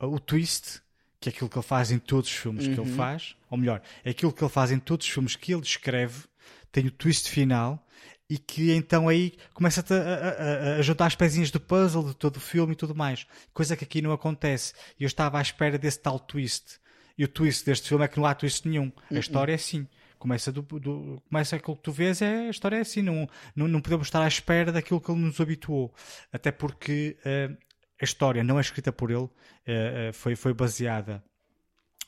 [0.00, 0.80] o twist,
[1.20, 2.74] que é aquilo que ele faz em todos os filmes uhum.
[2.74, 2.96] que ele uhum.
[2.96, 6.24] faz, ou melhor, é aquilo que ele faz em todos os filmes que ele escreve,
[6.72, 7.86] tem o twist final
[8.28, 12.38] e que então aí começa a, a, a, juntar as pezinhas do puzzle de todo
[12.38, 13.26] o filme e tudo mais.
[13.52, 14.72] Coisa que aqui não acontece.
[14.98, 16.80] E eu estava à espera desse tal twist.
[17.18, 18.90] E o twist deste filme é que não há twist nenhum.
[19.10, 19.86] A história é assim.
[20.18, 23.02] Começa, do, do, começa aquilo que tu vês, é, a história é assim.
[23.02, 25.94] Não, não, não podemos estar à espera daquilo que ele nos habituou.
[26.32, 27.54] Até porque uh,
[28.00, 31.22] a história não é escrita por ele, uh, uh, foi, foi baseada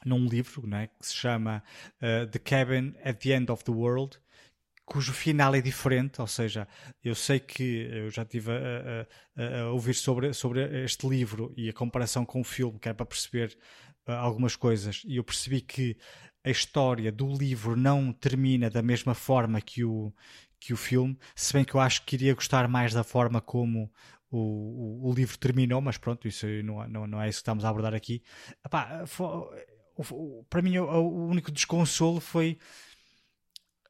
[0.04, 1.62] num livro né, que se chama
[2.00, 4.18] uh, The Cabin at the End of the World,
[4.84, 6.68] cujo final é diferente, ou seja,
[7.02, 9.06] eu sei que eu já estive a,
[9.36, 12.92] a, a, ouvir sobre, sobre este livro e a comparação com o filme, que é
[12.92, 13.56] para perceber
[14.06, 15.96] uh, algumas coisas, e eu percebi que
[16.44, 20.12] a história do livro não termina da mesma forma que o,
[20.60, 23.90] que o filme, se bem que eu acho que iria gostar mais da forma como
[24.30, 27.64] o, o, o, livro terminou, mas pronto, isso não, não, não é isso que estamos
[27.64, 28.22] a abordar aqui.
[28.64, 29.26] Epá, foi,
[30.48, 32.58] para mim o, o único desconsolo foi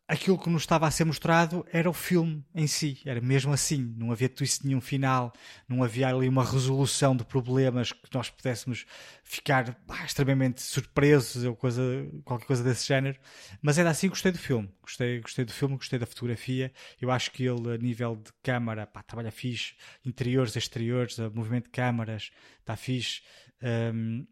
[0.06, 3.94] aquilo que nos estava a ser mostrado era o filme em si, era mesmo assim,
[3.97, 5.32] não havia twist nenhum final,
[5.66, 8.85] não havia ali uma resolução de problemas que nós pudéssemos
[9.22, 11.82] ficar pá, extremamente surpresos ou coisa,
[12.24, 13.18] qualquer coisa desse género,
[13.62, 16.70] mas era assim gostei do filme, gostei, gostei do filme, gostei da fotografia,
[17.01, 19.74] eu acho que ele a nível de câmara, pá, trabalha fixe,
[20.05, 23.22] interiores, exteriores, movimento de câmaras, está fixe,
[23.62, 24.26] um,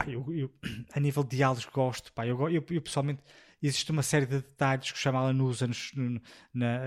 [0.00, 0.50] pá, eu, eu,
[0.92, 3.22] a nível de diálogos gosto, pá, eu, eu, eu pessoalmente
[3.62, 6.20] existe uma série de detalhes que o Shyamalan usa no,
[6.54, 6.80] na,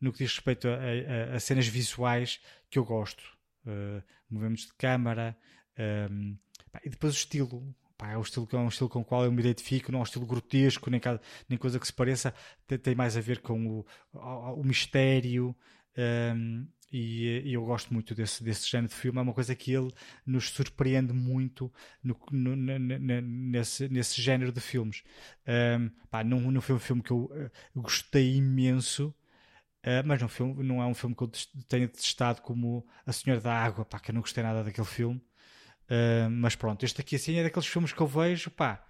[0.00, 0.74] no que diz respeito a,
[1.32, 3.22] a, a, cenas visuais que eu gosto.
[3.64, 5.36] Uh, movimentos de câmara
[5.78, 6.38] um, ehm,
[6.72, 7.74] pá, e depois o estilo.
[7.96, 10.02] Pá, é, um estilo é um estilo com o qual eu me identifico, não é
[10.02, 11.00] um estilo grotesco, nem,
[11.48, 12.34] nem coisa que se pareça.
[12.66, 15.54] Tem, tem mais a ver com o, o, o mistério.
[15.96, 19.18] Um, ehm, e, e, eu gosto muito desse, desse género de filme.
[19.18, 19.90] É uma coisa que ele
[20.26, 25.02] nos surpreende muito no, no, nesse, nesse género de filmes.
[25.46, 29.08] Um, pá, não, não foi um filme que eu uh, gostei imenso,
[29.84, 31.30] uh, mas não, filme, não é um filme que eu
[31.66, 35.22] tenha testado como A Senhora da Água, pá, que eu não gostei nada daquele filme.
[35.84, 38.84] Uh, mas pronto, este aqui assim é daqueles filmes que eu vejo, pá,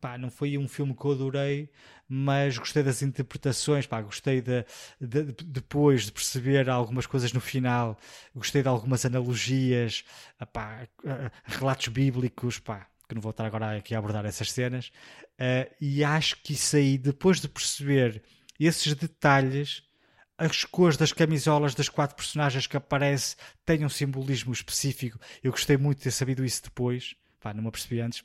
[0.00, 1.70] pá, não foi um filme que eu adorei,
[2.08, 4.64] mas gostei das interpretações, pá, gostei de,
[5.00, 7.98] de, de, depois de perceber algumas coisas no final,
[8.34, 10.04] gostei de algumas analogias,
[10.52, 10.86] pá,
[11.44, 14.90] relatos bíblicos, pá, que não vou estar agora aqui a abordar essas cenas,
[15.38, 18.22] uh, e acho que isso aí, depois de perceber
[18.58, 19.82] esses detalhes,
[20.36, 25.18] as cores das camisolas das quatro personagens que aparecem têm um simbolismo específico.
[25.42, 28.24] Eu gostei muito de ter sabido isso depois, pá, não me apercebi antes,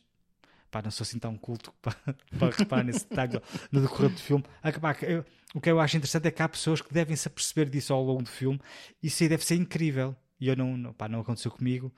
[0.70, 1.96] pá, não sou assim tão culto para,
[2.38, 3.42] para reparar nesse detalhe
[3.72, 4.44] no decorrer do filme.
[4.62, 7.28] Ah, pá, eu, o que eu acho interessante é que há pessoas que devem se
[7.28, 8.60] aperceber disso ao longo do filme.
[9.02, 10.16] Isso aí deve ser incrível.
[10.40, 11.94] E eu não, não, pá, não aconteceu comigo.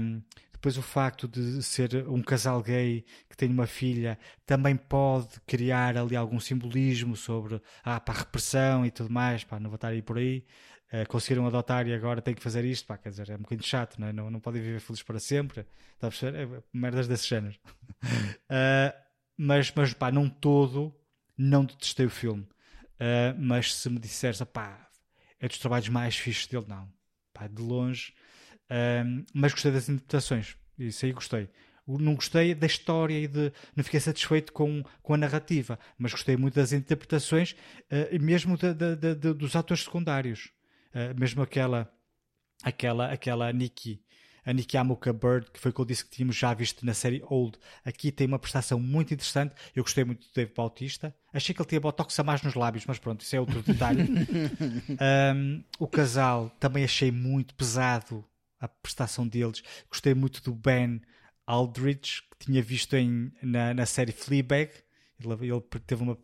[0.00, 0.22] Um,
[0.52, 5.96] depois o facto de ser um casal gay que tem uma filha também pode criar
[5.96, 9.44] ali algum simbolismo sobre ah, pá, a repressão e tudo mais.
[9.44, 10.44] Pá, não vou estar aí por aí.
[10.92, 12.86] Uh, conseguiram adotar e agora têm que fazer isto.
[12.86, 14.12] Pá, quer dizer, é um bocadinho chato, não, é?
[14.12, 15.66] não, não podem viver felizes para sempre.
[15.94, 16.38] Está a perceber?
[16.38, 17.56] É, merdas desse género.
[18.04, 18.92] uh,
[19.36, 20.94] mas, mas pá, não todo,
[21.36, 22.42] não detestei o filme.
[22.94, 24.88] Uh, mas se me disseres, pá,
[25.38, 26.90] é dos trabalhos mais fixos dele, não.
[27.32, 28.14] Pá, de longe
[28.70, 30.56] um, mas gostei das interpretações.
[30.78, 31.48] Isso aí gostei.
[31.86, 33.50] Não gostei da história e de.
[33.74, 37.52] Não fiquei satisfeito com, com a narrativa, mas gostei muito das interpretações,
[37.90, 40.50] uh, mesmo de, de, de, dos atores secundários.
[40.94, 41.92] Uh, mesmo aquela.
[42.64, 44.02] Aquela, aquela Nikki,
[44.48, 46.94] a Nikki Amuka Bird, que foi o que eu disse que tínhamos já visto na
[46.94, 47.58] série Old.
[47.84, 49.54] Aqui tem uma prestação muito interessante.
[49.76, 51.14] Eu gostei muito do Dave Bautista.
[51.32, 54.08] Achei que ele tinha botox a mais nos lábios, mas pronto, isso é outro detalhe.
[55.36, 58.24] um, o casal também achei muito pesado
[58.58, 59.62] a prestação deles.
[59.90, 61.02] Gostei muito do Ben
[61.46, 64.70] Aldridge, que tinha visto em, na, na série Fleabag.
[65.22, 66.16] Ele, ele teve uma,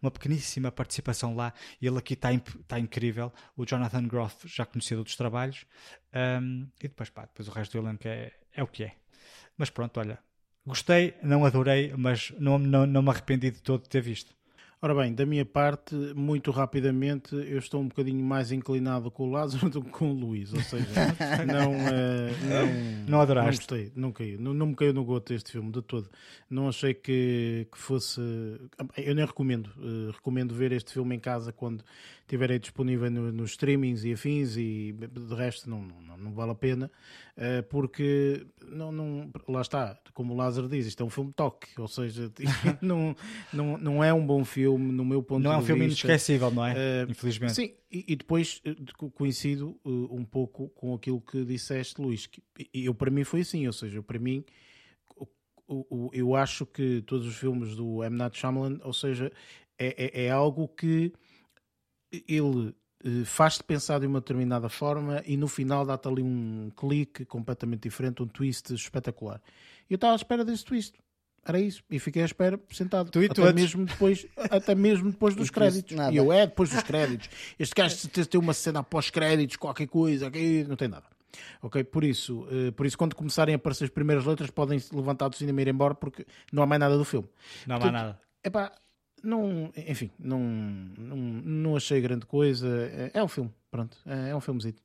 [0.00, 2.28] uma pequeníssima participação lá e ele aqui está
[2.66, 3.32] tá incrível.
[3.56, 5.64] O Jonathan Groff já conhecia de outros trabalhos.
[6.40, 8.94] Um, e depois, pá, depois o resto do elenco é, é o que é.
[9.56, 10.18] Mas pronto, olha,
[10.66, 14.37] gostei, não adorei, mas não, não, não me arrependi de todo de ter visto.
[14.80, 19.30] Ora bem, da minha parte, muito rapidamente, eu estou um bocadinho mais inclinado com o
[19.30, 20.86] Lázaro do que com o Luís, ou seja,
[21.44, 23.50] não, uh, não, não adoraste.
[23.50, 26.08] Não gostei, não caiu, não, não me caiu no gosto este filme de todo.
[26.48, 28.20] Não achei que, que fosse.
[28.96, 31.82] Eu nem recomendo, uh, recomendo ver este filme em casa quando
[32.28, 36.54] estiverem disponível no, nos streamings e afins, e de resto não, não, não vale a
[36.54, 36.90] pena,
[37.36, 41.68] uh, porque não, não, lá está, como o Lázaro diz, isto é um filme toque,
[41.78, 42.30] ou seja,
[42.82, 43.16] não,
[43.52, 45.58] não, não é um bom filme no meu ponto não de vista.
[45.58, 46.74] Não é um filme inesquecível, não é?
[46.74, 47.54] Uh, Infelizmente.
[47.54, 52.26] Sim, e, e depois uh, coincido uh, um pouco com aquilo que disseste, Luís.
[52.26, 52.42] Que,
[52.74, 54.44] eu, para mim, foi assim, ou seja, para mim,
[56.12, 58.16] eu acho que todos os filmes do M.
[58.16, 59.32] Night Shyamalan, ou seja,
[59.78, 61.12] é, é, é algo que
[62.10, 62.74] ele
[63.24, 68.22] faz-te pensar de uma determinada forma e no final dá-te ali um clique completamente diferente,
[68.22, 69.40] um twist espetacular.
[69.88, 70.94] Eu estava à espera desse twist.
[71.44, 71.82] Era isso.
[71.88, 73.10] E fiquei à espera, sentado.
[73.10, 75.96] Tu e até, mesmo depois, até mesmo depois dos créditos.
[76.12, 77.30] E eu, é, depois dos créditos.
[77.58, 80.30] Este gajo tem uma cena após créditos, qualquer coisa,
[80.68, 81.06] não tem nada.
[81.62, 81.84] Ok?
[81.84, 85.36] Por isso, uh, por isso, quando começarem a aparecer as primeiras letras, podem levantar do
[85.36, 87.28] cinema e ir embora, porque não há mais nada do filme.
[87.66, 88.20] Não há mais nada.
[88.44, 88.72] Epá,
[89.22, 92.68] não, enfim, não, não, não achei grande coisa.
[92.92, 93.96] É, é um filme, pronto.
[94.06, 94.76] É, é um filmezinho.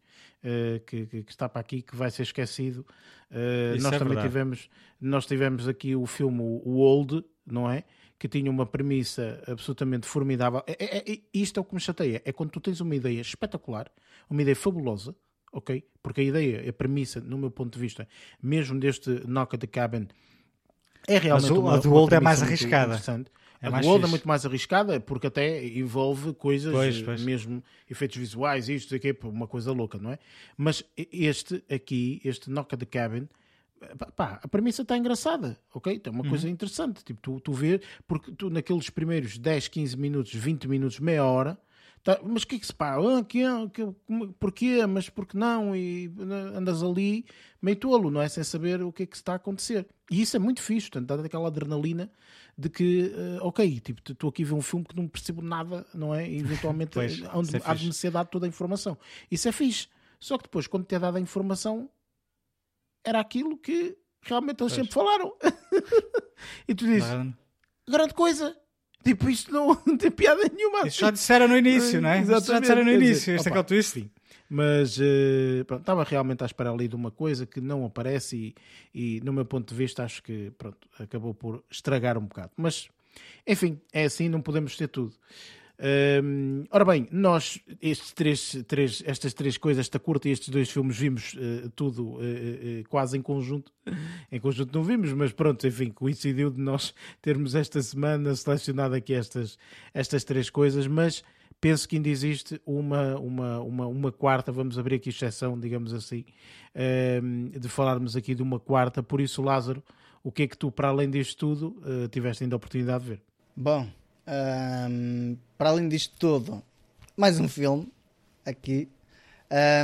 [0.44, 2.86] Uh, que, que, está para aqui, que vai ser esquecido.
[3.32, 4.28] Uh, nós é também verdade.
[4.28, 4.70] tivemos,
[5.00, 7.84] nós tivemos aqui o filme O Old, não é?
[8.20, 10.62] Que tinha uma premissa absolutamente formidável.
[10.68, 13.22] É, é, é, isto é o que me chateia: é quando tu tens uma ideia
[13.22, 13.90] espetacular,
[14.30, 15.16] uma ideia fabulosa,
[15.52, 15.84] ok?
[16.02, 18.08] Porque a ideia, a premissa, no meu ponto de vista,
[18.42, 20.08] mesmo deste Knock at the Cabin,
[21.08, 23.00] é realmente Mas o, uma, a do Old é mais arriscada.
[23.64, 27.23] É a do Old é muito mais arriscada porque até envolve coisas, pois, pois.
[27.23, 30.19] mesmo efeitos visuais, isto, aqui, uma coisa louca, não é?
[30.57, 33.30] Mas este aqui, este Knock at the Cabin,
[34.18, 35.98] pá, a premissa está engraçada, ok?
[35.98, 36.30] Tem uma uhum.
[36.30, 37.06] coisa interessante.
[37.06, 41.57] Tipo, tu, tu vês, porque tu naqueles primeiros 10, 15 minutos, 20 minutos, meia hora,
[42.03, 42.98] Tá, mas o que é que se pá?
[42.98, 43.40] Ah, que,
[43.73, 43.95] que,
[44.38, 44.85] porquê?
[44.85, 45.73] Mas porque não?
[45.73, 46.11] E
[46.53, 47.26] andas ali
[47.61, 48.27] meio tolo, não é?
[48.27, 49.88] Sem saber o que é que está a acontecer.
[50.11, 52.11] E isso é muito fixe, portanto, dá aquela adrenalina
[52.58, 55.86] de que, uh, ok, tipo, estou aqui a ver um filme que não percebo nada,
[55.94, 56.30] não é?
[56.30, 58.98] E eventualmente pois, onde é há de dado toda a informação.
[59.30, 59.88] Isso é fixe.
[60.20, 61.90] Só que depois, quando te é dada a informação,
[63.04, 64.88] era aquilo que realmente eles pois.
[64.88, 65.34] sempre falaram.
[66.68, 67.10] e tu dizes,
[67.88, 68.56] grande coisa,
[69.04, 70.88] Tipo, isto não, não tem piada nenhuma.
[70.88, 72.20] Isso já disseram no início, não é?
[72.20, 72.48] Exatamente.
[72.48, 73.92] já disseram no início, este é que é o twist.
[73.92, 74.10] Sim.
[74.54, 78.54] Mas uh, pronto, estava realmente à espera ali de uma coisa que não aparece
[78.94, 82.52] e, e, no meu ponto de vista, acho que pronto, acabou por estragar um bocado.
[82.56, 82.88] Mas,
[83.48, 85.16] enfim, é assim, não podemos ter tudo.
[86.70, 90.96] Ora bem, nós, estes três, três, estas três coisas, esta curta e estes dois filmes,
[90.96, 93.72] vimos uh, tudo uh, uh, quase em conjunto.
[94.32, 96.94] Em conjunto não vimos, mas pronto, enfim, coincidiu de nós
[97.24, 99.58] termos esta semana selecionado aqui estas,
[99.96, 101.24] estas três coisas, mas
[101.64, 106.26] penso que ainda existe uma, uma, uma, uma quarta, vamos abrir aqui exceção, digamos assim,
[107.57, 109.02] de falarmos aqui de uma quarta.
[109.02, 109.81] Por isso, Lázaro,
[110.22, 111.81] o que é que tu, para além disto tudo,
[112.11, 113.22] tiveste ainda a oportunidade de ver?
[113.56, 113.88] Bom,
[114.27, 116.61] um, para além disto tudo,
[117.15, 117.88] mais um filme
[118.45, 118.90] aqui.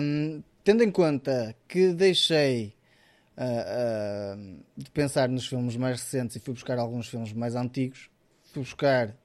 [0.01, 2.73] Um, tendo em conta que deixei
[3.37, 8.09] uh, de pensar nos filmes mais recentes e fui buscar alguns filmes mais antigos.
[8.51, 9.15] Fui buscar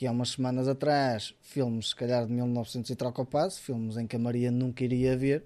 [0.00, 3.98] aqui há umas semanas atrás filmes, se calhar de 1900 e troca o passo, filmes
[3.98, 5.44] em que a Maria nunca iria ver.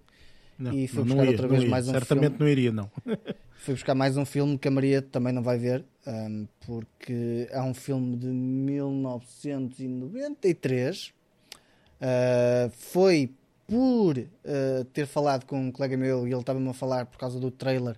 [0.56, 2.44] Não, e fui não, buscar ia, outra vez mais um Certamente filme.
[2.44, 2.88] não iria, não.
[3.58, 7.62] Fui buscar mais um filme que a Maria também não vai ver, um, porque é
[7.62, 11.08] um filme de 1993.
[11.08, 13.32] Uh, foi
[13.66, 17.40] por uh, ter falado com um colega meu e ele estava-me a falar por causa
[17.40, 17.96] do trailer.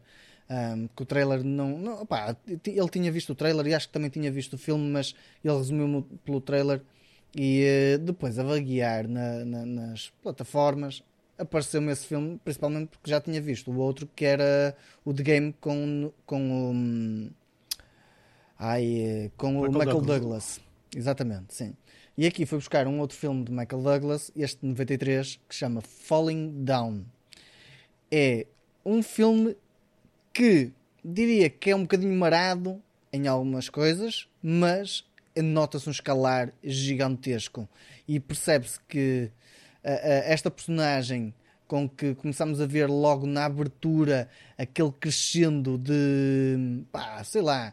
[0.48, 1.76] Um, que o trailer não.
[1.78, 4.88] não opá, ele tinha visto o trailer e acho que também tinha visto o filme,
[4.88, 5.14] mas
[5.44, 6.82] ele resumiu-me pelo trailer.
[7.34, 7.64] E
[7.96, 11.02] uh, depois a vaguear na, na, nas plataformas,
[11.36, 15.54] apareceu-me esse filme, principalmente porque já tinha visto o outro que era o The Game
[15.60, 17.30] com, com o.
[18.58, 20.06] Ai, com Michael o Michael Douglas.
[20.06, 20.60] Douglas.
[20.94, 21.74] Exatamente, sim.
[22.16, 25.58] E aqui fui buscar um outro filme de Michael Douglas, este de 93, que se
[25.58, 27.04] chama Falling Down.
[28.10, 28.46] É
[28.84, 29.54] um filme
[30.36, 30.70] que
[31.02, 32.78] diria que é um bocadinho marado
[33.10, 35.02] em algumas coisas, mas
[35.34, 37.66] nota-se um escalar gigantesco.
[38.06, 39.30] E percebe-se que
[39.82, 41.32] uh, uh, esta personagem
[41.66, 47.72] com que começamos a ver logo na abertura aquele crescendo de, pá, sei lá,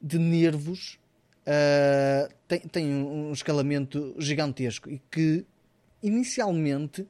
[0.00, 1.00] de nervos,
[1.42, 5.44] uh, tem, tem um escalamento gigantesco e que
[6.00, 7.04] inicialmente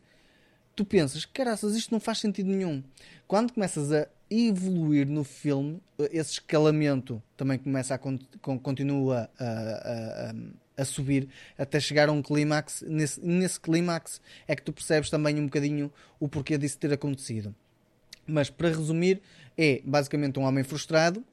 [0.74, 2.82] tu pensas, caraças, isto não faz sentido nenhum.
[3.28, 5.80] Quando começas a evoluir no filme,
[6.10, 7.98] esse escalamento também começa a
[8.58, 10.34] continua a, a, a,
[10.82, 12.82] a subir até chegar a um clímax.
[12.86, 17.54] Nesse, nesse clímax é que tu percebes também um bocadinho o porquê disso ter acontecido.
[18.26, 19.22] Mas para resumir,
[19.56, 21.24] é basicamente um homem frustrado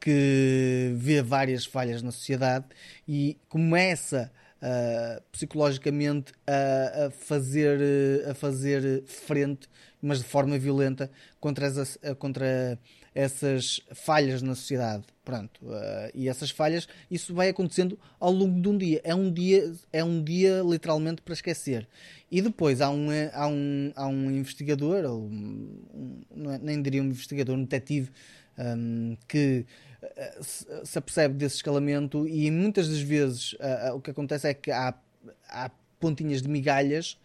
[0.00, 2.66] que vê várias falhas na sociedade
[3.08, 4.30] e começa
[4.64, 7.78] uh, psicologicamente a, a, fazer,
[8.26, 9.68] a fazer frente,
[10.00, 12.78] mas de forma violenta, contra, as, contra
[13.14, 15.04] essas falhas na sociedade.
[15.24, 19.00] Pronto, uh, e essas falhas, isso vai acontecendo ao longo de um dia.
[19.04, 21.86] É um dia, é um dia literalmente para esquecer.
[22.30, 25.78] E depois há um, há um, há um investigador, ou um,
[26.60, 28.10] nem diria um investigador, um detetive,
[28.58, 29.64] um, que
[30.84, 34.70] se apercebe desse escalamento e muitas das vezes uh, uh, o que acontece é que
[34.70, 34.94] há,
[35.48, 37.18] há pontinhas de migalhas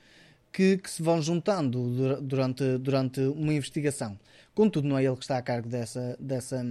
[0.51, 4.17] que, que, se vão juntando durante, durante uma investigação.
[4.55, 6.63] Contudo, não é ele que está a cargo dessa, dessa,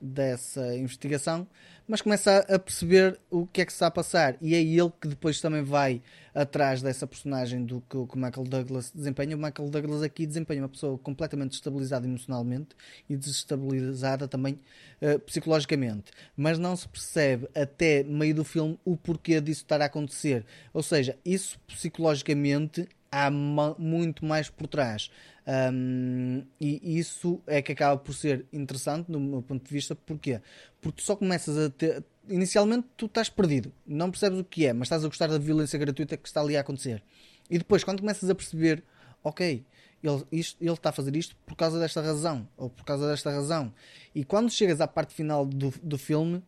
[0.00, 1.46] dessa investigação,
[1.86, 5.08] mas começa a perceber o que é que está a passar e é ele que
[5.08, 6.00] depois também vai
[6.34, 9.36] atrás dessa personagem do que o Michael Douglas desempenha.
[9.36, 12.76] O Michael Douglas aqui desempenha uma pessoa completamente desestabilizada emocionalmente
[13.08, 14.60] e desestabilizada também
[15.02, 19.86] uh, psicologicamente, mas não se percebe até meio do filme o porquê disso estar a
[19.86, 20.46] acontecer.
[20.72, 25.10] Ou seja, isso psicologicamente há muito mais por trás.
[25.46, 30.40] Um, e isso é que acaba por ser interessante, do meu ponto de vista, porquê?
[30.80, 32.04] Porque tu só começas a ter.
[32.28, 35.78] Inicialmente tu estás perdido, não percebes o que é, mas estás a gostar da violência
[35.78, 37.02] gratuita que está ali a acontecer.
[37.50, 38.84] E depois, quando começas a perceber,
[39.24, 39.64] ok,
[40.02, 43.30] ele, isto, ele está a fazer isto por causa desta razão, ou por causa desta
[43.30, 43.72] razão.
[44.14, 46.42] E quando chegas à parte final do, do filme,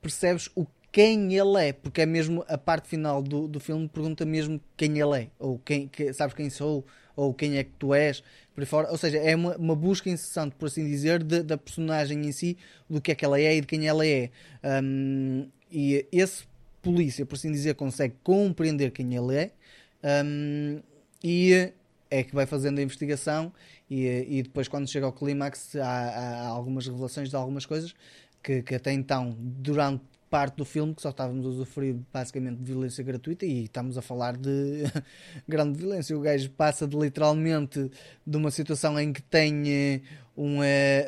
[0.00, 4.24] percebes o quem ele é, porque é mesmo a parte final do, do filme pergunta
[4.24, 6.84] mesmo quem ele é, ou quem, que, sabes quem sou,
[7.18, 8.22] ou quem é que tu és,
[8.54, 8.90] por fora.
[8.92, 12.56] Ou seja, é uma, uma busca incessante, por assim dizer, de, da personagem em si,
[12.88, 14.30] do que é que ela é e de quem ela é.
[14.62, 16.44] Um, e esse
[16.80, 19.50] polícia, por assim dizer, consegue compreender quem ele é
[20.24, 20.80] um,
[21.22, 21.72] e
[22.08, 23.52] é que vai fazendo a investigação
[23.90, 27.94] e, e depois quando chega ao clímax há, há, algumas revelações de algumas coisas
[28.42, 32.64] que, que até então, durante parte do filme que só estávamos a usufruir basicamente de
[32.64, 34.84] violência gratuita e estamos a falar de
[35.48, 36.16] grande violência.
[36.16, 37.90] O gajo passa de literalmente
[38.26, 40.02] de uma situação em que tem
[40.36, 40.60] um,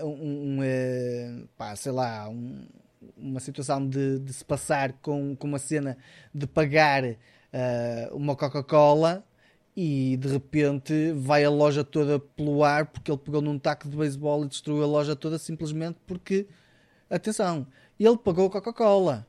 [0.02, 2.66] um, um pá, sei lá, um,
[3.16, 5.96] uma situação de, de, se passar com, com uma cena
[6.34, 7.16] de pagar uh,
[8.12, 9.24] uma Coca-Cola
[9.76, 13.96] e de repente vai a loja toda pelo ar porque ele pegou num taco de
[13.96, 16.46] beisebol e destruiu a loja toda simplesmente porque,
[17.08, 17.66] atenção,
[18.06, 19.26] ele pagou a Coca-Cola.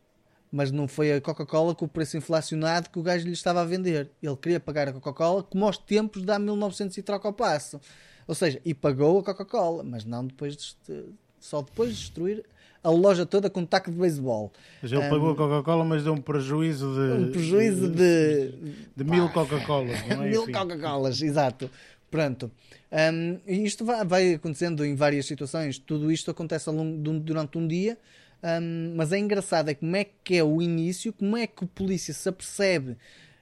[0.52, 3.66] Mas não foi a Coca-Cola com o preço inflacionado que o gajo lhe estava a
[3.66, 4.12] vender.
[4.22, 7.80] Ele queria pagar a Coca-Cola como aos tempos há 1900 e troca ao passo.
[8.28, 11.06] Ou seja, e pagou a Coca-Cola, mas não depois de,
[11.40, 12.44] só depois de destruir
[12.84, 14.52] a loja toda com um taco de beisebol.
[14.82, 17.24] Mas ele um, pagou a Coca-Cola, mas deu um prejuízo de.
[17.24, 18.50] Um prejuízo de.
[18.50, 20.00] de, de mil Coca-Colas.
[20.10, 20.16] É?
[20.18, 21.70] mil Coca-Colas, exato.
[22.10, 22.52] Pronto.
[22.92, 25.78] Um, e isto vai, vai, acontecendo em várias situações.
[25.78, 27.98] Tudo isto acontece longo durante um dia.
[28.44, 31.68] Um, mas é engraçado é como é que é o início, como é que o
[31.68, 32.92] polícia se apercebe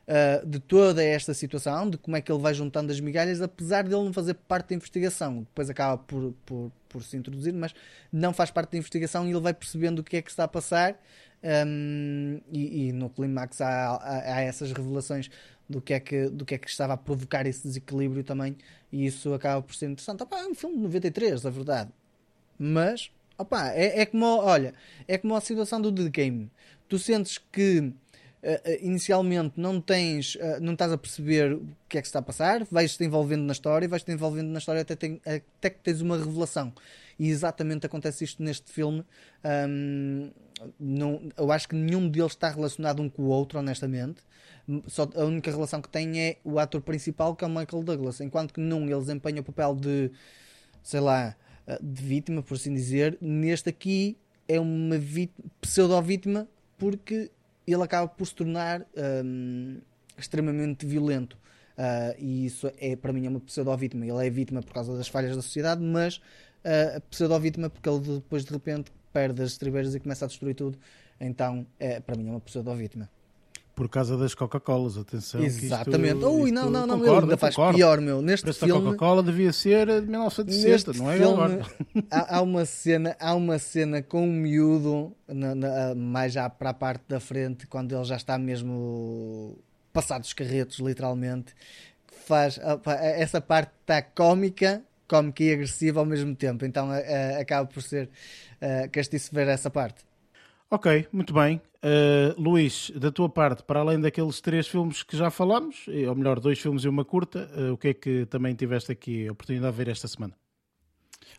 [0.10, 3.84] uh, de toda esta situação, de como é que ele vai juntando as migalhas, apesar
[3.84, 5.40] de ele não fazer parte da investigação.
[5.40, 7.74] Depois acaba por, por, por se introduzir, mas
[8.12, 10.48] não faz parte da investigação e ele vai percebendo o que é que está a
[10.48, 11.00] passar.
[11.42, 15.32] Um, e, e, no clímax há, há, há, essas revelações
[15.70, 18.58] do que, é que, do que é que estava a provocar esse desequilíbrio também,
[18.92, 20.22] e isso acaba por ser interessante.
[20.22, 21.92] Opa, é um filme de 93, a verdade,
[22.58, 23.10] mas
[23.40, 24.74] opa, é, é como, olha,
[25.08, 26.52] é como a situação do The Game.
[26.88, 27.94] Tu sentes que
[28.42, 32.22] Uh, inicialmente não tens, uh, não estás a perceber o que é que está a
[32.22, 36.18] passar, vais-te envolvendo na história, vais-te envolvendo na história até, tem, até que tens uma
[36.18, 36.72] revelação.
[37.20, 39.04] E exatamente acontece isto neste filme.
[39.44, 40.32] Um,
[40.80, 44.22] não, eu acho que nenhum deles está relacionado um com o outro, honestamente.
[44.88, 48.22] Só, a única relação que tem é o ator principal, que é o Michael Douglas.
[48.22, 50.12] Enquanto que num ele desempenha o papel de,
[50.82, 51.36] sei lá,
[51.82, 54.18] de vítima, por assim dizer, neste aqui
[54.48, 54.96] é uma
[55.62, 56.48] pseudo-vítima
[56.78, 57.30] porque
[57.68, 58.86] ele acaba por se tornar
[59.24, 59.80] um,
[60.18, 61.38] extremamente violento.
[61.78, 64.06] Uh, e isso é para mim é uma pseudo-vítima.
[64.06, 68.44] Ele é vítima por causa das falhas da sociedade, mas uh, pseudo-vítima porque ele depois
[68.44, 70.78] de repente perde as estribeiras e começa a destruir tudo.
[71.20, 73.10] Então, é, para mim, é uma pseudo-vítima.
[73.80, 75.42] Por causa das Coca-Colas, atenção.
[75.42, 76.16] Exatamente.
[76.16, 77.78] Isto, Ui, não, não, não, concordo, ele faz concordo.
[77.78, 78.22] pior, meu.
[78.22, 78.74] Neste filme.
[78.74, 81.66] A Coca-Cola devia ser de 1960, não é filme, agora?
[82.12, 86.72] Há, há, uma cena, há uma cena com um miúdo, na, na, mais já para
[86.72, 89.58] a parte da frente, quando ele já está mesmo
[89.94, 91.56] passado os carretos, literalmente,
[92.06, 92.60] que faz.
[93.16, 96.66] Essa parte está cómica, cómica e agressiva ao mesmo tempo.
[96.66, 96.90] Então
[97.40, 98.10] acaba por ser
[98.62, 100.04] uh, castiço ver essa parte.
[100.70, 101.62] Ok, muito bem.
[101.82, 106.38] Uh, Luís, da tua parte, para além daqueles três filmes que já falamos, ou melhor,
[106.40, 109.72] dois filmes e uma curta, uh, o que é que também tiveste aqui a oportunidade
[109.72, 110.36] de ver esta semana?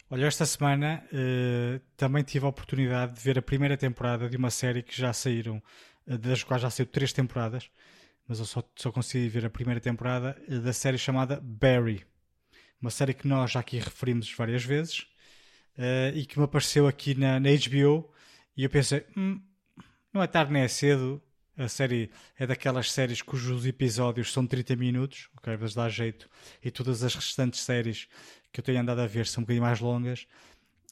[0.08, 4.50] Olha, esta semana uh, também tive a oportunidade de ver a primeira temporada de uma
[4.50, 5.62] série que já saíram,
[6.06, 7.70] das quais já saíram três temporadas,
[8.26, 12.02] mas eu só, só consegui ver a primeira temporada da série chamada Barry.
[12.80, 15.06] Uma série que nós já aqui referimos várias vezes
[16.14, 18.10] e que me apareceu aqui na, na HBO
[18.56, 19.40] e eu pensei, hum,
[20.12, 21.22] não é tarde nem é cedo.
[21.56, 25.56] A série é daquelas séries cujos episódios são 30 minutos, ok?
[25.60, 26.28] Mas dá jeito.
[26.62, 28.08] E todas as restantes séries
[28.50, 30.26] que eu tenho andado a ver são um bocadinho mais longas.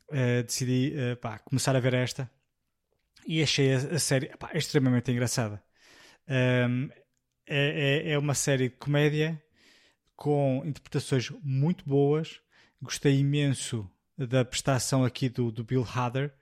[0.09, 2.31] Uh, decidi uh, pá, começar a ver esta
[3.27, 5.63] e achei a, a série pá, extremamente engraçada.
[6.29, 6.89] Um,
[7.47, 9.43] é, é, é uma série de comédia
[10.17, 12.41] com interpretações muito boas.
[12.81, 16.35] Gostei imenso da prestação aqui do, do Bill Hader,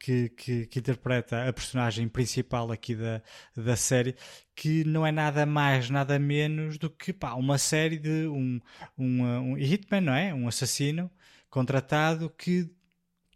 [0.00, 3.22] que, que, que, interpreta a personagem principal aqui da,
[3.54, 4.16] da série,
[4.56, 8.60] que não é nada mais, nada menos do que pá, uma série de um,
[8.98, 9.22] um,
[9.52, 10.32] um hitman, não é?
[10.32, 11.10] Um assassino
[11.50, 12.70] contratado que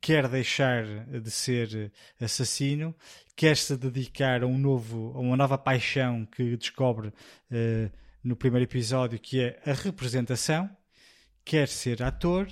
[0.01, 2.95] quer deixar de ser assassino,
[3.37, 7.91] quer se dedicar a um novo, a uma nova paixão que descobre uh,
[8.23, 10.71] no primeiro episódio, que é a representação,
[11.45, 12.49] quer ser ator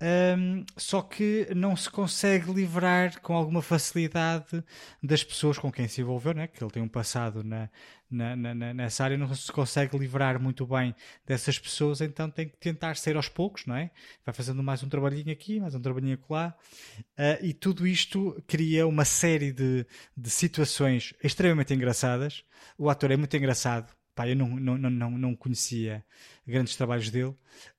[0.00, 4.62] um, só que não se consegue livrar com alguma facilidade
[5.02, 6.46] das pessoas com quem se envolveu, né?
[6.48, 7.70] que ele tem um passado na,
[8.10, 10.94] na, na, nessa área, não se consegue livrar muito bem
[11.24, 13.90] dessas pessoas, então tem que tentar ser aos poucos, não é?
[14.24, 16.54] Vai fazendo mais um trabalhinho aqui, mais um trabalhinho lá,
[16.98, 22.44] uh, e tudo isto cria uma série de, de situações extremamente engraçadas.
[22.76, 26.04] O ator é muito engraçado, Pá, eu não, não, não, não conhecia
[26.46, 27.34] grandes trabalhos dele.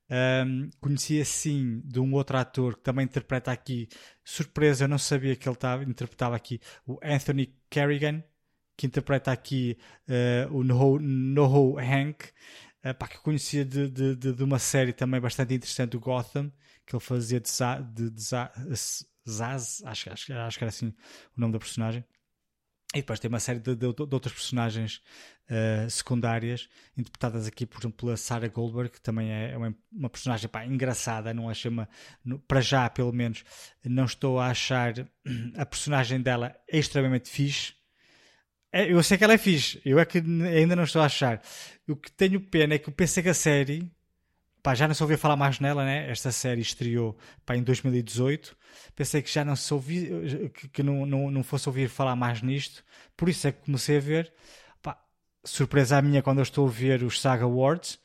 [0.07, 3.87] Um, conhecia sim de um outro ator que também interpreta aqui.
[4.23, 8.23] Surpresa, eu não sabia que ele tava, interpretava aqui o Anthony Kerrigan,
[8.77, 9.77] que interpreta aqui
[10.07, 12.25] uh, o Noho, Noho Hank,
[12.85, 15.99] uh, pá, que eu conhecia de, de, de, de, uma série também bastante interessante, o
[15.99, 16.51] Gotham,
[16.85, 17.51] que ele fazia de,
[17.93, 18.21] de, de
[19.27, 20.93] Zaz, acho, acho, acho que era assim
[21.35, 22.05] o nome da personagem.
[22.93, 25.01] E depois tem uma série de, de, de outras personagens
[25.49, 26.67] uh, secundárias,
[26.97, 31.33] interpretadas aqui, por exemplo, pela Sarah Goldberg, que também é uma, uma personagem pá, engraçada,
[31.33, 31.87] não achei uma,
[32.23, 33.43] no, para já pelo menos,
[33.83, 34.93] não estou a achar
[35.57, 37.73] a personagem dela extremamente fixe.
[38.71, 41.41] É, eu sei que ela é fixe, eu é que ainda não estou a achar.
[41.87, 43.89] O que tenho pena é que eu pensei que a série
[44.65, 46.09] Pá, já não se ouvia falar mais nela, né?
[46.09, 47.15] Esta série estreou
[47.45, 48.57] pá, em 2018.
[48.95, 52.41] Pensei que já não se ouvia, que, que não, não, não fosse ouvir falar mais
[52.41, 52.83] nisto.
[53.15, 54.33] Por isso é que comecei a ver.
[55.45, 57.99] Surpresa a minha quando eu estou a ver os Saga Awards.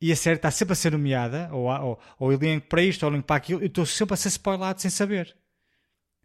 [0.00, 3.10] E a série está sempre a ser nomeada, ou, ou, ou elenco para isto, ou
[3.10, 5.34] elenco para aquilo, e estou sempre a ser spoilado sem saber.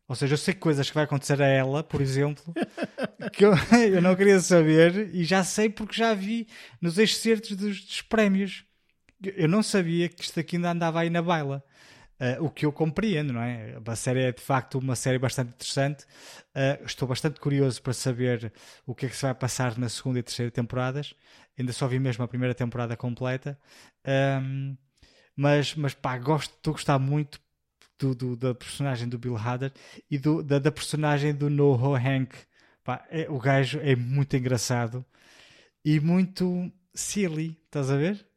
[0.10, 2.54] Ou seja, eu sei coisas que vai acontecer a ela, por exemplo,
[3.32, 3.54] que eu,
[3.90, 6.50] eu não queria saber, e já sei porque já vi
[6.82, 8.66] nos excertos dos, dos prémios
[9.36, 11.64] eu não sabia que isto aqui ainda andava aí na baila.
[12.22, 13.82] Uh, o que eu compreendo, não é?
[13.84, 16.04] A série é de facto uma série bastante interessante.
[16.56, 18.54] Uh, estou bastante curioso para saber
[18.86, 21.16] o que é que se vai passar na segunda e terceira temporadas.
[21.58, 23.58] Ainda só vi mesmo a primeira temporada completa.
[24.08, 24.78] Um,
[25.36, 27.42] mas, mas pá, gosto, estou a gostar muito
[27.98, 29.72] do, do, da personagem do Bill Hader
[30.10, 32.36] e do, da, da personagem do Noho Hank.
[32.84, 35.04] Pá, é, o gajo é muito engraçado
[35.84, 38.31] e muito silly, estás a ver?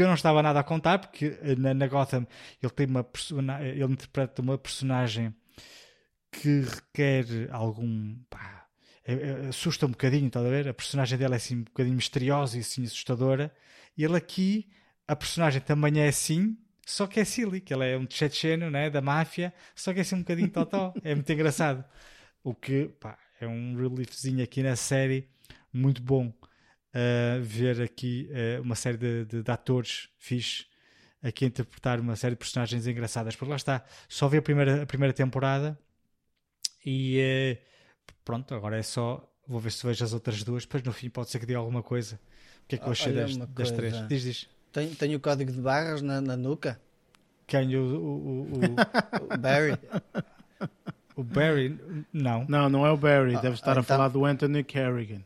[0.00, 2.26] Que eu não estava nada a contar, porque eh, na, na Gotham
[2.62, 3.06] ele tem uma
[3.60, 5.34] ele interpreta uma personagem
[6.32, 8.66] que requer algum pá,
[9.04, 10.68] é, assusta um bocadinho, está a ver?
[10.68, 13.54] A personagem dela é assim um bocadinho misteriosa e assim assustadora.
[13.94, 14.70] E ele aqui,
[15.06, 16.56] a personagem também é assim,
[16.86, 20.02] só que é silly, que ele é um tchetcheno né, da máfia, só que é
[20.02, 20.94] assim um bocadinho totó.
[21.04, 21.84] é muito engraçado.
[22.42, 25.28] O que pá, é um reliefzinho aqui na série
[25.70, 26.32] muito bom
[26.94, 30.66] uh, ver aqui uh, uma série de, de, de, atores fixe
[31.22, 33.36] aqui a interpretar uma série de personagens engraçadas.
[33.36, 35.78] Porque lá está, só vi a primeira, a primeira temporada
[36.84, 39.26] e uh, pronto, agora é só.
[39.46, 41.82] Vou ver se vejo as outras duas, depois no fim pode ser que diga alguma
[41.82, 42.20] coisa.
[42.62, 44.06] O que é que eu achei das, das três?
[44.06, 44.48] Diz, diz.
[44.72, 46.80] Tem, tem o código de barras na, na nuca?
[47.48, 47.74] Quem?
[47.74, 49.76] O, o, o, o Barry?
[51.16, 51.76] O Barry?
[52.12, 52.46] Não.
[52.48, 53.34] Não, não é o Barry.
[53.34, 53.80] Ah, Deve estar então...
[53.80, 55.22] a falar do Anthony Kerrigan.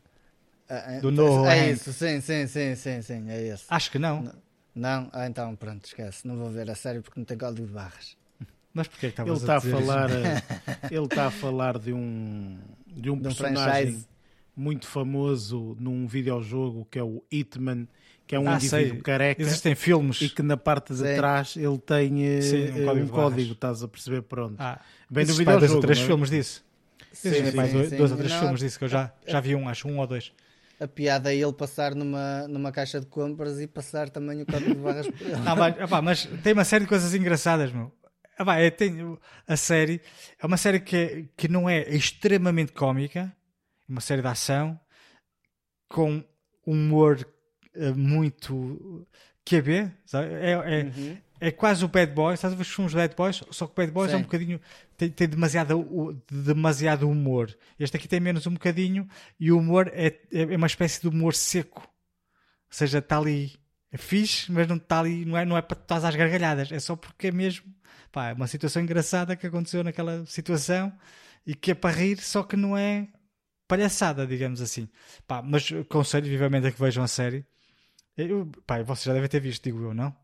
[0.69, 3.65] Ah, do novo É isso, sim, sim, sim, sim, sim, é esse.
[3.69, 4.31] Acho que não.
[4.73, 5.09] Não?
[5.13, 6.27] Ah, então pronto, esquece.
[6.27, 8.17] Não vou ver a série porque não tem código de barras.
[8.73, 10.41] Mas porquê que ele está a, a falar eh,
[10.91, 14.05] Ele está a falar de um, de um de personagem
[14.55, 17.87] muito famoso num videojogo que é o Hitman,
[18.27, 19.01] que é um ah, indivíduo sei.
[19.01, 19.41] careca.
[19.41, 20.21] Existem filmes.
[20.21, 21.15] E que na parte de Sim.
[21.15, 24.23] trás ele tem eh, Sim, um, código, um código, estás a perceber?
[24.23, 24.55] Pronto.
[24.59, 24.79] Ah,
[25.09, 25.59] Bem no videojogo.
[25.59, 26.05] Dois ou três é?
[26.05, 26.65] filmes disso.
[27.13, 29.55] Sim, sim, sim, dois, dois ou três não, filmes disso que eu já, já vi
[29.55, 30.33] um, acho um ou dois
[30.79, 34.75] a piada é ele passar numa, numa caixa de compras e passar também o código
[34.75, 35.35] de barras por ele.
[35.37, 37.91] Não, mas, mas tem uma série de coisas engraçadas, meu.
[38.39, 40.01] Opa, é, tem, a série
[40.39, 43.33] é uma série que, que não é extremamente cómica,
[43.87, 44.77] é uma série de ação
[45.87, 46.23] com
[46.65, 47.25] humor
[47.75, 49.07] uh, muito
[49.45, 50.33] QB, sabe?
[50.33, 53.43] É, é, uhum é quase o Bad Boys, estás a ver os filmes Bad Boys?
[53.51, 54.17] Só que o Bad Boys Sim.
[54.17, 54.61] é um bocadinho.
[54.97, 57.55] tem, tem demasiado, demasiado humor.
[57.79, 59.07] Este aqui tem menos um bocadinho
[59.39, 61.81] e o humor é, é uma espécie de humor seco.
[61.81, 63.53] Ou seja, está ali.
[63.91, 66.79] É fixe, mas não está ali, não é, não é para estar às gargalhadas, é
[66.79, 67.63] só porque é mesmo
[68.11, 70.91] pá, é uma situação engraçada que aconteceu naquela situação
[71.45, 73.07] e que é para rir, só que não é
[73.67, 74.89] palhaçada, digamos assim.
[75.27, 77.45] Pá, mas aconselho vivamente a que vejam a série.
[78.17, 80.15] Eu, pá, vocês já devem ter visto, digo eu, não?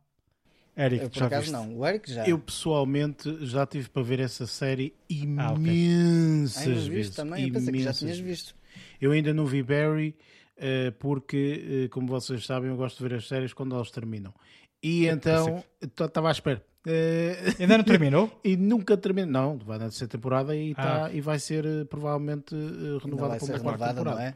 [0.78, 1.52] Eric, eu, por acaso viste?
[1.52, 2.28] não, o Eric já.
[2.28, 6.90] Eu pessoalmente já tive para ver essa série imensas ah, okay.
[6.90, 7.16] vezes.
[7.16, 7.48] Também, imensas.
[7.48, 8.56] eu pensei que já tinhas visto.
[9.02, 10.16] Eu ainda não vi Barry
[10.58, 14.34] uh, porque, uh, como vocês sabem, eu gosto de ver as séries quando elas terminam.
[14.82, 16.64] E eu então estava à espera.
[16.88, 18.32] Uh, ainda não terminou?
[18.44, 19.32] e nunca terminou.
[19.32, 20.82] Não, vai na terceira temporada e, ah.
[20.82, 22.56] tá, e vai ser provavelmente
[23.04, 24.04] renovada para uma quarta temporada.
[24.04, 24.34] Não é?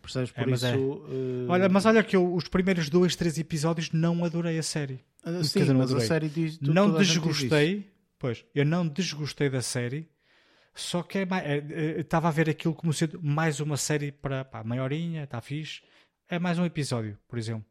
[0.00, 0.30] Percebes?
[0.30, 0.66] Por é, isso.
[0.66, 0.76] É.
[0.76, 1.46] Uh...
[1.48, 5.00] Olha, mas olha que eu, os primeiros dois, três episódios não adorei a série.
[5.24, 6.60] Uh, sim, dizer, mas a série diz.
[6.60, 7.90] Não desgostei.
[8.18, 10.08] Pois, eu não desgostei da série.
[10.74, 14.44] Só que é, é, é, estava a ver aquilo como sendo mais uma série para
[14.44, 15.82] pá, maiorinha, está fixe.
[16.28, 17.66] É mais um episódio, por exemplo.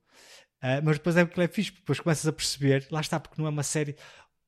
[0.58, 3.48] Uh, mas depois é que é fixe, depois começas a perceber, lá está, porque não
[3.48, 3.96] é uma série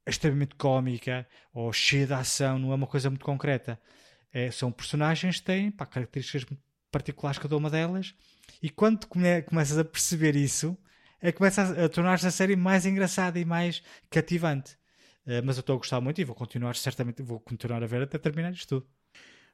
[0.06, 3.80] extremamente cómica ou cheia de ação, não é uma coisa muito concreta.
[4.34, 6.46] É, são personagens que têm pá, características
[6.92, 8.14] particulares cada uma delas,
[8.62, 10.78] e quando come, começas a perceber isso,
[11.22, 14.74] é começa a, a tornar-se a série mais engraçada e mais cativante.
[15.26, 18.02] Uh, mas eu estou a gostar muito e vou continuar, certamente, vou continuar a ver
[18.02, 18.99] até terminar isto tudo.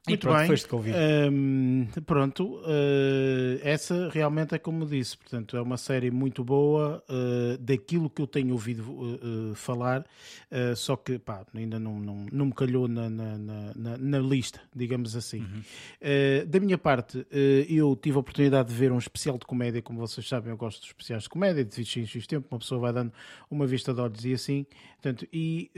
[0.08, 0.66] Muito pronto, bem.
[0.70, 0.92] Ouvi.
[1.30, 7.58] Um, pronto, uh, essa realmente é como disse, portanto, é uma série muito boa uh,
[7.58, 10.04] daquilo que eu tenho ouvido uh, falar,
[10.76, 15.16] só que pá, ainda não, não, não me calhou na, na, na, na lista, digamos
[15.16, 15.40] assim.
[15.40, 15.62] Uhum.
[16.46, 17.26] da minha parte,
[17.68, 20.80] eu tive a oportunidade de ver um especial de comédia, como vocês sabem, eu gosto
[20.80, 23.12] de especiais de comédia, de vídeos em tempo, uma pessoa vai dando
[23.50, 25.70] uma vista de olhos e assim, portanto, e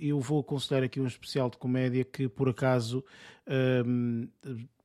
[0.00, 3.04] eu vou aconselhar aqui um especial de comédia que por acaso
[3.46, 4.28] um,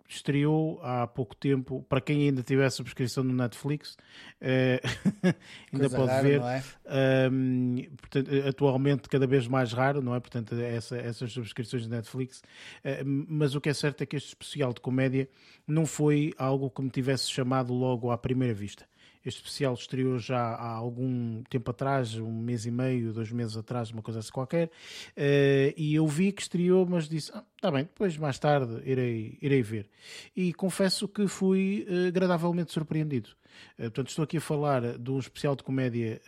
[0.09, 3.95] estreou há pouco tempo, para quem ainda tiver a subscrição no Netflix,
[4.41, 4.81] uh,
[5.71, 6.41] ainda pode raro, ver.
[6.41, 7.29] É?
[7.31, 10.19] Um, portanto, atualmente cada vez mais raro, não é?
[10.19, 12.39] Portanto, essa, essas subscrições de Netflix.
[12.83, 15.29] Uh, mas o que é certo é que este especial de comédia
[15.67, 18.87] não foi algo que me tivesse chamado logo à primeira vista.
[19.25, 23.91] Este especial estreou já há algum tempo atrás, um mês e meio, dois meses atrás,
[23.91, 27.83] uma coisa assim qualquer, uh, e eu vi que estreou, mas disse, ah, tá bem,
[27.83, 29.89] depois mais tarde irei, irei ver.
[30.35, 33.29] E confesso que fui uh, agradavelmente surpreendido.
[33.77, 36.21] Uh, portanto, estou aqui a falar de um especial de comédia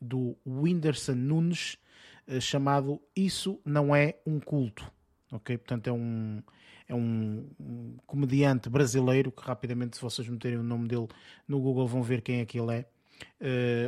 [0.00, 1.76] do Whindersson Nunes,
[2.40, 4.90] chamado Isso Não É um Culto.
[5.32, 5.56] Ok?
[5.58, 6.42] Portanto, é um,
[6.90, 11.06] é um, um, comediante brasileiro que rapidamente, se vocês meterem o nome dele
[11.46, 12.86] no Google, vão ver quem é que ele é.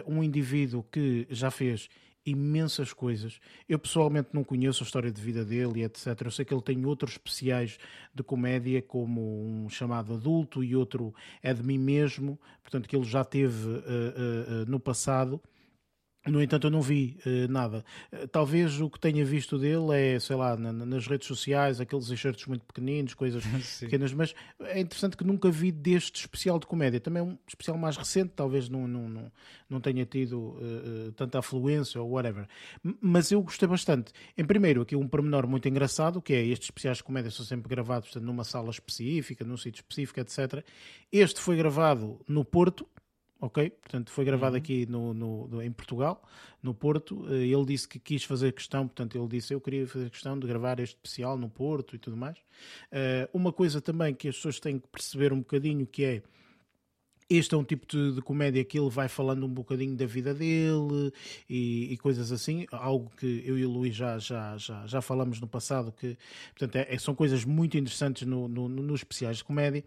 [0.07, 1.89] Uh, um indivíduo que já fez
[2.25, 3.41] imensas coisas.
[3.69, 6.21] Eu pessoalmente não conheço a história de vida dele etc.
[6.25, 7.77] Eu sei que ele tem outros especiais
[8.15, 11.13] de comédia, como um chamado Adulto e outro
[11.43, 15.43] é de mim mesmo, portanto que ele já teve uh, uh, no passado.
[16.25, 17.85] No entanto, eu não vi uh, nada.
[18.13, 22.09] Uh, talvez o que tenha visto dele é, sei lá, na, nas redes sociais, aqueles
[22.11, 23.43] excertos muito pequeninos, coisas
[23.81, 27.01] pequenas, mas é interessante que nunca vi deste especial de comédia.
[27.01, 29.33] Também é um especial mais recente, talvez não, não, não,
[29.69, 32.47] não tenha tido uh, tanta afluência ou whatever.
[33.01, 34.13] Mas eu gostei bastante.
[34.39, 37.69] Em primeiro, aqui um pormenor muito engraçado, que é estes especiais de comédia são sempre
[37.69, 40.65] gravados portanto, numa sala específica, num sítio específico, etc.
[41.11, 42.87] Este foi gravado no Porto,
[43.43, 43.71] ok?
[43.71, 44.63] Portanto, foi gravado uhum.
[44.63, 46.23] aqui no, no, no, em Portugal,
[46.63, 47.27] no Porto.
[47.29, 50.47] Eh, ele disse que quis fazer questão, portanto, ele disse eu queria fazer questão de
[50.47, 52.39] gravar este especial no Porto e tudo mais.
[52.93, 56.23] Uh, uma coisa também que as pessoas têm que perceber um bocadinho que é
[57.29, 60.35] este é um tipo de, de, comédia que ele vai falando um bocadinho da vida
[60.35, 61.11] dele
[61.49, 65.41] e, e, coisas assim, algo que eu e o Luís já, já, já, já falamos
[65.41, 66.17] no passado, que
[66.51, 69.83] portanto, é, é são coisas muito interessantes no, no, nos especiais de comédia.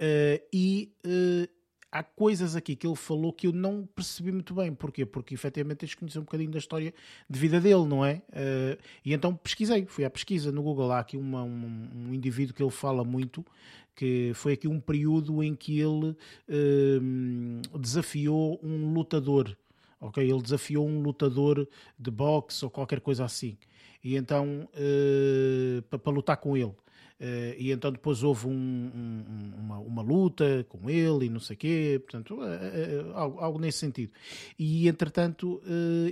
[0.00, 1.63] Uh, e uh,
[1.94, 4.74] há coisas aqui que ele falou que eu não percebi muito bem.
[4.74, 5.06] Porquê?
[5.06, 6.92] Porque efetivamente tens de conhecer um bocadinho da história
[7.30, 8.20] de vida dele, não é?
[8.30, 10.90] Uh, e então pesquisei, fui à pesquisa no Google.
[10.90, 13.46] Há aqui uma, um, um, indivíduo que ele fala muito,
[13.94, 16.16] que foi aqui um período em que ele
[16.48, 19.56] uh, desafiou um lutador.
[20.00, 21.66] Ok, ele desafiou um lutador
[21.96, 23.56] de boxe ou qualquer coisa assim,
[24.02, 26.74] e então uh, para lutar com ele.
[27.20, 31.54] Uh, e então depois houve um, um, uma, uma, luta com ele e não sei
[31.54, 34.12] o quê, portanto, uh, uh, algo, algo, nesse sentido.
[34.58, 35.62] E entretanto,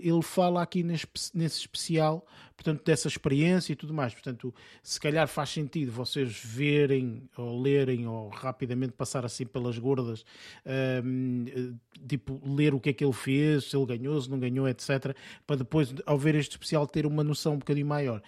[0.01, 2.25] ele fala aqui nesse, nesse especial,
[2.57, 4.13] portanto, dessa experiência e tudo mais.
[4.15, 10.25] Portanto, se calhar faz sentido vocês verem ou lerem ou rapidamente passar assim pelas gordas,
[10.65, 11.77] ehm,
[12.07, 15.17] tipo, ler o que é que ele fez, se ele ganhou, se não ganhou, etc.,
[15.47, 18.23] para depois, ao ver este especial, ter uma noção um bocadinho maior.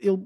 [0.00, 0.24] Ele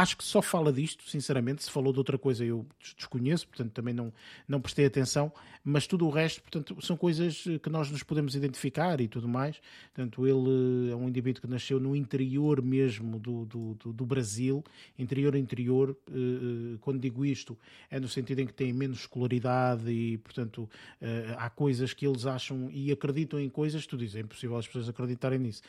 [0.00, 1.62] Acho que só fala disto, sinceramente.
[1.62, 2.64] Se falou de outra coisa, eu
[2.96, 4.10] desconheço, portanto também não,
[4.48, 5.30] não prestei atenção.
[5.62, 9.60] Mas tudo o resto, portanto, são coisas que nós nos podemos identificar e tudo mais.
[9.92, 14.64] Portanto, ele é um indivíduo que nasceu no interior mesmo do, do, do, do Brasil,
[14.98, 15.94] interior interior.
[16.08, 17.58] Eh, eh, quando digo isto,
[17.90, 20.66] é no sentido em que tem menos escolaridade e, portanto,
[20.98, 23.86] eh, há coisas que eles acham e acreditam em coisas.
[23.86, 25.60] Tu dizes, é impossível as pessoas acreditarem nisso.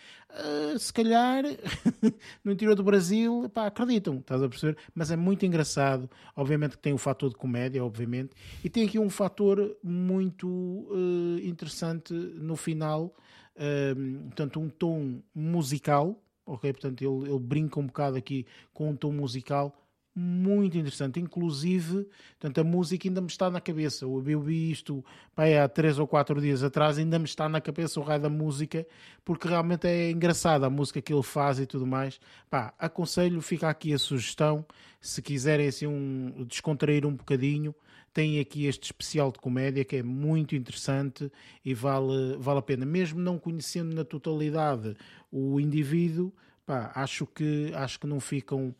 [0.80, 1.44] Se calhar,
[2.46, 4.78] no interior do Brasil, pá, acreditam estás a perceber?
[4.94, 6.10] Mas é muito engraçado.
[6.36, 8.32] Obviamente que tem o fator de comédia, obviamente,
[8.64, 13.16] e tem aqui um fator muito uh, interessante no final,
[13.56, 16.72] uh, portanto, um tom musical, ok?
[16.74, 19.76] Portanto, ele, ele brinca um bocado aqui com um tom musical
[20.16, 21.20] muito interessante.
[21.20, 22.08] Inclusive,
[22.40, 24.06] portanto, a música ainda me está na cabeça.
[24.06, 25.04] Eu vi isto
[25.36, 28.30] pá, há três ou quatro dias atrás, ainda me está na cabeça o raio da
[28.30, 28.86] música,
[29.24, 32.20] porque realmente é engraçada a música que ele faz e tudo mais.
[32.50, 34.66] Pá, aconselho, fica aqui a sugestão.
[35.00, 37.74] Se quiserem assim um, descontrair um bocadinho,
[38.14, 41.32] tem aqui este especial de comédia que é muito interessante
[41.64, 42.86] e vale, vale a pena.
[42.86, 44.96] Mesmo não conhecendo na totalidade
[45.32, 46.34] o indivíduo,
[46.66, 48.76] pá, acho que, acho que não ficam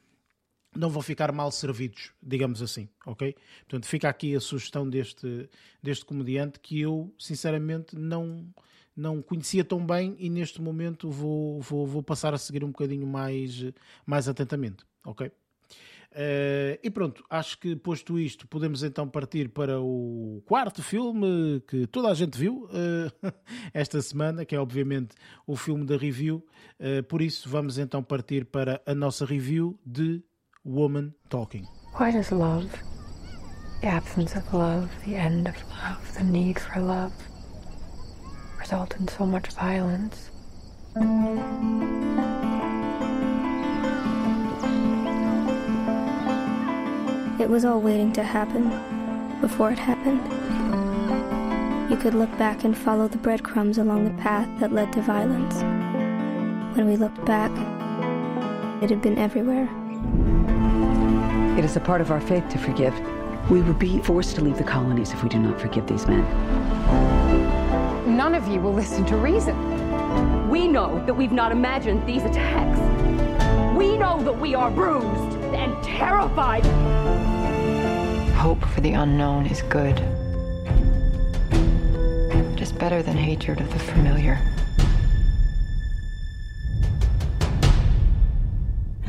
[0.76, 3.36] não vão ficar mal servidos, digamos assim, ok?
[3.68, 5.50] Portanto, fica aqui a sugestão deste,
[5.82, 8.48] deste comediante que eu, sinceramente, não,
[8.96, 13.06] não conhecia tão bem e neste momento vou, vou, vou passar a seguir um bocadinho
[13.06, 13.64] mais,
[14.06, 15.32] mais atentamente, ok?
[16.12, 21.88] Uh, e pronto, acho que posto isto, podemos então partir para o quarto filme que
[21.88, 23.32] toda a gente viu uh,
[23.74, 25.16] esta semana, que é obviamente
[25.48, 26.46] o filme da review.
[26.78, 30.22] Uh, por isso, vamos então partir para a nossa review de
[30.64, 31.68] woman talking.
[31.94, 32.72] Why does love,
[33.82, 37.14] the absence of love, the end of love, the need for love,
[38.60, 40.30] result in so much violence?
[47.42, 48.70] It was all waiting to happen
[49.42, 50.22] before it happened.
[51.90, 55.56] You could look back and follow the breadcrumbs along the path that led to violence.
[56.78, 57.52] When we looked back,
[58.84, 59.68] it had been everywhere.
[61.62, 62.92] It is a part of our faith to forgive.
[63.52, 66.26] We would be forced to leave the colonies if we do not forgive these men.
[68.18, 70.50] None of you will listen to reason.
[70.50, 72.80] We know that we've not imagined these attacks.
[73.78, 76.66] We know that we are bruised and terrified.
[78.34, 79.98] Hope for the unknown is good.
[82.58, 84.51] Just better than hatred of the familiar.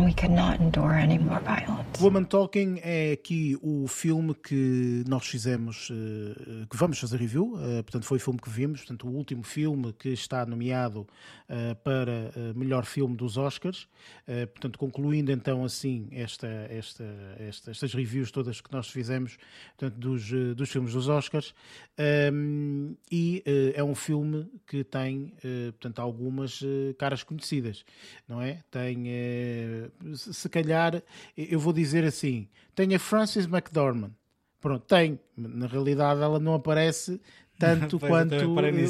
[0.03, 2.03] We could not endure any more violence.
[2.03, 7.83] Woman Talking é aqui o filme que nós fizemos, eh, que vamos fazer review, eh,
[7.83, 11.07] portanto foi o filme que vimos, portanto o último filme que está nomeado
[11.49, 13.87] eh, para melhor filme dos Oscars,
[14.27, 17.05] portanto concluindo então assim esta, esta,
[17.39, 19.37] esta, estas reviews todas que nós fizemos
[19.77, 21.55] portanto, dos, dos filmes dos Oscars,
[21.97, 25.35] ehm, e é um filme que tem
[25.73, 26.61] portanto algumas
[26.99, 27.85] caras conhecidas,
[28.27, 28.61] não é?
[28.71, 31.03] Tem se calhar,
[31.37, 34.13] eu vou dizer assim: tem a Frances McDormand.
[34.61, 35.19] Pronto, tem.
[35.37, 37.21] Na realidade, ela não aparece
[37.59, 38.35] tanto quanto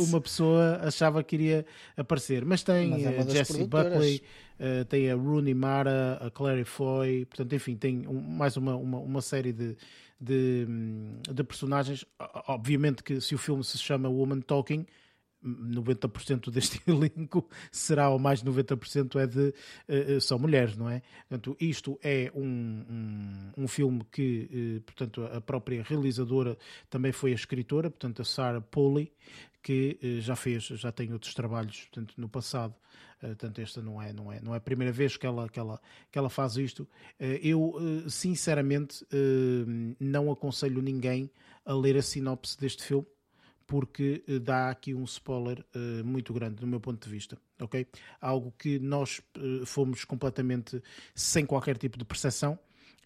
[0.02, 1.66] uma pessoa achava que iria
[1.96, 2.44] aparecer.
[2.44, 4.22] Mas tem Mas é Jessie Buckley,
[4.60, 8.98] uh, tem a Rooney Mara, a Clary Foy, portanto, enfim, tem um, mais uma, uma,
[8.98, 9.76] uma série de,
[10.20, 10.66] de,
[11.32, 12.04] de, personagens.
[12.46, 14.86] Obviamente que se o filme se chama Woman Talking,
[15.44, 19.54] 90% deste elenco será, ou mais de 90% é de
[20.16, 21.02] uh, são mulheres, não é?
[21.28, 26.56] Portanto, isto é um, um, um filme que, uh, portanto, a própria realizadora
[26.88, 29.12] também foi a escritora, portanto, a Sarah Polley,
[29.62, 32.74] que uh, já fez, já tem outros trabalhos, portanto, no passado.
[33.20, 35.80] Portanto, esta não é, não é, não é a primeira vez que ela, que ela,
[36.10, 36.88] que ela faz isto.
[37.20, 37.76] Eu,
[38.08, 39.06] sinceramente,
[40.00, 41.30] não aconselho ninguém
[41.64, 43.06] a ler a sinopse deste filme
[43.72, 47.86] porque eh, dá aqui um spoiler uh, muito grande do meu ponto de vista, ok?
[48.20, 50.82] Algo que nós uh, fomos completamente
[51.14, 52.58] sem qualquer tipo de percepção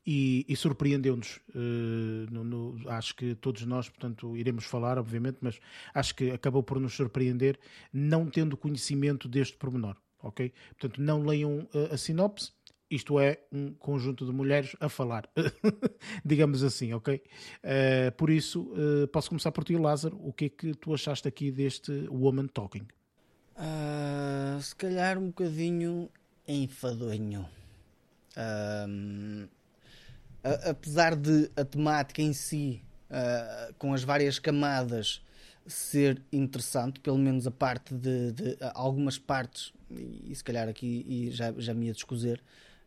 [0.05, 1.41] e, e surpreendeu-nos.
[1.55, 5.61] Uh, acho que todos nós, portanto, iremos falar, obviamente, mas
[5.95, 7.57] acho que acabou por nos surpreender
[7.93, 10.53] não tendo conhecimento deste pormenor, ok?
[10.71, 12.51] Portanto, não leiam a sinopse,
[12.91, 15.29] isto é um conjunto de mulheres a falar,
[16.25, 17.21] digamos assim, ok?
[17.63, 20.19] Uh, por isso, uh, posso começar por ti, Lázaro.
[20.23, 22.87] O que é que tu achaste aqui deste Woman Talking?
[23.57, 26.09] Uh, se calhar um bocadinho
[26.47, 27.49] enfadonho.
[30.65, 32.83] apesar de a temática em si,
[33.79, 35.23] com as várias camadas,
[35.67, 41.05] ser interessante, pelo menos a parte de, de algumas partes, e, e se calhar aqui
[41.09, 42.41] e já, já me ia descozer,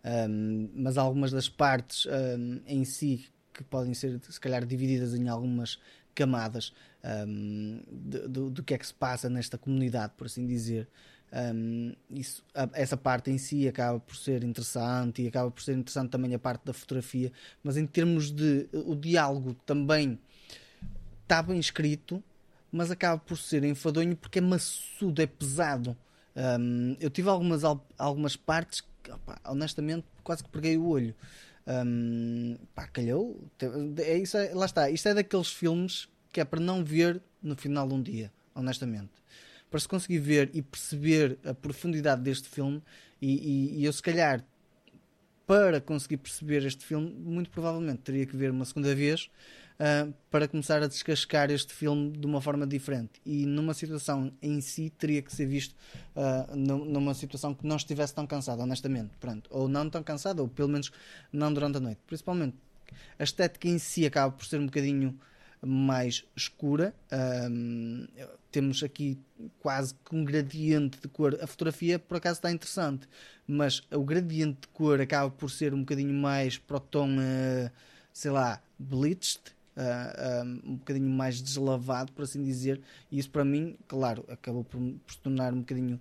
[0.03, 5.27] um, mas algumas das partes um, em si que podem ser se calhar divididas em
[5.27, 5.79] algumas
[6.15, 6.73] camadas
[7.27, 10.87] um, do, do, que é que se passa nesta comunidade, por assim dizer.
[12.09, 12.43] Isso,
[12.73, 16.39] essa parte em si acaba por ser interessante e acaba por ser interessante também a
[16.39, 17.31] parte da fotografia,
[17.63, 20.19] mas em termos de o diálogo também
[21.21, 22.23] está bem escrito,
[22.71, 25.95] mas acaba por ser enfadonho porque é maçudo, é pesado.
[26.99, 27.61] Eu tive algumas,
[27.95, 28.83] algumas partes
[29.45, 31.15] honestamente, quase que preguei o olho.
[31.67, 33.39] Um, pá, calhou.
[33.97, 34.89] É isso, é, lá está.
[34.89, 39.11] Isto é daqueles filmes que é para não ver no final de um dia, honestamente.
[39.69, 42.81] Para se conseguir ver e perceber a profundidade deste filme,
[43.21, 44.43] e, e, e eu, se calhar,
[45.45, 49.29] para conseguir perceber este filme, muito provavelmente teria que ver uma segunda vez
[49.79, 53.21] uh, para começar a descascar este filme de uma forma diferente.
[53.25, 55.75] E numa situação em si teria que ser visto
[56.15, 59.11] uh, numa situação que não estivesse tão cansado, honestamente.
[59.19, 59.49] Pronto.
[59.51, 60.91] Ou não tão cansado, ou pelo menos
[61.31, 61.99] não durante a noite.
[62.05, 62.55] Principalmente
[63.17, 65.19] a estética em si acaba por ser um bocadinho
[65.61, 66.93] mais escura.
[67.51, 68.07] Um,
[68.51, 69.19] temos aqui
[69.59, 71.37] quase que um gradiente de cor.
[71.41, 73.07] A fotografia, por acaso, está interessante,
[73.45, 77.69] mas o gradiente de cor acaba por ser um bocadinho mais para o tom, uh,
[78.11, 79.58] sei lá, uh,
[80.45, 82.81] um, um bocadinho mais deslavado, por assim dizer,
[83.11, 85.99] e isso para mim, claro, acabou por, por se tornar um bocadinho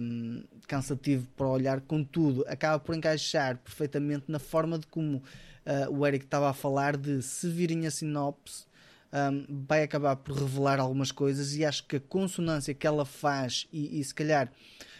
[0.00, 6.06] um, cansativo para olhar, contudo, acaba por encaixar perfeitamente na forma de como uh, o
[6.06, 8.66] Eric estava a falar de se virem a sinopse.
[9.12, 13.68] Um, vai acabar por revelar algumas coisas e acho que a consonância que ela faz
[13.72, 14.50] e, e se calhar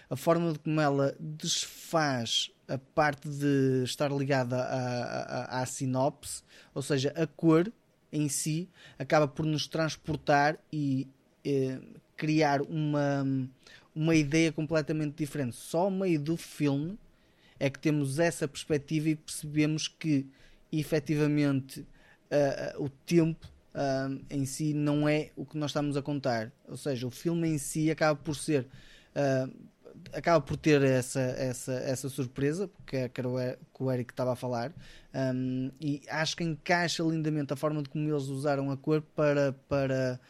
[0.09, 4.57] a forma de como ela desfaz a parte de estar ligada
[5.49, 6.43] à sinopse,
[6.73, 7.73] ou seja, a cor
[8.15, 8.69] em si
[8.99, 11.09] acaba por nos transportar e
[11.45, 11.81] eh,
[12.16, 13.27] criar uma,
[13.95, 15.57] uma ideia completamente diferente.
[15.57, 16.99] Só ao meio do filme
[17.59, 20.27] é que temos essa perspectiva e percebemos que
[20.73, 26.53] efetivamente uh, o tempo uh, em si não é o que nós estamos a contar.
[26.69, 28.66] Ou seja, o filme em si acaba por ser.
[30.12, 34.73] Acaba por ter essa, essa, essa surpresa, que o que o Eric estava a falar,
[35.15, 39.53] um, e acho que encaixa lindamente a forma de como eles usaram a cor para,
[39.69, 40.21] para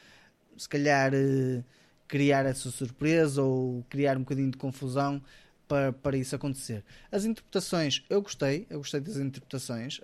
[0.57, 1.65] se calhar, uh,
[2.07, 5.23] criar essa surpresa ou criar um bocadinho de confusão
[5.67, 6.85] para, para isso acontecer.
[7.11, 10.01] As interpretações, eu gostei, eu gostei das interpretações.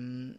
[0.00, 0.34] Um,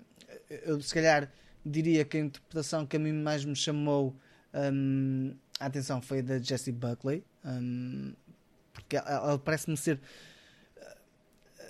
[0.49, 1.31] eu, se calhar,
[1.65, 4.15] diria que a interpretação que a mim mais me chamou
[4.53, 7.23] um, a atenção foi a da Jessie Buckley.
[7.45, 8.13] Um,
[8.83, 9.99] porque ela, parece-me ser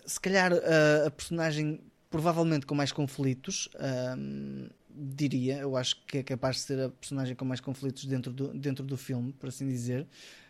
[0.06, 1.80] se calhar uh, a personagem
[2.10, 3.70] provavelmente com mais conflitos,
[4.18, 8.32] um, diria, eu acho que é capaz de ser a personagem com mais conflitos dentro
[8.32, 10.06] do, dentro do filme, por assim dizer.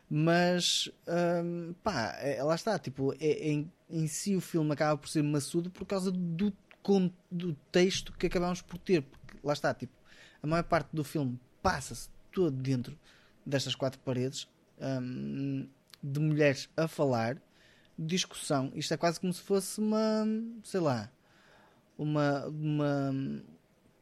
[0.10, 4.98] Mas um, pá, é, lá está, tipo, é, é, em, em si o filme acaba
[4.98, 6.54] por ser maçudo por causa do,
[7.32, 9.94] do texto que acabamos por ter, porque lá está, tipo,
[10.42, 13.00] a maior parte do filme passa-se todo dentro
[13.46, 14.48] destas quatro paredes
[14.82, 15.66] um,
[16.04, 17.42] de mulheres a falar,
[17.98, 18.72] discussão.
[18.76, 20.26] Isto é quase como se fosse uma,
[20.64, 21.10] sei lá,
[21.98, 23.14] uma, uma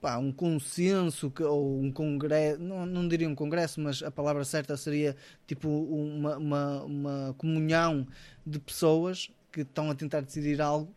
[0.02, 4.76] pá, um consenso ou um congresso, não, não diria um congresso, mas a palavra certa
[4.76, 5.16] seria
[5.46, 8.08] tipo uma, uma, uma comunhão
[8.46, 10.92] de pessoas que estão a tentar decidir algo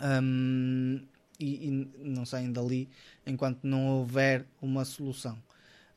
[0.00, 1.00] um,
[1.38, 1.70] e, e,
[2.04, 2.88] não saem dali
[3.26, 5.38] enquanto não houver uma solução.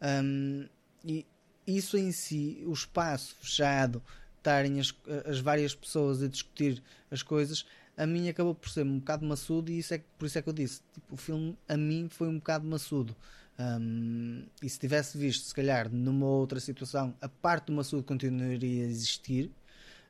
[0.01, 0.67] Um,
[1.03, 1.25] e
[1.67, 4.01] isso em si, o espaço fechado,
[4.37, 4.95] estarem as,
[5.25, 6.81] as várias pessoas a discutir
[7.11, 7.65] as coisas,
[7.97, 10.47] a mim acabou por ser um bocado maçudo e isso é, por isso é que
[10.47, 13.15] eu disse, tipo, o filme a mim foi um bocado maçudo.
[13.59, 18.85] Um, e se tivesse visto, se calhar, numa outra situação, a parte do maçudo continuaria
[18.85, 19.51] a existir,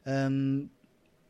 [0.05, 0.67] um,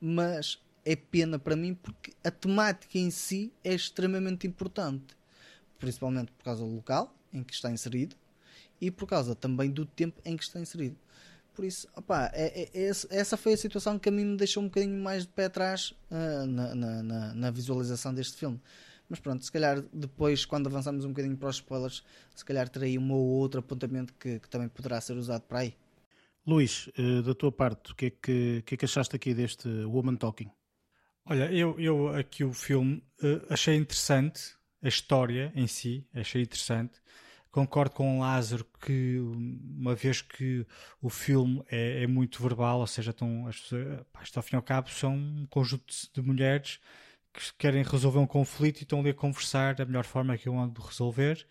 [0.02, 5.16] mas é pena para mim porque a temática em si é extremamente importante,
[5.78, 8.16] principalmente por causa do local em que está inserido
[8.80, 10.98] e por causa também do tempo em que está inserido.
[11.58, 14.62] Por isso, opa, é, é, é, essa foi a situação que a mim me deixou
[14.62, 18.62] um bocadinho mais de pé atrás uh, na, na, na, visualização deste filme.
[19.10, 22.04] Mas pronto, se calhar depois, quando avançarmos um bocadinho para os spoilers,
[22.36, 25.74] se calhar terei um ou outro apontamento que, que também poderá ser usado para aí.
[26.46, 29.68] Luís, uh, da tua parte, o que, é que, que, é que achaste aqui deste
[29.68, 30.52] Woman Talking?
[31.26, 37.02] Olha, eu, eu aqui o filme uh, achei interessante, a história em si, achei interessante.
[37.58, 40.64] Concordo com o Lázaro que, uma vez que
[41.02, 44.06] o filme é, é muito verbal, ou seja, estão, as pessoas,
[44.36, 46.80] ao fim e ao cabo são um conjunto de mulheres
[47.34, 50.56] que querem resolver um conflito e estão ali a conversar da melhor forma que eu
[50.56, 51.48] ando de resolver.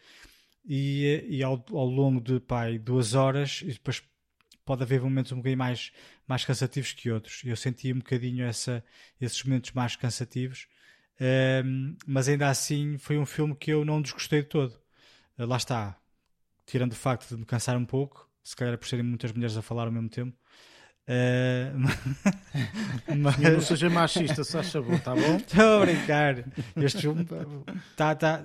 [0.64, 4.00] E, e ao, ao, longo de pá, duas horas, e depois
[4.64, 5.90] pode haver momentos um bocadinho mais,
[6.24, 7.42] mais cansativos que outros.
[7.44, 8.84] Eu senti um bocadinho essa,
[9.20, 10.68] esses momentos mais cansativos,
[11.64, 14.85] um, mas ainda assim foi um filme que eu não desgostei de todo.
[15.38, 15.96] Eh, lá está,
[16.64, 19.62] tirando o facto de me cansar um pouco, se calhar por serem muitas mulheres a
[19.62, 20.36] falar ao mesmo tempo.
[21.08, 21.78] Uh,
[23.16, 23.38] mas...
[23.38, 25.36] Não seja machista, só sabor, tá bom?
[25.38, 26.44] Estou a brincar.
[26.76, 27.22] Este filme
[27.92, 28.44] está tá,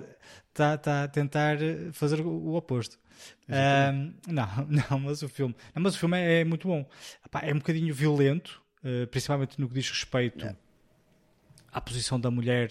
[0.54, 1.56] tá, tá a tentar
[1.92, 3.00] fazer o oposto.
[3.48, 4.48] Uh, não,
[4.90, 6.88] não, mas o filme, não, mas o filme é, é muito bom.
[7.24, 10.58] Epá, é um bocadinho violento, uh, principalmente no que diz respeito yeah.
[11.72, 12.70] à posição da mulher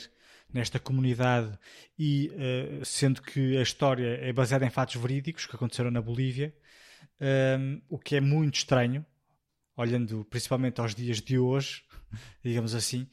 [0.54, 1.58] nesta comunidade
[1.98, 6.54] e uh, sendo que a história é baseada em fatos verídicos que aconteceram na Bolívia,
[7.20, 9.06] um, ehm, o que é muito estranho,
[9.76, 11.84] olhando principalmente aos dias de hoje,
[12.44, 13.08] digamos assim.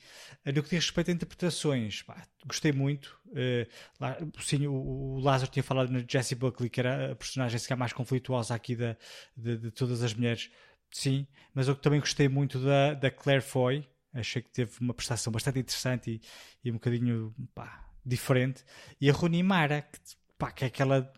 [0.44, 3.18] Eh, no que diz respeito a interpretações, pá, gostei muito.
[3.26, 3.68] Uh,
[4.00, 7.74] lá, sim, o, o, Lázaro tinha falado no Jessie Buckley, que era a personagem se
[7.76, 8.96] mais conflituosa aqui da,
[9.36, 10.50] de, de, todas as mulheres.
[10.90, 13.86] Sim, mas eu também gostei muito da, da Claire Foy,
[14.18, 18.64] achei que teve uma prestação bastante interessante e, e um bocadinho pá, diferente.
[19.00, 19.98] E a Rooney Mara, que,
[20.36, 21.12] pá, que é aquela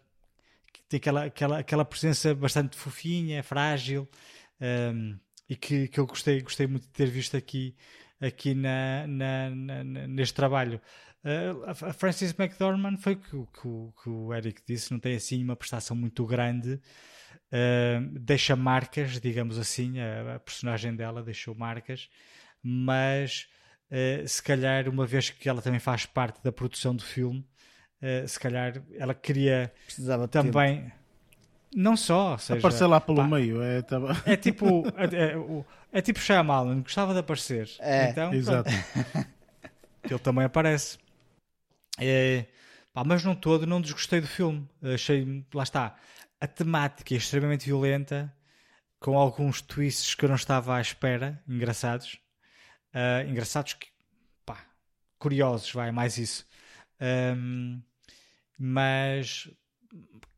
[0.73, 4.09] que tem aquela, aquela, aquela presença bastante fofinha, frágil
[4.61, 5.19] um,
[5.49, 7.75] e que, que eu gostei, gostei muito de ter visto aqui,
[8.21, 10.81] aqui na, na, na neste trabalho.
[11.23, 15.43] Uh, a Frances McDormand foi o que, que, que, o Eric disse, não tem assim
[15.45, 22.09] uma prestação muito grande, uh, deixa marcas, digamos assim, a, a personagem dela deixou marcas
[22.62, 23.49] mas
[23.91, 27.47] uh, se calhar, uma vez que ela também faz parte da produção do filme,
[28.03, 30.82] uh, se calhar ela queria Precisava também.
[30.82, 31.01] Tempo.
[31.74, 33.97] Não só, seja, aparecer lá pelo pá, meio é, tá...
[34.27, 37.70] é tipo é, é, é tipo Shyamalan, gostava de aparecer.
[37.78, 38.70] É, então, exato.
[40.03, 40.99] ele também aparece.
[41.97, 42.47] É,
[42.93, 44.69] pá, mas não todo, não desgostei do filme.
[44.82, 45.97] Achei, lá está,
[46.41, 48.35] a temática é extremamente violenta,
[48.99, 52.19] com alguns twists que eu não estava à espera, engraçados
[52.95, 53.89] uh, engraçados, que,
[54.45, 54.65] pá,
[55.19, 56.47] curiosos, vai, mais isso.
[57.01, 57.81] Um,
[58.59, 59.51] mas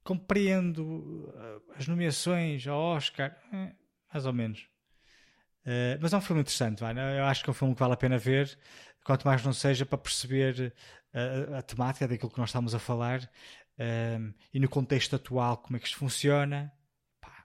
[0.04, 3.72] compreendo ah, as nomeações ao Oscar, eh,
[4.12, 4.66] mais ou menos.
[5.64, 7.20] Uh, mas é um filme interessante, vai, né?
[7.20, 8.58] eu acho que é um filme que vale a pena ver,
[9.04, 10.74] quanto mais não seja para perceber
[11.14, 13.30] a, a temática daquilo que nós estamos a falar
[14.52, 16.72] e no contexto atual como é que isto funciona.
[17.20, 17.44] Pá,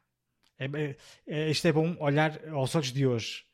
[0.57, 0.97] é, é,
[1.27, 3.46] é, isto é bom olhar aos olhos de hoje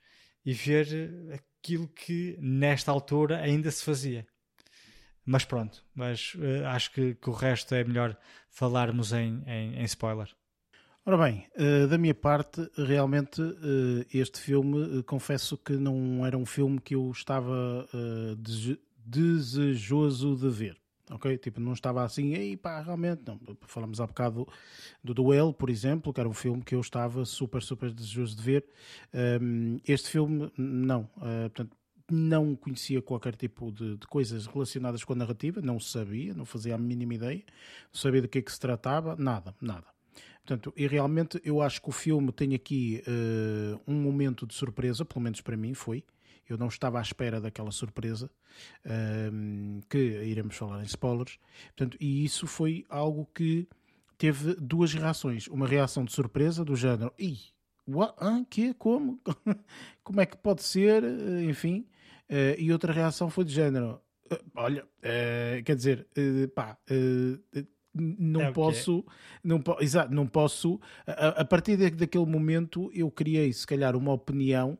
[0.45, 0.87] e ver
[1.33, 4.27] aquilo que nesta altura ainda se fazia.
[5.25, 8.17] Mas pronto, mas uh, acho que, que, o resto é melhor
[8.49, 10.27] falarmos em, em, em, spoiler.
[11.05, 16.45] Ora bem, uh, da minha parte, realmente uh, este filme, confesso que não era um
[16.45, 17.87] filme que eu estava
[18.97, 20.82] desejoso de ver.
[21.13, 21.37] Ok?
[21.37, 23.39] Tipo, não estava assim, ei pá, realmente, não.
[23.61, 27.23] Falamos há bocado do, do Duel, por exemplo, que era um filme que eu estava
[27.25, 28.65] super, super desejoso de ver.
[29.13, 31.09] Um, este filme, não.
[31.51, 31.77] portanto,
[32.11, 36.75] não conhecia qualquer tipo de, de, coisas relacionadas com a narrativa, não sabia, não fazia
[36.75, 37.43] a mínima ideia,
[37.93, 39.85] não sabia do que é que se tratava, nada, nada.
[40.45, 45.05] Portanto, e realmente eu acho que o filme tem aqui uh, um momento de surpresa,
[45.05, 46.03] pelo menos para mim foi.
[46.49, 48.29] Eu não estava à espera daquela surpresa,
[48.85, 51.39] uh, que iremos falar em spoilers.
[51.75, 53.67] Portanto, e isso foi algo que
[54.17, 55.47] teve duas reações.
[55.47, 57.39] Uma reação de surpresa, do género, Ih,
[57.87, 58.13] what?
[58.17, 58.73] Ah, que?
[58.73, 59.19] Como?
[60.03, 61.03] Como é que pode ser?
[61.03, 61.85] Eh, enfim.
[62.29, 64.01] Uh, e outra reação foi de género,
[64.55, 64.87] olha,
[65.63, 66.07] quer dizer,
[66.55, 66.77] pá,
[67.93, 69.05] não é posso,
[69.43, 70.79] não, po exato, não posso.
[71.05, 74.77] A, a partir de, daquele momento, eu criei, se calhar, uma opinião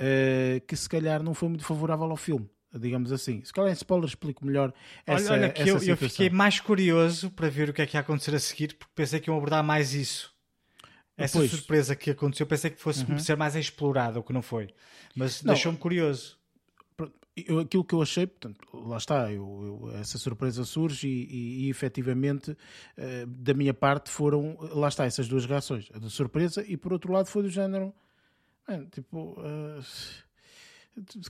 [0.00, 2.48] uh, que se calhar não foi muito favorável ao filme.
[2.76, 4.74] Digamos assim, se calhar em spoiler explico melhor
[5.06, 7.96] essa, olha, olha que eu, eu, fiquei mais curioso para ver o que é que
[7.96, 10.34] ia acontecer a seguir, porque pensei que iam abordar mais isso.
[11.16, 13.16] Essa surpresa que aconteceu, pensei que fosse uhum.
[13.20, 14.74] ser mais explorada, o que não foi.
[15.14, 16.36] Mas deixou-me curioso
[17.36, 21.66] eu, aquilo que eu achei, portanto, lá está, eu, eu, essa surpresa surge e, e,
[21.66, 26.64] e efetivamente, uh, da minha parte, foram, lá está, essas duas reações, a de surpresa
[26.66, 27.92] e por outro lado foi do género,
[28.90, 29.84] tipo, uh,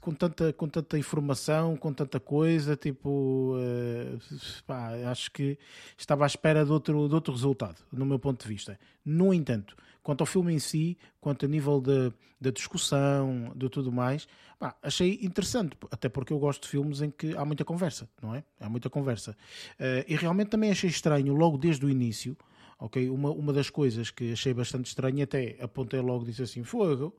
[0.00, 4.18] com, tanta, com tanta informação, com tanta coisa, tipo, uh,
[4.66, 5.58] pá, acho que
[5.96, 8.78] estava à espera de outro, de outro resultado, no meu ponto de vista.
[9.04, 14.28] No entanto, quanto ao filme em si, quanto a nível da discussão, de tudo mais,
[14.58, 18.34] pá, achei interessante, até porque eu gosto de filmes em que há muita conversa, não
[18.34, 18.44] é?
[18.60, 19.36] Há muita conversa.
[19.80, 22.36] Uh, e realmente também achei estranho, logo desde o início,
[22.78, 23.08] ok?
[23.10, 27.14] Uma, uma das coisas que achei bastante estranho, até apontei logo, disse assim: Fogo,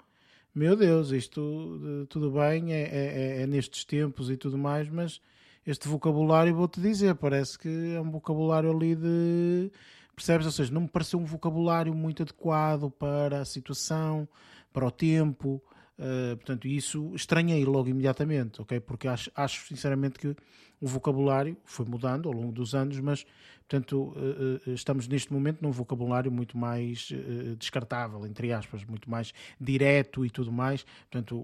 [0.53, 5.19] meu Deus, isto tudo bem, é, é, é, é nestes tempos e tudo mais, mas
[5.65, 9.71] este vocabulário, vou-te dizer, parece que é um vocabulário ali de
[10.15, 10.45] Percebes?
[10.45, 14.27] Ou seja, não me pareceu um vocabulário muito adequado para a situação,
[14.71, 15.61] para o tempo.
[15.97, 18.79] Uh, portanto, isso estranhei logo imediatamente, ok?
[18.81, 20.35] Porque acho, acho sinceramente que
[20.81, 23.25] o vocabulário foi mudando ao longo dos anos, mas,
[23.59, 27.09] portanto, uh, uh, estamos neste momento num vocabulário muito mais
[27.57, 30.85] descartável, entre aspas, muito mais direto e tudo mais.
[31.09, 31.35] Portanto,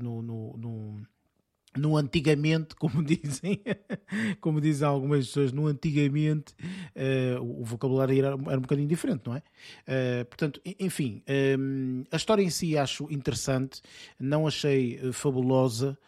[0.00, 1.06] no, no, no
[1.76, 3.60] no antigamente, como dizem,
[4.40, 6.54] como dizem algumas pessoas, no antigamente
[6.96, 9.42] uh, o vocabulário era, era, um bocadinho diferente, não é?
[9.86, 11.22] Uh, portanto, enfim,
[11.58, 13.80] um, a história em si acho interessante,
[14.18, 15.98] não achei uh, fabulosa,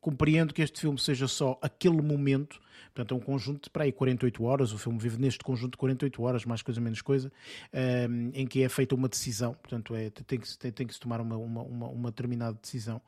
[0.00, 2.60] compreendo que este filme seja só aquele momento,
[3.00, 4.72] Portanto, é um conjunto para aí 48 horas.
[4.72, 7.32] O filme vive neste conjunto de 48 horas, mais coisa, menos coisa,
[7.72, 9.54] um, ehm, em que é feita uma decisão.
[9.54, 13.00] Portanto, é, tem, que, tem, tem que se tomar uma, uma, uma, uma determinada decisão.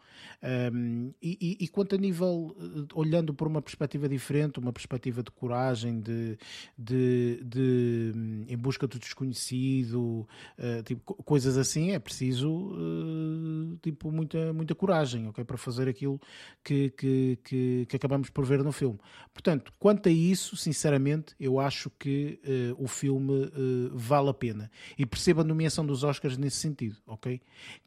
[0.42, 4.72] Um, ehm, e, e, e, quanto a nível, eh, olhando por uma perspectiva diferente, uma
[4.72, 6.38] perspectiva de coragem, de,
[6.78, 8.12] de, de
[8.48, 10.26] em busca do desconhecido,
[10.58, 16.20] uh, tipo, coisas assim, é preciso uh, tipo, muita, muita coragem okay, para fazer aquilo
[16.62, 18.98] que, que, que, que acabamos por ver no filme.
[19.32, 24.70] Portanto, quanto a isso, sinceramente, eu acho que uh, o filme uh, vale a pena.
[24.96, 27.40] E percebo a nomeação dos Oscars nesse sentido, ok?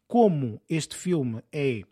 [0.06, 1.84] Como este filme é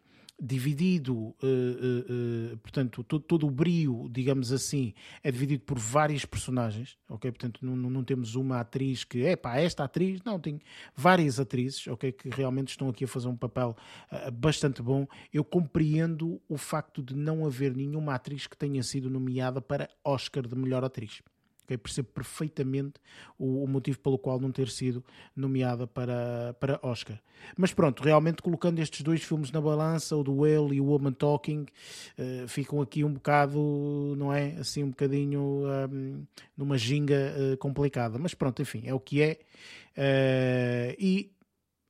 [0.41, 4.93] dividido, uh, uh, uh, portanto, todo, todo, o brio, digamos assim,
[5.23, 7.31] é dividido por várias personagens, ok?
[7.31, 10.59] Portanto, não, não temos uma atriz que, é pá, esta atriz, não, tem
[10.95, 12.11] várias atrizes, ok?
[12.11, 13.75] Que realmente estão aqui a fazer um papel
[14.33, 15.07] bastante bom.
[15.31, 20.47] Eu compreendo o facto de não haver nenhuma atriz que tenha sido nomeada para Oscar
[20.47, 21.21] de melhor atriz.
[21.63, 21.77] Okay?
[21.77, 22.95] Percebo perfeitamente
[23.37, 25.03] o, o, motivo pelo qual não ter sido
[25.35, 27.19] nomeada para, para Oscar.
[27.57, 31.65] Mas pronto, realmente colocando estes dois filmes na balança, o Duel e o Woman Talking,
[32.17, 34.55] uh, ficam aqui um bocado, não é?
[34.59, 36.25] Assim, um bocadinho um,
[36.55, 38.17] numa ginga uh, complicada.
[38.17, 39.39] Mas pronto, enfim, é o que é.
[39.97, 41.31] Uh, e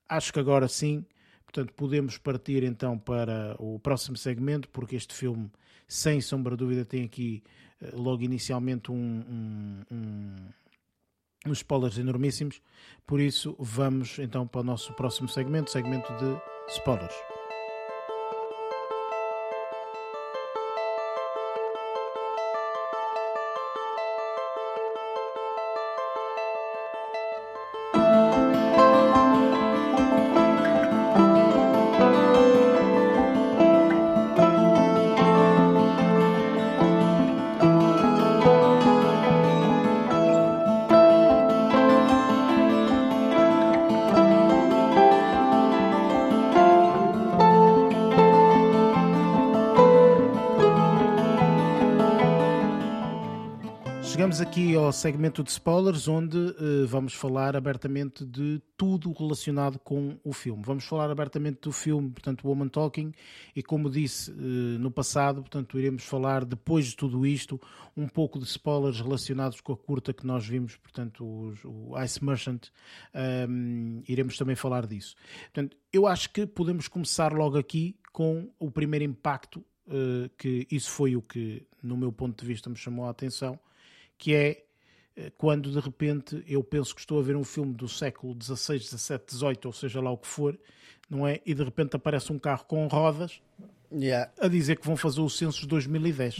[0.08, 1.06] acho que agora sim,
[1.46, 5.52] portanto, podemos partir então para o próximo segmento, porque este filme,
[5.88, 7.44] sem sombra de dúvida, tem aqui
[7.94, 10.36] logo inicialmente um, um, um,
[11.48, 12.62] uns spoilers enormíssimos.
[13.06, 17.33] Por isso, vamos então para o nosso próximo segmento segmento de spoilers.
[54.54, 60.32] Aqui ao segmento de spoilers, onde uh, vamos falar abertamente de tudo relacionado com o
[60.32, 60.62] filme.
[60.64, 63.14] Vamos falar abertamente do filme, portanto, Woman Talking,
[63.56, 64.36] e como disse uh,
[64.78, 67.60] no passado, portanto, iremos falar depois de tudo isto
[67.98, 72.24] um pouco de spoilers relacionados com a curta que nós vimos, portanto, os, o Ice
[72.24, 72.68] Merchant.
[73.50, 75.16] Um, iremos também falar disso.
[75.46, 80.92] Portanto, eu acho que podemos começar logo aqui com o primeiro impacto, uh, que isso
[80.92, 83.60] foi o que, no meu ponto de vista, me chamou a atenção
[84.18, 84.64] que é
[85.16, 88.80] eh, quando de repente eu penso que estou a ver um filme do século XVI,
[88.80, 90.58] XVII, XVIII, ou seja lá o que for,
[91.10, 91.40] não é?
[91.46, 93.42] E de repente aparece um carro com rodas
[93.92, 94.32] yeah.
[94.40, 96.38] a dizer que vão fazer o censo de 2010.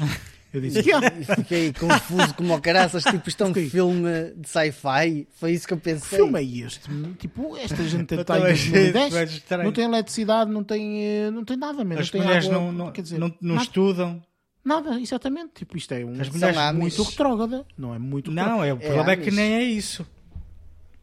[0.52, 1.10] Eu disse, yeah.
[1.36, 5.74] fiquei confuso como o caraças, tipo, isto é um filme de sci-fi, foi isso que
[5.74, 6.10] eu pensei.
[6.10, 6.90] Que filme é este?
[7.20, 11.84] Tipo, esta gente está em 2010, não tem eletricidade, não tem, eh, não tem nada
[11.84, 12.02] mesmo.
[12.02, 14.22] As mulheres água, não, não, quer dizer, não, não estudam.
[14.64, 15.54] Nada, exatamente.
[15.56, 19.12] Tipo, isto é um As mulheres muito retrógrada, não é muito Não, é, o problema
[19.12, 20.06] é, é que nem é isso.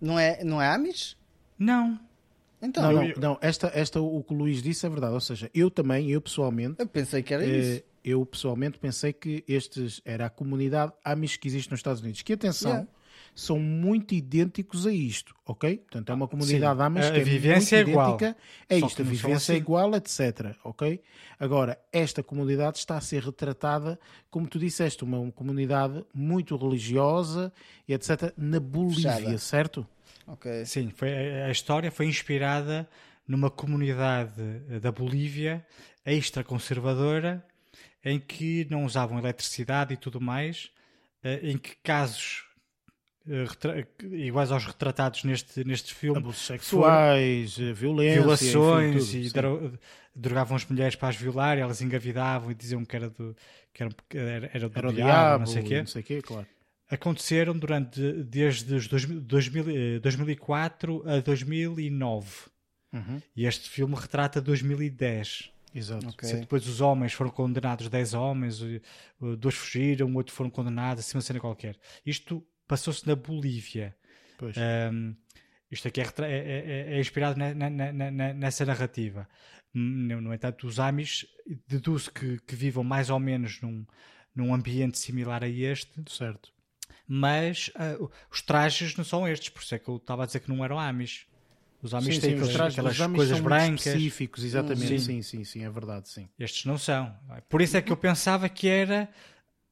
[0.00, 1.16] Não é, não é Amish?
[1.58, 2.00] Não.
[2.62, 5.14] Então, não, não, não, esta, esta, o que o Luís disse é verdade.
[5.14, 6.76] Ou seja, eu também, eu pessoalmente.
[6.78, 7.82] Eu pensei que era eh, isso.
[8.02, 12.22] Eu pessoalmente pensei que estes era a comunidade Amish que existe nos Estados Unidos.
[12.22, 12.88] Que atenção, yeah
[13.34, 15.78] são muito idênticos a isto, ok?
[15.78, 18.08] Portanto, é uma comunidade Sim, Amish que a é vivência muito é igual.
[18.16, 18.36] idêntica
[18.68, 19.52] é isto, a vivência assim.
[19.52, 21.00] é igual, etc, ok?
[21.38, 23.98] Agora, esta comunidade está a ser retratada,
[24.30, 27.52] como tu disseste, uma comunidade muito religiosa
[27.88, 29.38] e etc, na Bolívia, Fechada.
[29.38, 29.86] certo?
[30.26, 30.64] Ok.
[30.66, 32.88] Sim, foi, a história foi inspirada
[33.26, 34.32] numa comunidade
[34.80, 35.64] da Bolívia
[36.04, 37.44] extra-conservadora
[38.04, 40.70] em que não usavam eletricidade e tudo mais,
[41.22, 42.49] eh, em que casos eh,
[44.12, 46.18] iguais aos retratados neste, neste filme.
[46.18, 49.78] Abusos sexuais, eh, violência, violações enfim, e
[50.14, 53.36] drogavam as mulheres para as violar e elas engavidavam e diziam que era do,
[53.72, 55.78] que era, era, era do era diabo, diabo, não sei o quê.
[55.78, 56.46] Não sei quê claro.
[56.90, 62.28] Aconteceram durante desde os 2000, 2004 a 2009.
[62.92, 63.22] Uhum.
[63.36, 65.52] E este filme retrata 2010.
[65.72, 66.08] Exato.
[66.08, 66.34] Okay.
[66.34, 68.60] Depois os homens foram condenados, 10 homens,
[69.38, 71.76] dois fugiram, outro foram condenados, assim uma cena qualquer.
[72.04, 73.96] Isto passou-se na Bolívia.
[74.92, 75.16] Um,
[75.68, 79.28] isto aqui é, é, é, é inspirado na, na, na, nessa narrativa.
[79.74, 81.26] No, no, entanto, os Amis
[81.66, 83.84] deduz que, que vivam mais ou menos num,
[84.32, 85.90] num ambiente similar a este.
[86.08, 86.52] Certo.
[87.08, 90.38] Mas uh, os trajes não são estes, por isso é que eu estava a dizer
[90.38, 91.26] que não eram Amis.
[91.82, 93.86] Os Amis sim, têm sim, aqueles, aquelas coisas são brancas.
[93.86, 94.86] específicos, exatamente.
[94.86, 94.98] Sim.
[94.98, 96.28] sim, sim, sim, é verdade, sim.
[96.38, 97.18] Estes não são.
[97.48, 99.08] Por isso é que eu pensava que era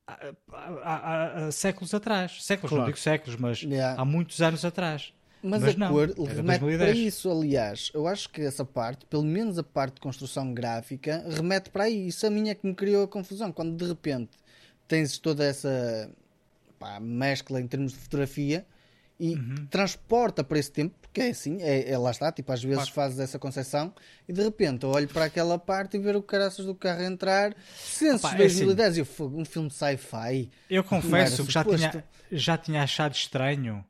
[0.09, 2.45] há, há, há séculos atrás.
[2.45, 2.83] Séculos, claro.
[2.83, 4.01] não digo séculos, mas yeah.
[4.01, 5.13] há muitos anos atrás.
[5.43, 7.91] Mas, mas a não, cor remete para isso, aliás.
[7.95, 12.09] Eu acho que essa parte, pelo menos a parte de construção gráfica, remete para aí.
[12.09, 13.53] Isso a mim é que me criou a confusão.
[13.53, 14.31] Quando de repente
[14.89, 16.11] tens toda essa
[16.79, 18.67] pá, mescla em termos de fotografia
[19.21, 19.67] e uhum.
[19.71, 23.19] transporta para esse tempo, porque é assim, é, é lá está, tipo, às vezes fazes
[23.19, 23.93] essa concepção
[24.29, 27.55] e de repente eu olho para aquela parte e ver o caraças do carro entrar,
[27.77, 30.51] Census 2010 é assim, um filme sci-fi.
[30.69, 33.85] Eu confesso que já tinha, já tinha achado estranho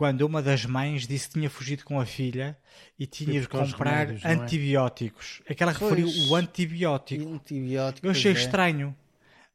[0.00, 2.56] quando uma das mães disse que tinha fugido com a filha
[2.98, 4.32] e tinha de comprar remédios, é?
[4.32, 5.42] antibióticos.
[5.44, 5.52] É?
[5.52, 7.34] Aquela referiu o antibiótico.
[7.34, 8.06] antibiótico.
[8.06, 8.34] Eu achei é.
[8.34, 8.96] estranho.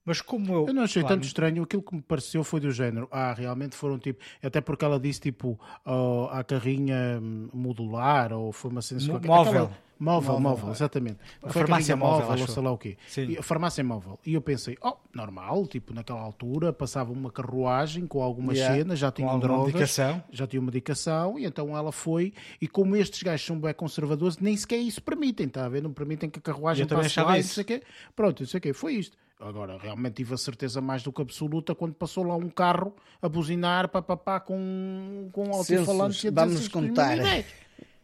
[0.05, 0.67] Mas como eu.
[0.67, 1.15] Eu não achei claro.
[1.15, 3.07] tanto estranho, aquilo que me pareceu foi do género.
[3.11, 4.23] Ah, realmente foram tipo.
[4.41, 7.19] Até porque ela disse tipo oh, a carrinha
[7.51, 9.01] modular ou foi uma cena.
[9.25, 9.63] Móvel.
[9.63, 11.17] Aquela, móvel, móvel, exatamente.
[11.41, 12.97] A foi farmácia móvel, móvel ou sei lá o quê.
[13.07, 13.35] Sim.
[13.35, 14.19] a farmácia móvel.
[14.23, 18.75] E eu pensei, oh, normal, tipo, naquela altura passava uma carruagem com algumas yeah.
[18.75, 20.23] cenas, já tinham drogas, medicação.
[20.31, 22.31] já tinham medicação, e então ela foi.
[22.61, 25.81] E como estes gajos são bem conservadores, nem sequer isso permitem, está a ver?
[25.81, 27.49] Não permitem que a carruagem passe lá isso.
[27.49, 27.83] não sei o quê.
[28.15, 28.73] Pronto, não sei o quê.
[28.73, 29.17] Foi isto.
[29.39, 33.27] Agora, realmente tive a certeza mais do que absoluta quando passou lá um carro a
[33.27, 36.29] buzinar papapá com, com alto-falante.
[36.29, 37.17] Vamos contar.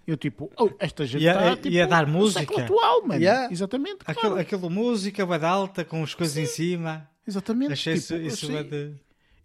[0.06, 2.64] Eu tipo, oh, esta gente está tipo, ia dar música.
[2.64, 3.22] atual, mano.
[3.22, 3.52] Yeah.
[3.52, 4.00] Exatamente.
[4.04, 4.20] Claro.
[4.20, 6.42] Aquilo, aquilo música, vai alta, com as coisas Sim.
[6.42, 7.10] em cima.
[7.26, 7.74] Exatamente.
[7.74, 8.94] Achei tipo, isso, isso de...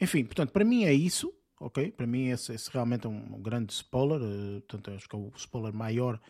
[0.00, 1.32] Enfim, portanto, para mim é isso.
[1.58, 1.90] Ok?
[1.92, 4.20] Para mim esse, esse realmente é um, grande spoiler.
[4.20, 6.20] Uh, portanto, acho que é o spoiler maior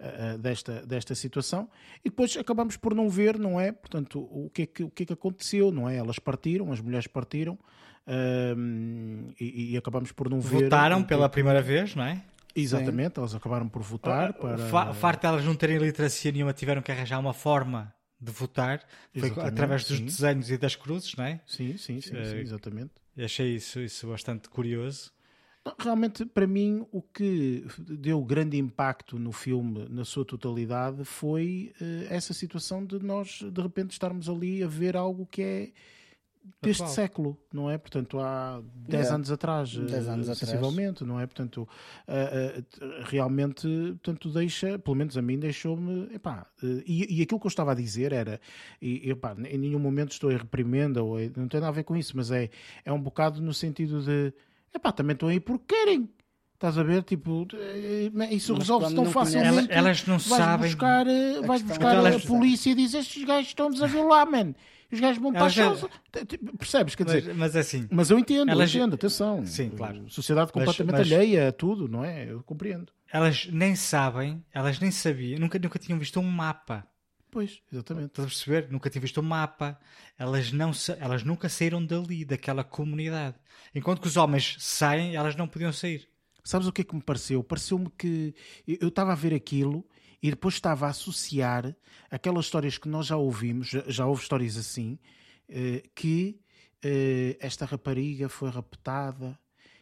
[0.00, 1.68] uh, desta, desta situação.
[2.04, 3.70] E depois acabamos por não ver, não é?
[3.70, 5.96] Portanto, o que é que, o que, é que aconteceu, não é?
[5.96, 7.56] Elas partiram, as mulheres partiram.
[8.04, 10.64] Uh, e, e, acabamos por não Votaram ver.
[10.64, 12.20] Votaram pela primeira vez, não é?
[12.54, 13.20] Exatamente, Sim.
[13.20, 14.30] elas acabaram por votar.
[14.30, 14.94] Uh, para...
[14.94, 18.86] Farto elas não terem literacia nenhuma, tiveram que arranjar uma forma de votar
[19.18, 20.04] foi através dos sim.
[20.04, 21.40] desenhos e das cruzes, não é?
[21.44, 22.92] Sim, sim, sim, uh, sim exatamente.
[23.18, 25.12] Achei isso, isso bastante curioso.
[25.78, 32.06] Realmente, para mim, o que deu grande impacto no filme, na sua totalidade, foi uh,
[32.08, 35.72] essa situação de nós, de repente, estarmos ali a ver algo que é
[36.60, 36.94] deste Atual.
[36.94, 37.78] século, não é?
[37.78, 39.14] Portanto, há 10 Yeah.
[39.14, 40.38] anos atrás, 10 anos eh, atrás.
[40.38, 41.26] sensivelmente, não é?
[41.26, 41.68] Portanto,
[42.06, 43.66] eh, eh, realmente,
[44.02, 47.72] portanto, deixa, pelo menos a mim, deixou-me, epá, eh, e, e aquilo que eu estava
[47.72, 48.40] a dizer era,
[48.80, 51.96] e, epá, em nenhum momento estou a reprimenda, ou não tem nada a ver com
[51.96, 52.50] isso, mas é,
[52.84, 54.32] é um bocado no sentido de,
[54.74, 56.08] epá, também estão aí porque querem.
[56.62, 57.02] Estás a ver?
[57.02, 59.72] Tipo, eh, isso resolve-se tão facilmente.
[59.72, 63.24] Elas- não vais sabem- Buscar, eh, vais questão buscar é a polícia e dizes estes
[63.24, 64.54] gajos estão-nos a violar, man.
[64.92, 66.56] Os gajos vão para a.
[66.58, 66.94] Percebes?
[66.94, 69.44] Quer dizer, Mas, mas assim, mas eu entendo, Elas- eu entendo, atenção.
[69.44, 70.08] Sim, claro.
[70.08, 72.30] Sociedade Mas- completamente mas- alheia a tudo, não é?
[72.30, 72.92] Eu compreendo.
[73.12, 76.86] elas nem sabem, elas nem sabiam, nunca, nunca tinham visto um mapa.
[77.30, 78.08] Pois, exatamente.
[78.08, 78.68] Estás a perceber?
[78.70, 79.78] Nunca tinham visto um mapa.
[80.18, 83.34] Elas, não, sa- elas nunca saíram dali, daquela comunidade.
[83.74, 86.06] Enquanto que os homens saem, elas não podiam sair.
[86.44, 87.42] Sabes o que é que me pareceu?
[87.42, 88.34] Pareceu-me que
[88.66, 89.84] eu estava a ver aquilo
[90.22, 91.74] e depois estava a associar
[92.10, 94.98] aquelas histórias que nós já ouvimos, já, já houve histórias assim,
[95.48, 96.40] eh, que
[96.82, 99.38] eh, esta rapariga foi raptada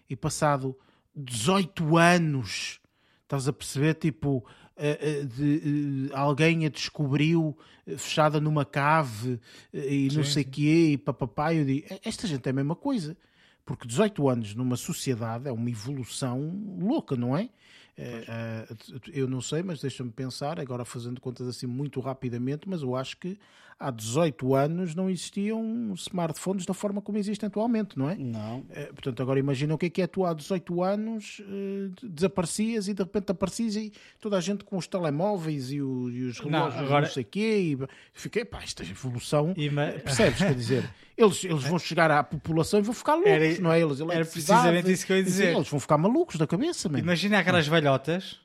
[0.09, 0.77] e passado
[1.15, 2.81] 18 anos,
[3.23, 3.95] estás a perceber?
[3.95, 4.45] Tipo,
[4.77, 7.57] eh, de, alguém a descobriu
[7.99, 9.39] fechada numa cave
[9.73, 11.55] e não sei o quê, e papapá.
[11.55, 13.17] Eu digo, esta gente é a mesma coisa.
[13.65, 16.41] Porque 18 anos numa sociedade é uma evolução
[16.81, 17.49] louca, não é?
[17.97, 18.67] Eh, eh,
[19.13, 23.17] eu não sei, mas deixa-me pensar, agora fazendo contas assim muito rapidamente, mas eu acho
[23.19, 23.39] que
[23.79, 28.15] há 18 anos não existiam smartphones da forma como existem atualmente, não é?
[28.17, 28.65] Não.
[28.71, 31.41] Eh, portanto, agora imagina o que é que é tu há 18 anos
[32.03, 36.51] desaparecias e de repente aparecias e toda a gente com os telemóveis e, os Não,
[36.51, 37.79] relógios, não, agora- sei o quê, e
[38.13, 40.39] fiquei, pá, esta evolução, E percebes?
[40.39, 40.91] Quer dizer,
[41.23, 43.81] eles, eles vão chegar à população e vão ficar loucos, Era- não é?
[43.81, 45.55] Eles, era precisamente isso que eu ia dizer.
[45.55, 47.05] Eles vão ficar malucos da cabeça, mesmo.
[47.07, 48.41] Imagina aquelas velhotas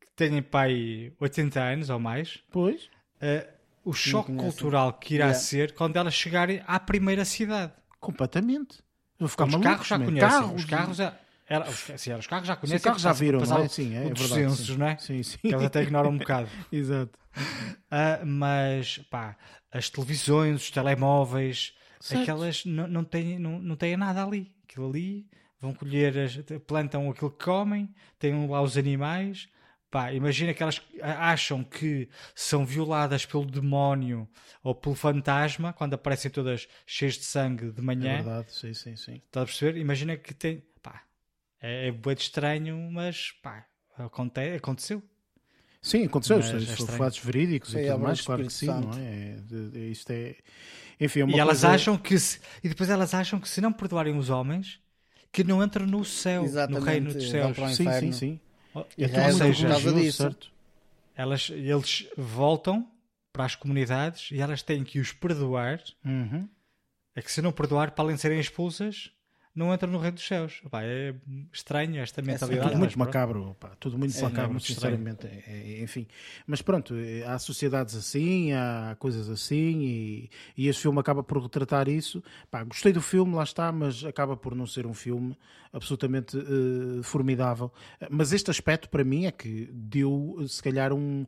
[0.00, 2.40] que têm pai 80 anos ou mais.
[2.50, 2.88] Pois,
[3.20, 3.46] eh,
[3.84, 5.40] o choque cultural que irá Yeah.
[5.40, 7.72] ser quando elas chegarem à primeira cidade.
[7.98, 8.78] completamente.
[9.18, 10.28] Vão ficar os malucos, carros já conhecem.
[10.30, 11.14] Carros, os carros já.
[11.46, 12.76] Era, os, sim, os carros já conhecem.
[12.78, 13.68] os carros já viram, não é?
[13.68, 14.28] Sim, é, o é verdade.
[14.28, 14.76] censos, sim.
[14.76, 14.96] não é?
[14.98, 15.36] Sim, sim.
[15.38, 16.48] Que eles até ignoram um bocado.
[16.72, 17.18] Exato.
[17.90, 19.36] Ah, mas, pá,
[19.72, 22.22] as televisões, os telemóveis, Certo.
[22.22, 24.50] aquelas não, não, têm, não, não têm nada ali.
[24.64, 25.26] Aquilo ali,
[25.60, 26.36] vão colher, as,
[26.66, 29.48] plantam aquilo que comem, têm lá os animais.
[29.90, 34.28] Pá, imagina que elas acham que são violadas pelo demónio
[34.62, 38.16] ou pelo fantasma quando aparecem todas cheias de sangue de É manhã.
[38.22, 39.14] verdade, sim, sim, sim.
[39.26, 39.80] Estás a perceber?
[39.80, 40.62] Imagina que tem.
[40.80, 41.02] Pá,
[41.60, 43.66] é, é bué de estranho, mas pá,
[43.98, 45.02] aconte, aconteceu.
[45.82, 46.36] Sim, aconteceu.
[46.36, 46.98] Mas é estranho.
[46.98, 49.36] fatos verídicos e a tudo mais, claro que sim, não é?
[49.74, 50.36] É, Isto é.
[51.00, 53.60] Enfim, é uma E elas coisa- acham que se, e depois elas acham que se
[53.60, 54.78] não perdoarem os homens,
[55.32, 57.56] que não entram no céu, no Exatamente, reino dos céus.
[57.56, 58.40] para o Sim, sim, sim.
[58.74, 60.22] Oh, E É ou rezam muito seja, por causa religioso, disso.
[60.22, 60.50] certo?
[61.16, 62.90] elas, eles voltam
[63.32, 65.80] para as comunidades e elas têm que os perdoar.
[66.04, 66.48] Uhum.
[67.14, 69.10] É que se não perdoar, para além de serem expulsas,
[69.54, 70.60] não entram no reino dos céus.
[70.70, 71.14] Pá, é
[71.52, 72.70] estranho esta mentalidade.
[72.70, 75.26] Tudo mas muito macabro, pá, tudo muito Sim, macabro, é muito sinceramente.
[75.26, 76.06] é- é- enfim,
[76.46, 81.42] mas pronto, é, há sociedades assim, há coisas assim, e, e este filme acaba por
[81.42, 82.22] retratar isso.
[82.50, 85.36] Pá, gostei do filme, lá está, mas acaba por não ser um filme
[85.72, 87.72] absolutamente eh, formidável.
[88.10, 91.24] Mas este aspecto para mim é que deu, se calhar, um,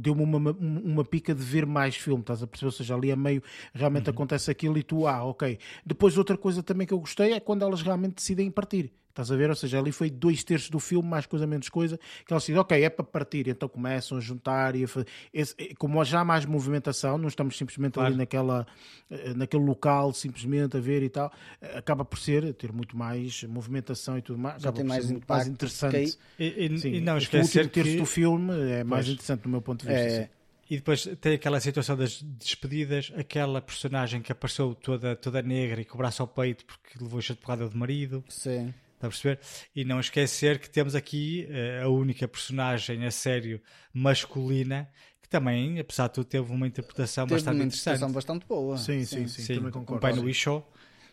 [0.00, 2.68] deu-me uma, uma pica de ver mais filme, estás a perceber?
[2.68, 3.42] Ou seja, ali a meio
[3.74, 5.58] realmente acontece aquilo e tu, ah, ok.
[5.84, 8.92] Depois outra coisa também que eu gostei é quando elas realmente decidem partir.
[9.10, 9.50] Estás a ver?
[9.50, 12.58] Ou seja, ali foi dois terços do filme, mais coisa, menos coisa, que elas decidem,
[12.62, 15.06] ok, é para partir, então começam a juntar e a fazer.
[15.34, 18.16] Esse- como já há mais movimentação, não estamos simplesmente ali Claro.
[18.16, 18.66] naquela,
[19.10, 21.30] eh, naquele local, simplesmente a ver e tal,
[21.60, 25.04] eh, acaba por ser, ter muito mais movimentação e tudo mais, Já acaba tem mais
[25.10, 26.18] muito mais impacto, interessante.
[26.38, 27.96] E, e- Sim, e não este último esquecer terço que...
[27.98, 29.12] do filme é mais Pois.
[29.14, 30.08] interessante do meu ponto de vista.
[30.08, 30.28] É, sim.
[30.72, 35.84] E depois tem aquela situação das despedidas, aquela personagem que apareceu toda, toda negra e
[35.84, 38.24] com o braço ao peito porque levou de porrada do marido.
[38.26, 38.72] sim.
[38.94, 39.38] Está a perceber?
[39.76, 43.60] E não esquecer que temos aqui eh, a única personagem a sério
[43.92, 44.88] masculina
[45.20, 47.96] que também, apesar de tudo, teve uma interpretação Teve bastante uma interessante.
[47.96, 48.78] interpretação bastante boa.
[48.78, 49.98] Sim, sim, sim, também concordo.
[49.98, 50.28] o pai no Sim.
[50.30, 50.64] Isho,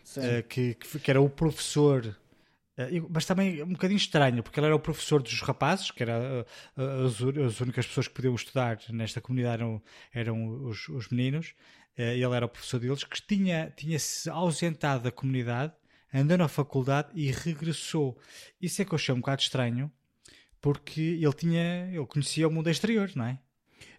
[0.04, 0.20] Sim.
[0.48, 2.16] que, que, que era o professor.
[2.88, 6.46] Eh, mas também um bocadinho estranho, porque ele era o professor dos rapazes, que era
[6.76, 9.82] eh, as, u- as únicas pessoas que podiam estudar nesta comunidade eram,
[10.12, 11.54] eram os, os meninos,
[11.96, 15.72] eh, ele era o professor deles, que tinha, tinha se ausentado da comunidade,
[16.12, 18.18] andou na faculdade e regressou.
[18.60, 19.90] Isso é que eu achei um bocado estranho,
[20.60, 23.38] porque ele tinha, ele conhecia o mundo exterior, não é?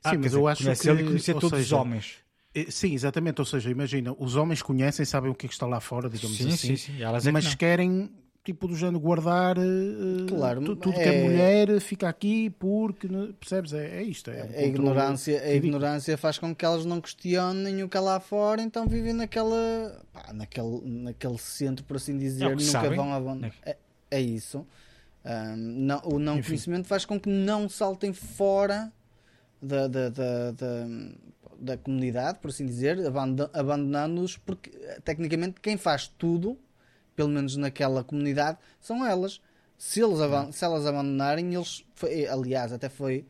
[0.03, 2.17] Sim, quer mas dizer, eu acho que- ele conhecia todos os seja, homens.
[2.53, 3.39] Eh, Sim, exatamente.
[3.39, 6.37] Ou seja, imagina, os homens conhecem, sabem o que é que está lá fora, digamos
[6.37, 7.03] Sim, assim, sim, sim.
[7.03, 7.55] É que mas não.
[7.55, 8.11] querem
[8.43, 13.07] tipo do género guardar uh, Claro, tu- tudo que é- é mulher fica aqui porque
[13.07, 13.71] né, percebes?
[13.73, 14.31] É, é isto.
[14.31, 18.01] É um A ignorância, a ignorância faz com que elas não questionem o que há
[18.01, 22.95] lá fora, então vivem naquela, pá, naquele, naquele centro, por assim dizer, É nunca sabem.
[22.95, 23.53] vão abandonnar.
[23.63, 23.77] É,
[24.09, 24.65] é isso.
[25.23, 26.47] Ahm, não- o não Enfim.
[26.49, 28.91] conhecimento faz com que não saltem fora
[29.61, 30.87] da, da, da, da,
[31.59, 36.57] da comunidade, por assim dizer, abando- abandonando-os, porque eh, tecnicamente quem faz tudo,
[37.15, 39.41] pelo menos naquela comunidade, são elas.
[39.77, 41.83] Se, eles aban- se elas abandonarem, eles.
[41.95, 43.25] foi- aliás, até foi.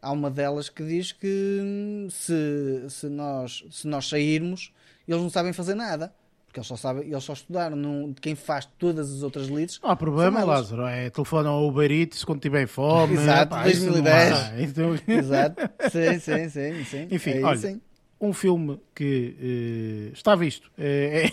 [0.00, 4.72] Há uma delas que diz que hum, se, se, nós, se nós sairmos,
[5.08, 6.14] eles não sabem fazer nada.
[6.46, 7.76] Porque eles só, sabem, eles só estudaram.
[7.76, 9.80] Não, quem faz todas as outras leads.
[9.82, 10.60] Não há problema, São elas.
[10.70, 10.86] Lázaro.
[10.86, 13.14] É telefone ao Uber Eats quando tiver fome.
[13.14, 14.32] Exato, Pá, isso não 2010.
[14.32, 14.62] há.
[14.62, 15.60] Então, Exato.
[15.90, 17.08] sim, sim, sim, sim.
[17.10, 17.80] Enfim, É olha, sim.
[18.20, 20.70] Um filme que eh, está visto.
[20.78, 21.30] É,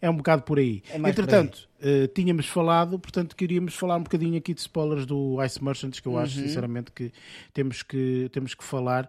[0.00, 0.82] é, um bocado por aí.
[0.90, 5.62] É Entretanto, eh, tínhamos falado, portanto, queríamos falar um bocadinho aqui de spoilers do Ice
[5.62, 6.46] Merchants, que eu acho, Uhum.
[6.46, 7.12] sinceramente, que
[7.52, 9.08] temos que, temos que falar.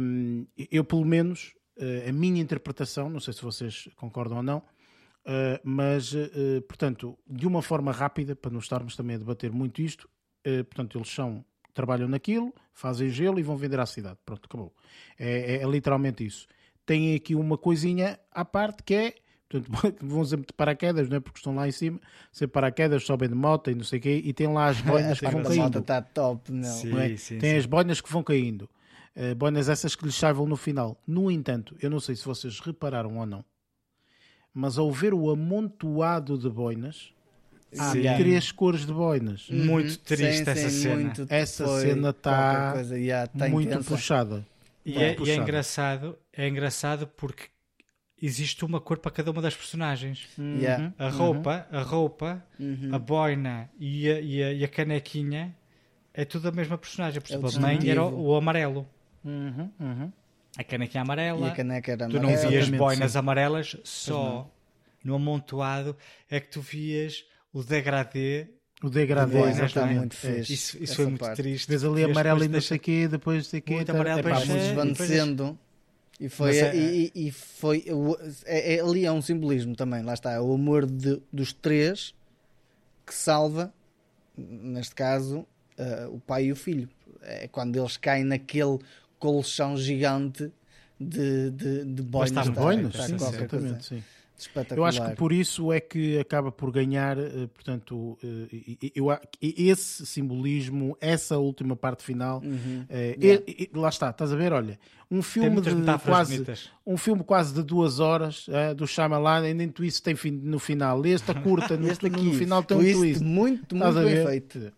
[0.00, 4.62] Um, eu, pelo menos, eh, a minha interpretação, não sei se vocês concordam ou não,
[5.26, 9.82] Uh, mas, uh, portanto, de uma forma rápida, para não estarmos também a debater muito
[9.82, 10.08] isto,
[10.46, 11.44] uh, portanto, eles são,
[11.76, 14.16] trabalham naquilo, fazem gelo e vão vender à cidade.
[14.24, 14.74] Pronto, acabou.
[15.18, 16.46] É, é- é literalmente isso.
[16.86, 19.14] Tem aqui uma coisinha à parte que é,
[19.48, 19.70] portanto,
[20.02, 21.20] vão sempre de paraquedas, não é?
[21.20, 22.00] Porque estão lá em cima,
[22.32, 25.18] sempre paraquedas, sobem de moto e não sei o quê, e tem lá as boinas
[25.18, 25.78] A que vão parte da moto caindo.
[25.80, 26.64] está top, meu.
[26.70, 26.88] Sim.
[26.88, 27.16] não é?
[27.16, 27.56] sim, tem sim.
[27.58, 28.68] as boinas que vão caindo.
[29.14, 31.00] Uh, boinas essas que lhes salvam no final.
[31.06, 33.44] No entanto, eu não sei se vocês repararam ou não,
[34.52, 37.12] mas ao ver o amontoado de boinas,
[37.78, 38.02] há Sim.
[38.02, 39.46] três cores de boinas.
[39.50, 39.96] Muito Uhum.
[40.04, 40.94] triste Sim, essa sim, cena.
[40.96, 43.88] muito- Essa cena tá coisa, yeah, tá muito intensa.
[43.90, 44.46] puxada.
[44.84, 45.42] E Muito é, e é puxada.
[45.42, 47.44] engraçado, é engraçado porque
[48.20, 50.28] existe uma cor para cada uma das personagens.
[50.38, 50.92] Yeah.
[50.98, 52.90] A roupa, a roupa, Uhum.
[52.92, 55.54] a boina e a, e, a, e a canequinha
[56.14, 57.20] é tudo a mesma personagem.
[57.20, 58.86] Por É exemplo, a mãe era o, o amarelo.
[59.24, 60.12] Uhum, uhum.
[60.56, 61.48] A canequinha E amarela.
[61.48, 62.48] a caneca era Tu não amarela.
[62.48, 63.18] vias boinas sim.
[63.18, 64.50] amarelas, só
[65.04, 65.94] no amontoado
[66.30, 68.48] é que tu vias o degradê.
[68.82, 69.94] O degradê, Boinas, não é?
[69.94, 70.52] muito fixe.
[70.52, 71.36] Isso, isso foi muito parte.
[71.42, 71.66] triste.
[71.68, 73.74] Vês ali amarelo e não deixa- sei o quê, depois não sei o quê.
[73.76, 75.58] Muito tá- amarelo, epá, depois é- desvanecendo.
[76.20, 77.84] E foi, Mas é- e, e- e foi
[78.44, 82.14] é, é- ali é um simbolismo também, lá está, o amor de- dos três
[83.06, 83.72] que salva,
[84.36, 85.46] neste caso,
[85.78, 86.88] eh, o pai e o filho.
[87.22, 88.78] É quando eles caem naquele
[89.18, 90.50] colchão gigante
[91.00, 92.30] de, de, de boinas.
[92.30, 94.04] está de muito está- boinas, está sim, qualquer coisa exatamente, sim.
[94.76, 99.06] Eu acho que por isso é que acaba por ganhar, eh, portanto, eh, eu,
[99.40, 102.84] esse simbolismo, essa última parte final, Uhum.
[102.88, 103.44] eh, Yeah.
[103.46, 104.78] e- e- lá está, estás a ver, olha,
[105.10, 105.70] um filme de
[106.04, 106.70] quase bonitas.
[106.86, 110.58] um filme quase de duas horas eh, do Shyamalan, e nem twist tem fim no
[110.58, 113.24] final, este a curta, no, Este no aqui, final tem um twist twist.
[113.24, 114.72] muito, muito bem feito.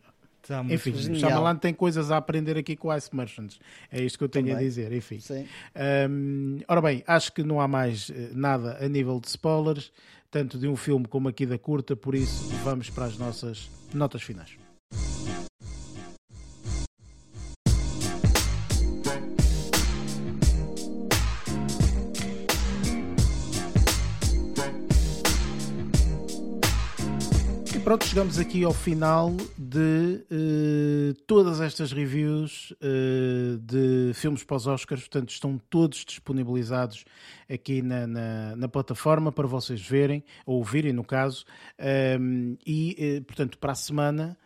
[0.49, 1.21] Está muito Enfim, o Genial.
[1.31, 3.61] Shyamalan tem coisas a aprender aqui com Ice Merchants.
[3.93, 4.65] É isto que eu tenho a Também.
[4.67, 5.19] dizer, enfim.
[6.09, 9.93] Hum, ora bem, acho que não há mais eh, nada a nível de spoilers,
[10.31, 14.23] tanto de um filme como aqui da curta, por isso vamos para as nossas notas
[14.23, 14.68] finais.
[27.89, 34.67] Pronto, chegamos aqui ao final de eh, todas estas reviews eh, de filmes para os
[34.67, 35.01] Oscars.
[35.01, 37.07] Portanto, estão todos disponibilizados
[37.51, 41.47] aqui na, na, na plataforma para vocês verem, ou ouvirem no caso.
[41.79, 44.37] Ahm, e, eh, portanto, para a semana,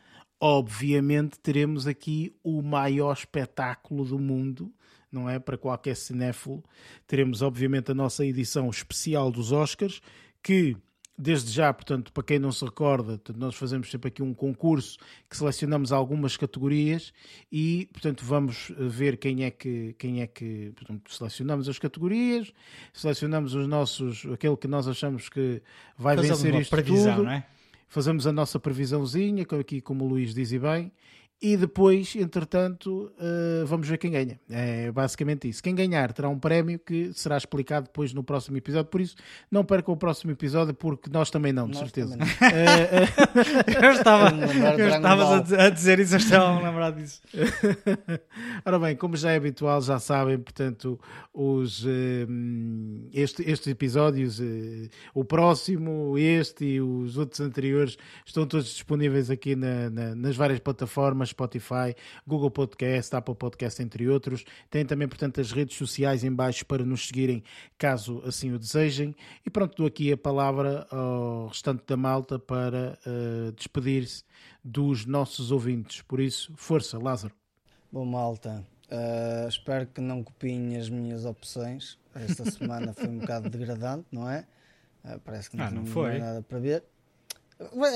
[0.41, 4.73] obviamente, teremos aqui o maior espetáculo do mundo.
[5.11, 5.41] Não é?
[5.41, 6.63] Para qualquer cinéfilo.
[7.09, 10.01] Teremos, obviamente, a nossa edição especial dos Oscars,
[10.41, 10.77] que
[11.23, 14.99] Desde já, portanto, para quem não se recorda, nós fazemos sempre aqui um concurso
[15.31, 17.13] que selecionamos algumas categorias
[17.51, 22.53] e, portanto, vamos eh, ver quem é que, quem é que portanto, selecionamos as categorias,
[22.93, 25.63] selecionamos os nossos, aquele que nós achamos que
[25.97, 27.47] vai Fazemos vencer isto previsão, tudo não é?
[27.87, 30.91] fazemos a nossa previsãozinha, aqui como o Luís diz e bem,
[31.43, 34.39] e depois, entretanto, eh, vamos ver quem ganha.
[34.49, 35.61] É basicamente isso.
[35.63, 39.17] Quem ganhar terá um prémio que será explicado depois no próximo episódio, por isso
[39.51, 42.17] não percam o próximo episódio, porque nós também não, de Nós certeza.
[42.17, 44.31] também Eh, eh, Eu estava,
[44.79, 47.21] eu estavas a dizer- a dizer isso, eu estava a me lembrar disso.
[48.65, 50.99] Ora bem, como já é habitual, já sabem, portanto,
[51.35, 51.85] os,
[53.13, 54.41] este- estes episódios,
[55.15, 60.61] o próximo, este e os outros anteriores, estão todos disponíveis aqui na- na- nas várias
[60.61, 61.95] plataformas Spotify,
[62.27, 64.45] Google Podcast, Apple Podcast, entre outros.
[64.71, 67.43] Tem também, portanto, as redes sociais em baixo para nos seguirem,
[67.77, 69.15] caso assim o desejem.
[69.45, 74.25] E pronto, dou aqui a palavra ao restante da malta para uh, despedir-se
[74.65, 76.03] dos nossos ouvintes.
[76.03, 77.35] Por isso, força, Lázaro.
[77.91, 81.99] Bom, malta, uh, espero que não copiem as minhas opções.
[82.15, 84.47] Esta semana foi um bocado degradante, não é?
[85.05, 86.85] Uh, parece que não, ah, não foi nada para ver.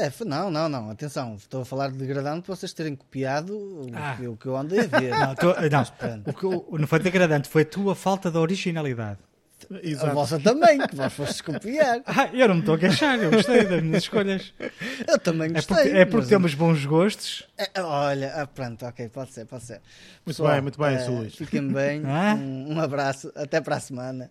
[0.00, 4.16] É, não, não, não, atenção, estou a falar de degradante para vocês terem copiado ah.
[4.28, 5.10] o, que, eu andei a ver.
[5.16, 5.82] Não, tô, não.
[6.26, 9.18] o que, não foi degradante, foi a tua falta de originalidade.
[9.82, 10.10] Exato.
[10.10, 12.02] A vossa também, que vós fostes copiar.
[12.06, 14.52] Ah, eu não me estou a queixar, eu gostei das minhas escolhas.
[15.06, 15.76] Eu também gostei.
[15.76, 17.46] É porque, é porque temos bons gostos.
[17.56, 19.74] É, olha, ah, pronto, ok, pode ser, pode ser.
[19.74, 21.34] Muito Pessoal, bem, muito bem, uh, Luís.
[21.34, 24.30] Fiquem bem, um, um, abraço, até para a semana.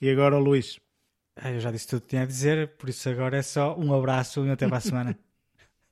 [0.00, 0.78] E agora, Luís.
[1.36, 3.94] Ah, eu já disse tudo que tinha a dizer, por isso agora é só um
[3.94, 5.18] abraço e até para a semana.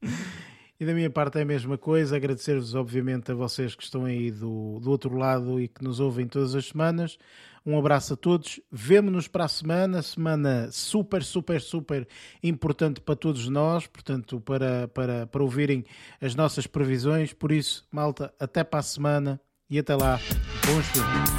[0.79, 4.33] E da minha parte é a mesma coisa, agradecer-vos obviamente a vocês que estão aí
[4.33, 7.17] do, do outro lado e que nos ouvem todas as semanas.
[7.65, 8.61] Um abraço a todos.
[8.73, 12.09] Vemo-nos para a semana, semana super, super, super
[12.43, 15.85] importante para todos nós, portanto, para, para, para ouvirem
[16.21, 17.33] as nossas previsões.
[17.33, 19.41] Por isso, malta, até para a semana
[19.71, 20.19] e até lá.
[20.67, 21.31] Bons filmes.